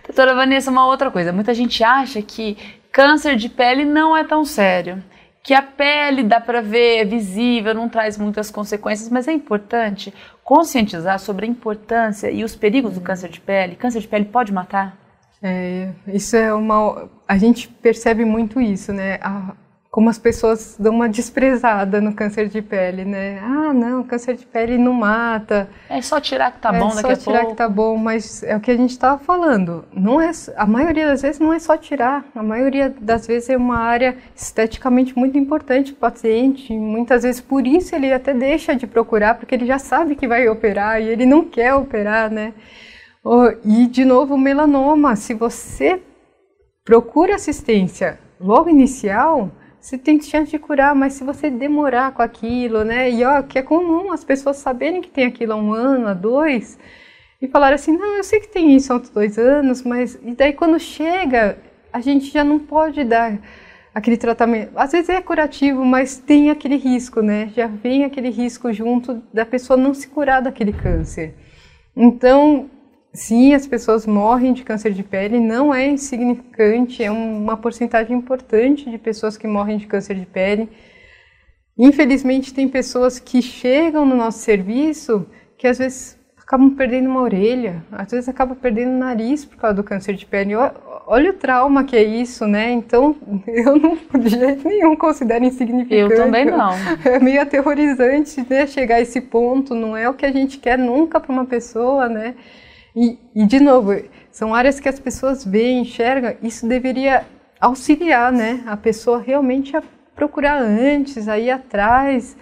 Doutora 0.06 0.36
Vanessa, 0.36 0.70
uma 0.70 0.86
outra 0.86 1.10
coisa. 1.10 1.34
Muita 1.34 1.56
gente 1.56 1.84
acha 1.84 2.22
que 2.22 2.56
câncer 2.92 3.36
de 3.36 3.50
pele 3.50 3.84
não 3.84 4.16
é 4.16 4.24
tão 4.24 4.46
sério. 4.46 5.04
Que 5.44 5.54
a 5.54 5.62
pele 5.62 6.24
dá 6.24 6.40
para 6.40 6.62
ver, 6.62 7.00
é 7.00 7.06
visível, 7.06 7.74
não 7.74 7.90
traz 7.90 8.18
muitas 8.18 8.50
consequências, 8.50 9.10
mas 9.10 9.28
é 9.28 9.34
importante 9.34 10.14
conscientizar 10.42 11.20
sobre 11.20 11.46
a 11.46 11.50
importância 11.50 12.32
e 12.32 12.46
os 12.46 12.56
perigos 12.56 12.94
do 12.94 13.02
câncer 13.02 13.30
de 13.30 13.42
pele. 13.42 13.76
Câncer 13.76 14.00
de 14.00 14.08
pele 14.08 14.24
pode 14.24 14.54
matar? 14.54 14.98
É, 15.42 15.90
isso 16.08 16.38
é 16.38 16.54
uma. 16.54 17.10
A 17.28 17.38
gente 17.38 17.68
percebe 17.68 18.24
muito 18.24 18.62
isso, 18.62 18.94
né? 18.94 19.20
A, 19.22 19.54
como 19.94 20.10
as 20.10 20.18
pessoas 20.18 20.76
dão 20.80 20.92
uma 20.92 21.08
desprezada 21.08 22.02
no 22.02 22.16
câncer 22.16 22.48
de 22.48 22.64
pele, 22.64 23.06
né? 23.06 23.38
Ah, 23.44 23.72
não, 23.72 24.02
câncer 24.02 24.36
de 24.36 24.44
pele 24.44 24.76
não 24.76 24.92
mata. 24.92 25.70
É 25.88 26.02
só 26.02 26.20
tirar 26.20 26.52
que 26.52 26.58
tá 26.58 26.72
bom 26.72 26.90
é 26.90 26.96
daqui 26.96 27.00
a 27.00 27.02
pouco. 27.04 27.12
É 27.12 27.16
só 27.16 27.32
tirar 27.32 27.46
que 27.46 27.54
tá 27.54 27.70
bom, 27.70 27.96
mas 27.96 28.42
é 28.42 28.58
o 28.58 28.60
que 28.60 28.72
a 28.72 28.76
gente 28.76 28.90
estava 28.90 29.20
falando. 29.20 29.86
Não 29.94 30.20
é, 30.20 30.32
a 30.58 30.66
maioria 30.66 31.06
das 31.06 31.22
vezes 31.22 31.40
não 31.40 31.54
é 31.54 31.60
só 31.60 31.78
tirar. 31.78 32.26
A 32.34 32.42
maioria 32.42 32.90
das 32.90 33.28
vezes 33.28 33.52
é 33.52 33.56
uma 33.56 33.78
área 33.78 34.18
esteticamente 34.36 35.16
muito 35.16 35.38
importante 35.38 35.94
para 35.94 36.10
o 36.10 36.12
paciente. 36.12 36.74
Muitas 36.74 37.22
vezes 37.22 37.40
por 37.40 37.68
isso 37.68 37.96
ele 37.96 38.12
até 38.12 38.34
deixa 38.34 38.76
de 38.76 38.88
procurar, 38.88 39.36
porque 39.36 39.54
ele 39.54 39.68
já 39.68 39.78
sabe 39.78 40.16
que 40.16 40.28
vai 40.28 40.50
operar 40.50 41.04
e 41.04 41.08
ele 41.08 41.28
não 41.28 41.44
quer 41.44 41.76
operar, 41.76 42.32
né? 42.32 42.56
E 43.64 43.86
de 43.86 44.04
novo, 44.06 44.34
o 44.34 44.40
melanoma. 44.40 45.16
Se 45.16 45.36
você 45.36 46.02
procura 46.84 47.36
assistência 47.36 48.18
logo 48.40 48.68
inicial 48.68 49.52
você 49.84 49.98
tem 49.98 50.20
chance 50.22 50.50
de 50.50 50.58
curar, 50.58 50.96
mas 50.96 51.12
se 51.12 51.26
você 51.26 51.50
demorar 51.50 52.14
com 52.14 52.22
aquilo, 52.22 52.86
né? 52.86 53.12
E 53.12 53.22
ó, 53.26 53.44
que 53.44 53.60
é 53.60 53.62
comum 53.62 54.14
as 54.14 54.24
pessoas 54.24 54.56
saberem 54.56 55.02
que 55.02 55.10
tem 55.10 55.26
aquilo 55.26 55.52
há 55.52 55.56
um 55.58 55.74
ano, 55.74 56.08
há 56.08 56.14
dois, 56.14 56.80
e 57.42 57.50
falar 57.50 57.74
assim, 57.74 57.98
não, 57.98 58.16
eu 58.16 58.24
sei 58.24 58.40
que 58.40 58.48
tem 58.48 58.74
isso 58.74 58.94
há 58.94 58.98
dois 58.98 59.38
anos, 59.38 59.84
mas 59.84 60.18
e 60.24 60.34
daí 60.34 60.54
quando 60.54 60.80
chega, 60.80 61.58
a 61.92 62.00
gente 62.00 62.32
já 62.32 62.46
não 62.46 62.60
pode 62.60 63.04
dar 63.04 63.38
aquele 63.94 64.16
tratamento. 64.16 64.72
Às 64.74 64.94
vezes 64.94 65.10
é 65.10 65.22
curativo, 65.22 65.84
mas 65.84 66.18
tem 66.18 66.50
aquele 66.50 66.78
risco, 66.78 67.22
né? 67.22 67.52
Já 67.54 67.68
vem 67.68 68.06
aquele 68.06 68.30
risco 68.30 68.72
junto 68.72 69.22
da 69.34 69.46
pessoa 69.46 69.76
não 69.76 69.94
se 69.94 70.08
curar 70.08 70.42
daquele 70.42 70.72
câncer. 70.72 71.36
Então, 71.94 72.70
Sim, 73.14 73.54
as 73.54 73.68
pessoas 73.68 74.08
morrem 74.08 74.54
de 74.54 74.64
câncer 74.64 74.92
de 74.92 75.04
pele, 75.04 75.40
não 75.40 75.72
é 75.72 75.88
insignificante, 75.88 77.04
é 77.04 77.12
uma 77.12 77.56
porcentagem 77.56 78.18
importante 78.18 78.90
de 78.90 78.98
pessoas 78.98 79.38
que 79.38 79.46
morrem 79.46 79.78
de 79.78 79.86
câncer 79.86 80.16
de 80.16 80.26
pele. 80.26 80.68
Infelizmente, 81.78 82.54
tem 82.54 82.68
pessoas 82.68 83.20
que 83.20 83.40
chegam 83.40 84.04
no 84.04 84.16
nosso 84.16 84.40
serviço 84.40 85.28
que 85.58 85.68
às 85.68 85.78
vezes 85.78 86.18
acabam 86.38 86.72
perdendo 86.72 87.08
uma 87.08 87.22
orelha, 87.22 87.84
às 87.92 88.12
vezes 88.12 88.28
acabam 88.28 88.58
perdendo 88.58 88.92
o 88.96 88.98
nariz 88.98 89.46
por 89.46 89.58
causa 89.58 89.76
do 89.76 89.84
câncer 89.84 90.16
de 90.16 90.26
pele. 90.26 90.56
Olha 91.06 91.30
o 91.30 91.34
trauma 91.34 91.84
que 91.84 91.96
é 91.96 92.04
isso, 92.04 92.48
né? 92.48 92.72
Então, 92.72 93.16
eu 93.46 93.78
não, 93.78 93.96
de 94.20 94.30
jeito 94.30 94.68
nenhum, 94.68 94.96
considero 94.96 95.46
insignificante. 95.46 96.14
Eu 96.14 96.16
também 96.16 96.46
não. 96.46 96.74
É 97.06 97.20
meio 97.20 97.42
aterrorizante, 97.42 98.44
né? 98.50 98.66
Chegar 98.66 98.96
a 98.96 99.02
esse 99.02 99.22
ponto, 99.22 99.76
não 99.76 99.96
é 99.96 100.10
o 100.10 100.16
que 100.16 100.26
a 100.26 100.32
gente 100.32 100.58
quer 100.58 100.80
nunca 100.80 101.20
para 101.20 101.32
uma 101.32 101.46
pessoa, 101.46 102.10
né? 102.10 102.34
E, 102.96 103.18
e, 103.36 103.46
de 103.46 103.60
novo, 103.60 103.92
são 104.32 104.54
áreas 104.54 104.80
que 104.80 104.88
as 104.88 105.00
pessoas 105.00 105.44
veem, 105.44 105.82
enxergam, 105.82 106.36
isso 106.42 106.68
deveria 106.68 107.26
auxiliar 107.60 108.32
né, 108.32 108.64
a 108.68 108.76
pessoa 108.78 109.20
realmente 109.20 109.76
a 109.76 109.84
procurar 110.16 110.62
antes, 110.62 111.28
a 111.28 111.40
ir 111.40 111.50
atrás. 111.50 112.36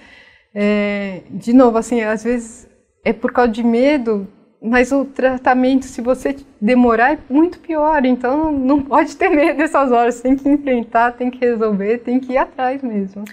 É, 0.53 1.21
de 1.29 1.53
novo, 1.53 1.77
assim, 1.77 2.01
às 2.01 2.23
vezes 2.23 2.67
é 3.03 3.13
por 3.13 3.31
causa 3.31 3.51
de 3.51 3.63
medo, 3.63 4.27
mas 4.61 4.91
o 4.91 5.05
tratamento, 5.05 5.85
se 5.85 6.01
você 6.01 6.35
demorar, 6.59 7.13
é 7.13 7.19
muito 7.29 7.59
pior. 7.59 8.05
Então, 8.05 8.51
não 8.51 8.81
pode 8.81 9.15
ter 9.15 9.29
medo 9.29 9.57
dessas 9.57 9.91
horas. 9.91 10.21
Tem 10.21 10.35
que 10.35 10.47
enfrentar, 10.47 11.13
tem 11.13 11.31
que 11.31 11.39
resolver, 11.39 11.99
tem 11.99 12.19
que 12.19 12.33
ir 12.33 12.37
atrás 12.37 12.81
mesmo. 12.83 13.23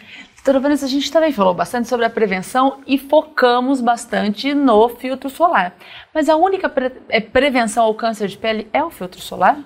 Doutora 0.48 0.62
Vanessa, 0.62 0.86
a 0.86 0.88
gente 0.88 1.12
também 1.12 1.30
falou 1.30 1.52
bastante 1.52 1.88
sobre 1.88 2.06
a 2.06 2.08
prevenção 2.08 2.78
e 2.86 2.96
focamos 2.96 3.82
bastante 3.82 4.54
no 4.54 4.88
filtro 4.88 5.28
solar. 5.28 5.76
Mas 6.14 6.26
a 6.26 6.36
única 6.36 6.70
pre 6.70 6.90
é, 7.10 7.20
prevenção 7.20 7.84
ao 7.84 7.94
câncer 7.94 8.28
de 8.28 8.38
pele 8.38 8.66
é 8.72 8.82
o 8.82 8.88
filtro 8.88 9.20
solar? 9.20 9.62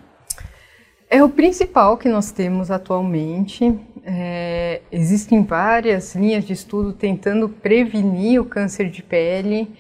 É 1.09 1.23
o 1.23 1.29
principal 1.29 1.97
que 1.97 2.09
nós 2.09 2.33
temos 2.33 2.69
atualmente. 2.69 3.79
É, 4.05 4.81
existem 4.91 5.45
várias 5.45 6.17
linhas 6.17 6.45
de 6.45 6.53
estudo 6.53 6.93
tentando 6.93 7.49
prevenir 7.49 8.41
o 8.41 8.45
câncer 8.45 8.91
de 8.91 9.05
pele, 9.05 9.73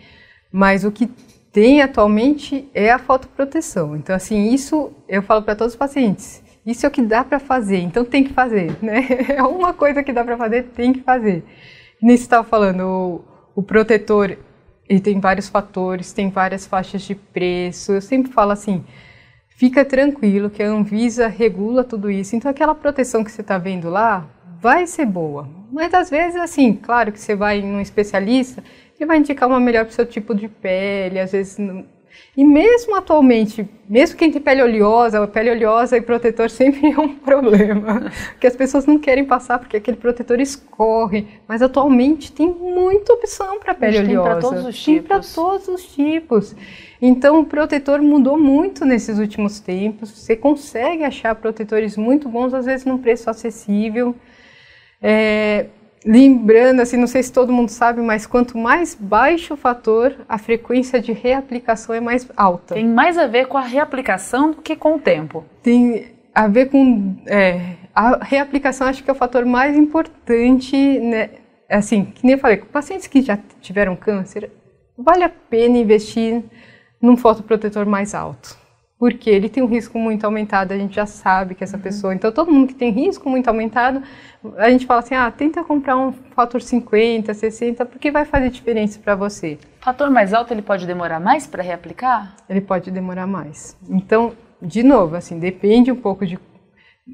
mas 0.52 0.84
o 0.84 0.92
que 0.92 1.10
tem 1.50 1.82
atualmente 1.82 2.70
é 2.72 2.92
a 2.92 2.98
fotoproteção. 3.00 3.96
Então, 3.96 4.14
assim, 4.14 4.54
isso 4.54 4.92
eu 5.08 5.20
falo 5.20 5.42
para 5.42 5.56
todos 5.56 5.72
os 5.72 5.76
pacientes 5.76 6.41
isso 6.64 6.86
é 6.86 6.88
o 6.88 6.92
que 6.92 7.02
dá 7.02 7.24
para 7.24 7.38
fazer, 7.38 7.78
então 7.78 8.04
tem 8.04 8.22
que 8.22 8.32
fazer, 8.32 8.76
né? 8.82 9.06
É 9.28 9.42
uma 9.42 9.72
coisa 9.72 10.02
que 10.02 10.12
dá 10.12 10.24
para 10.24 10.36
fazer, 10.36 10.64
tem 10.74 10.92
que 10.92 11.00
fazer. 11.00 11.44
Nisso 12.00 12.24
estava 12.24 12.46
falando, 12.46 13.24
o, 13.54 13.60
o 13.60 13.62
protetor, 13.62 14.36
ele 14.88 15.00
tem 15.00 15.20
vários 15.20 15.48
fatores, 15.48 16.12
tem 16.12 16.30
várias 16.30 16.66
faixas 16.66 17.02
de 17.02 17.14
preço. 17.14 17.92
Eu 17.92 18.00
sempre 18.00 18.32
falo 18.32 18.52
assim, 18.52 18.84
fica 19.48 19.84
tranquilo 19.84 20.50
que 20.50 20.62
a 20.62 20.68
Anvisa 20.68 21.28
regula 21.28 21.84
tudo 21.84 22.10
isso. 22.10 22.34
Então 22.36 22.50
aquela 22.50 22.74
proteção 22.74 23.22
que 23.22 23.30
você 23.30 23.40
está 23.40 23.58
vendo 23.58 23.88
lá 23.88 24.28
vai 24.60 24.86
ser 24.86 25.06
boa. 25.06 25.48
Mas 25.70 25.94
às 25.94 26.10
vezes, 26.10 26.36
assim, 26.36 26.74
claro 26.74 27.10
que 27.10 27.18
você 27.20 27.34
vai 27.34 27.58
em 27.60 27.74
um 27.74 27.80
especialista, 27.80 28.62
ele 28.98 29.06
vai 29.06 29.18
indicar 29.18 29.48
uma 29.48 29.58
melhor 29.58 29.84
para 29.84 29.92
o 29.92 29.94
seu 29.94 30.06
tipo 30.06 30.34
de 30.34 30.46
pele, 30.46 31.18
às 31.18 31.32
vezes 31.32 31.58
e 32.36 32.44
mesmo 32.44 32.94
atualmente, 32.94 33.68
mesmo 33.88 34.16
quem 34.16 34.30
tem 34.30 34.40
pele 34.40 34.62
oleosa, 34.62 35.26
pele 35.26 35.50
oleosa 35.50 35.96
e 35.96 36.00
protetor 36.00 36.48
sempre 36.50 36.90
é 36.90 36.98
um 36.98 37.14
problema, 37.14 38.10
que 38.40 38.46
as 38.46 38.56
pessoas 38.56 38.86
não 38.86 38.98
querem 38.98 39.24
passar 39.24 39.58
porque 39.58 39.76
aquele 39.76 39.96
protetor 39.96 40.40
escorre. 40.40 41.26
Mas 41.46 41.60
atualmente 41.60 42.32
tem 42.32 42.48
muita 42.48 43.12
opção 43.12 43.60
para 43.60 43.74
pele 43.74 43.98
Tem 43.98 44.16
oleosa. 44.16 44.30
Tem 44.30 44.40
para 44.40 44.40
todos 44.40 44.66
os 44.66 44.82
tipos. 44.82 44.84
Tem 44.84 45.02
para 45.02 45.20
todos 45.20 45.68
os 45.68 45.94
tipos. 45.94 46.56
Então 47.00 47.40
o 47.40 47.44
protetor 47.44 48.00
mudou 48.00 48.38
muito 48.38 48.84
nesses 48.84 49.18
últimos 49.18 49.60
tempos. 49.60 50.10
Você 50.10 50.36
consegue 50.36 51.04
achar 51.04 51.34
protetores 51.34 51.96
muito 51.96 52.28
bons, 52.28 52.54
às 52.54 52.64
vezes 52.64 52.86
num 52.86 52.96
preço 52.96 53.28
acessível. 53.28 54.14
É, 55.02 55.66
Lembrando, 56.04 56.80
assim, 56.80 56.96
não 56.96 57.06
sei 57.06 57.22
se 57.22 57.32
todo 57.32 57.52
mundo 57.52 57.68
sabe, 57.68 58.00
mas 58.00 58.26
quanto 58.26 58.58
mais 58.58 58.94
baixo 58.94 59.54
o 59.54 59.56
fator, 59.56 60.16
a 60.28 60.36
frequência 60.36 61.00
de 61.00 61.12
reaplicação 61.12 61.94
é 61.94 62.00
mais 62.00 62.28
alta. 62.36 62.74
Tem 62.74 62.86
mais 62.86 63.16
a 63.16 63.26
ver 63.26 63.46
com 63.46 63.56
a 63.56 63.62
reaplicação 63.62 64.50
do 64.50 64.62
que 64.62 64.74
com 64.74 64.96
o 64.96 64.98
tempo. 64.98 65.44
Tem 65.62 66.06
a 66.34 66.48
ver 66.48 66.66
com. 66.66 67.16
É, 67.26 67.76
a 67.94 68.24
reaplicação 68.24 68.86
acho 68.86 69.04
que 69.04 69.10
é 69.10 69.12
o 69.12 69.16
fator 69.16 69.44
mais 69.44 69.76
importante, 69.76 70.76
né? 70.76 71.30
Assim, 71.70 72.04
que 72.04 72.24
nem 72.24 72.34
eu 72.34 72.38
falei, 72.38 72.58
pacientes 72.58 73.06
que 73.06 73.22
já 73.22 73.38
tiveram 73.60 73.96
câncer, 73.96 74.50
vale 74.96 75.24
a 75.24 75.28
pena 75.28 75.78
investir 75.78 76.42
num 77.00 77.16
fotoprotetor 77.16 77.86
mais 77.86 78.14
alto 78.14 78.61
porque 79.02 79.28
ele 79.28 79.48
tem 79.48 79.60
um 79.60 79.66
risco 79.66 79.98
muito 79.98 80.24
aumentado, 80.24 80.70
a 80.70 80.78
gente 80.78 80.94
já 80.94 81.06
sabe 81.06 81.56
que 81.56 81.64
essa 81.64 81.76
uhum. 81.76 81.82
pessoa. 81.82 82.14
Então, 82.14 82.30
todo 82.30 82.52
mundo 82.52 82.68
que 82.68 82.74
tem 82.76 82.92
risco 82.92 83.28
muito 83.28 83.48
aumentado, 83.48 84.00
a 84.56 84.70
gente 84.70 84.86
fala 84.86 85.00
assim: 85.00 85.16
ah, 85.16 85.28
tenta 85.28 85.64
comprar 85.64 85.96
um 85.96 86.12
fator 86.12 86.62
50, 86.62 87.34
60, 87.34 87.84
porque 87.84 88.12
vai 88.12 88.24
fazer 88.24 88.48
diferença 88.48 89.00
para 89.00 89.16
você. 89.16 89.58
Fator 89.80 90.08
mais 90.08 90.32
alto, 90.32 90.54
ele 90.54 90.62
pode 90.62 90.86
demorar 90.86 91.18
mais 91.18 91.48
para 91.48 91.64
reaplicar? 91.64 92.36
Ele 92.48 92.60
pode 92.60 92.92
demorar 92.92 93.26
mais. 93.26 93.76
Então, 93.90 94.34
de 94.62 94.84
novo, 94.84 95.16
assim, 95.16 95.36
depende 95.36 95.90
um 95.90 95.96
pouco 95.96 96.24
de, 96.24 96.38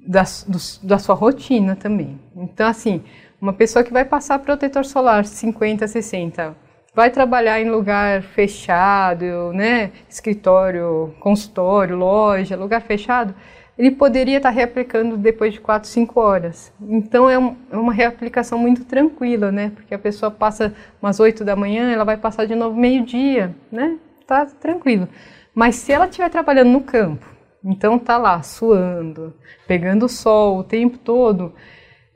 da, 0.06 0.24
do, 0.46 0.58
da 0.82 0.98
sua 0.98 1.14
rotina 1.14 1.74
também. 1.74 2.20
Então, 2.36 2.68
assim, 2.68 3.02
uma 3.40 3.54
pessoa 3.54 3.82
que 3.82 3.94
vai 3.94 4.04
passar 4.04 4.38
protetor 4.40 4.84
solar 4.84 5.24
50, 5.24 5.88
60, 5.88 6.54
vai 6.98 7.10
trabalhar 7.12 7.60
em 7.60 7.70
lugar 7.70 8.22
fechado, 8.22 9.52
né, 9.52 9.92
escritório, 10.08 11.14
consultório, 11.20 11.94
loja, 11.96 12.56
lugar 12.56 12.82
fechado, 12.82 13.32
ele 13.78 13.92
poderia 13.92 14.38
estar 14.38 14.50
reaplicando 14.50 15.16
depois 15.16 15.52
de 15.52 15.60
4, 15.60 15.88
5 15.88 16.18
horas. 16.18 16.72
Então 16.80 17.30
é, 17.30 17.38
um, 17.38 17.54
é, 17.70 17.76
uma 17.76 17.92
reaplicação 17.92 18.58
muito 18.58 18.84
tranquila, 18.84 19.52
né? 19.52 19.70
Porque 19.76 19.94
a 19.94 19.98
pessoa 19.98 20.28
passa 20.28 20.74
umas 21.00 21.20
8 21.20 21.44
da 21.44 21.54
manhã, 21.54 21.88
ela 21.92 22.02
vai 22.02 22.16
passar 22.16 22.46
de 22.46 22.56
novo 22.56 22.76
meio-dia, 22.76 23.54
né? 23.70 23.96
Tá 24.26 24.46
tranquilo. 24.46 25.08
Mas 25.54 25.76
se 25.76 25.92
ela 25.92 26.06
estiver 26.06 26.28
trabalhando 26.28 26.70
no 26.70 26.80
campo, 26.80 27.24
então 27.62 27.96
tá 27.96 28.18
lá 28.18 28.42
suando, 28.42 29.32
pegando 29.68 30.08
sol 30.08 30.58
o 30.58 30.64
tempo 30.64 30.98
todo, 30.98 31.54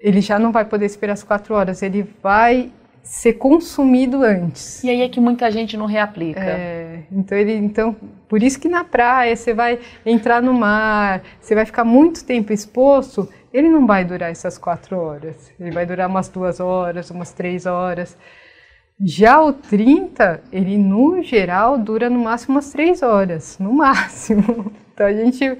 ele 0.00 0.20
já 0.20 0.40
não 0.40 0.50
vai 0.50 0.64
poder 0.64 0.86
esperar 0.86 1.12
as 1.12 1.22
4 1.22 1.54
horas, 1.54 1.82
ele 1.82 2.02
vai 2.20 2.72
ser 3.02 3.34
consumido 3.34 4.22
antes. 4.22 4.82
E 4.84 4.90
aí 4.90 5.02
é 5.02 5.08
que 5.08 5.20
muita 5.20 5.50
gente 5.50 5.76
não 5.76 5.86
reaplica. 5.86 6.40
É, 6.40 7.02
então 7.10 7.36
ele, 7.36 7.54
então 7.54 7.96
por 8.28 8.42
isso 8.42 8.58
que 8.60 8.68
na 8.68 8.84
praia 8.84 9.34
você 9.34 9.52
vai 9.52 9.78
entrar 10.06 10.40
no 10.40 10.54
mar, 10.54 11.22
você 11.40 11.54
vai 11.54 11.66
ficar 11.66 11.84
muito 11.84 12.24
tempo 12.24 12.52
exposto, 12.52 13.28
ele 13.52 13.68
não 13.68 13.86
vai 13.86 14.04
durar 14.04 14.30
essas 14.30 14.56
quatro 14.56 14.96
horas. 14.96 15.52
Ele 15.58 15.70
vai 15.70 15.84
durar 15.84 16.08
umas 16.08 16.28
duas 16.28 16.60
horas, 16.60 17.10
umas 17.10 17.32
três 17.32 17.66
horas. 17.66 18.16
Já 19.04 19.42
o 19.42 19.52
30, 19.52 20.40
ele 20.52 20.78
no 20.78 21.22
geral 21.22 21.76
dura 21.76 22.08
no 22.08 22.20
máximo 22.20 22.54
umas 22.54 22.70
três 22.70 23.02
horas, 23.02 23.58
no 23.58 23.72
máximo. 23.72 24.72
Então 24.92 25.06
a 25.06 25.12
gente 25.14 25.58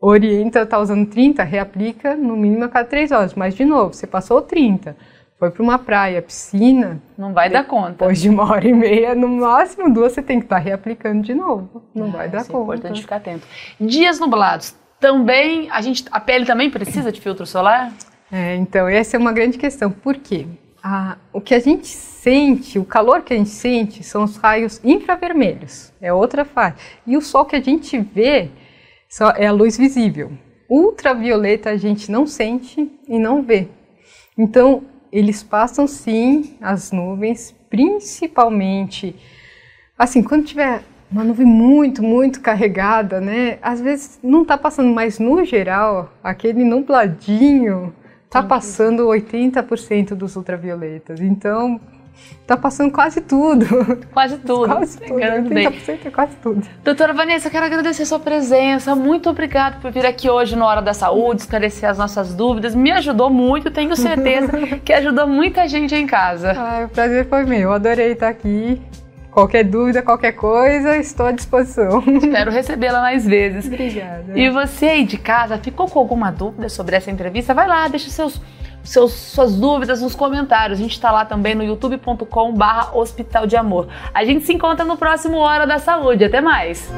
orienta, 0.00 0.66
tá 0.66 0.80
usando 0.80 1.08
30, 1.08 1.44
reaplica 1.44 2.16
no 2.16 2.36
mínimo 2.36 2.64
a 2.64 2.68
cada 2.68 2.88
três 2.88 3.12
horas. 3.12 3.32
Mas 3.32 3.54
de 3.54 3.64
novo, 3.64 3.94
você 3.94 4.04
passou 4.04 4.42
30 4.42 4.96
foi 5.38 5.50
para 5.50 5.62
uma 5.62 5.78
praia, 5.78 6.20
piscina. 6.20 7.00
Não 7.16 7.32
vai 7.32 7.48
dar 7.48 7.64
conta. 7.64 7.90
Depois 7.92 8.20
de 8.20 8.28
uma 8.28 8.50
hora 8.50 8.66
e 8.66 8.72
meia, 8.72 9.14
no 9.14 9.28
máximo 9.28 9.92
duas, 9.92 10.12
você 10.12 10.20
tem 10.20 10.40
que 10.40 10.46
estar 10.46 10.56
tá 10.56 10.62
reaplicando 10.62 11.22
de 11.22 11.32
novo. 11.32 11.82
Não 11.94 12.08
ah, 12.08 12.10
vai 12.10 12.28
dar 12.28 12.44
conta. 12.44 12.72
É 12.72 12.76
importante 12.76 13.00
ficar 13.02 13.16
atento. 13.16 13.46
Dias 13.80 14.18
nublados. 14.18 14.74
Também, 14.98 15.70
a, 15.70 15.80
gente, 15.80 16.04
a 16.10 16.18
pele 16.18 16.44
também 16.44 16.68
precisa 16.68 17.12
de 17.12 17.20
filtro 17.20 17.46
solar? 17.46 17.92
É, 18.32 18.56
então, 18.56 18.88
essa 18.88 19.16
é 19.16 19.18
uma 19.18 19.32
grande 19.32 19.56
questão. 19.56 19.90
Por 19.90 20.16
quê? 20.16 20.46
o 21.32 21.40
que 21.40 21.54
a 21.54 21.58
gente 21.58 21.86
sente, 21.86 22.78
o 22.78 22.84
calor 22.84 23.22
que 23.22 23.34
a 23.34 23.36
gente 23.36 23.50
sente, 23.50 24.02
são 24.02 24.24
os 24.24 24.36
raios 24.36 24.80
infravermelhos. 24.82 25.92
É 26.00 26.12
outra 26.12 26.44
fase. 26.44 26.76
E 27.06 27.16
o 27.16 27.20
sol 27.20 27.44
que 27.44 27.56
a 27.56 27.60
gente 27.60 27.98
vê 27.98 28.48
só 29.08 29.30
é 29.32 29.46
a 29.46 29.52
luz 29.52 29.76
visível. 29.76 30.32
Ultravioleta 30.68 31.70
a 31.70 31.76
gente 31.76 32.10
não 32.10 32.26
sente 32.26 32.90
e 33.06 33.18
não 33.18 33.42
vê. 33.42 33.68
Então, 34.36 34.84
eles 35.12 35.42
passam 35.42 35.86
sim 35.86 36.56
as 36.60 36.92
nuvens, 36.92 37.54
principalmente 37.68 39.14
assim, 39.98 40.22
quando 40.22 40.44
tiver 40.44 40.82
uma 41.10 41.24
nuvem 41.24 41.46
muito, 41.46 42.02
muito 42.02 42.40
carregada, 42.40 43.20
né? 43.20 43.58
Às 43.62 43.80
vezes 43.80 44.20
não 44.22 44.42
está 44.42 44.56
passando, 44.56 44.92
mas 44.92 45.18
no 45.18 45.44
geral, 45.44 46.12
aquele 46.22 46.62
nubladinho 46.62 47.92
está 48.24 48.42
passando 48.42 49.06
80% 49.06 50.10
dos 50.10 50.36
ultravioletas. 50.36 51.20
Então, 51.20 51.80
Tá 52.46 52.56
passando 52.56 52.90
quase 52.90 53.20
tudo. 53.20 53.66
Quase 54.12 54.38
tudo. 54.38 54.74
Quase 54.74 54.98
tudo. 54.98 55.20
80% 55.20 55.98
é 56.06 56.10
quase 56.10 56.36
tudo. 56.36 56.66
Doutora 56.82 57.12
Vanessa, 57.12 57.50
quero 57.50 57.66
agradecer 57.66 58.04
a 58.04 58.06
sua 58.06 58.18
presença. 58.18 58.96
Muito 58.96 59.28
obrigada 59.28 59.76
por 59.82 59.90
vir 59.92 60.06
aqui 60.06 60.30
hoje 60.30 60.56
no 60.56 60.64
Hora 60.64 60.80
da 60.80 60.94
Saúde, 60.94 61.42
esclarecer 61.42 61.88
as 61.88 61.98
nossas 61.98 62.32
dúvidas. 62.34 62.74
Me 62.74 62.90
ajudou 62.92 63.28
muito, 63.28 63.70
tenho 63.70 63.94
certeza 63.94 64.50
que 64.82 64.92
ajudou 64.94 65.26
muita 65.26 65.68
gente 65.68 65.94
em 65.94 66.06
casa. 66.06 66.54
Ai, 66.56 66.84
o 66.86 66.88
prazer 66.88 67.28
foi 67.28 67.44
meu. 67.44 67.70
Adorei 67.72 68.12
estar 68.12 68.28
aqui. 68.28 68.80
Qualquer 69.30 69.62
dúvida, 69.62 70.02
qualquer 70.02 70.32
coisa, 70.32 70.96
estou 70.96 71.26
à 71.26 71.32
disposição. 71.32 72.02
Espero 72.06 72.50
recebê-la 72.50 73.00
mais 73.00 73.26
vezes. 73.26 73.66
Obrigada. 73.66 74.32
E 74.34 74.48
você 74.48 74.86
aí 74.86 75.04
de 75.04 75.18
casa, 75.18 75.58
ficou 75.58 75.86
com 75.86 75.98
alguma 75.98 76.32
dúvida 76.32 76.68
sobre 76.68 76.96
essa 76.96 77.10
entrevista? 77.10 77.54
Vai 77.54 77.68
lá, 77.68 77.86
deixa 77.88 78.10
seus 78.10 78.40
seus, 78.82 79.12
suas 79.12 79.54
dúvidas 79.54 80.00
nos 80.02 80.14
comentários. 80.14 80.78
A 80.78 80.82
gente 80.82 80.92
está 80.92 81.10
lá 81.10 81.24
também 81.24 81.54
no 81.54 81.62
youtube.com 81.62 82.52
barra 82.52 82.96
Hospital 82.96 83.46
de 83.46 83.56
Amor. 83.56 83.88
A 84.12 84.24
gente 84.24 84.44
se 84.44 84.52
encontra 84.52 84.84
no 84.84 84.96
próximo 84.96 85.38
Hora 85.38 85.66
da 85.66 85.78
Saúde. 85.78 86.24
Até 86.24 86.40
mais! 86.40 86.90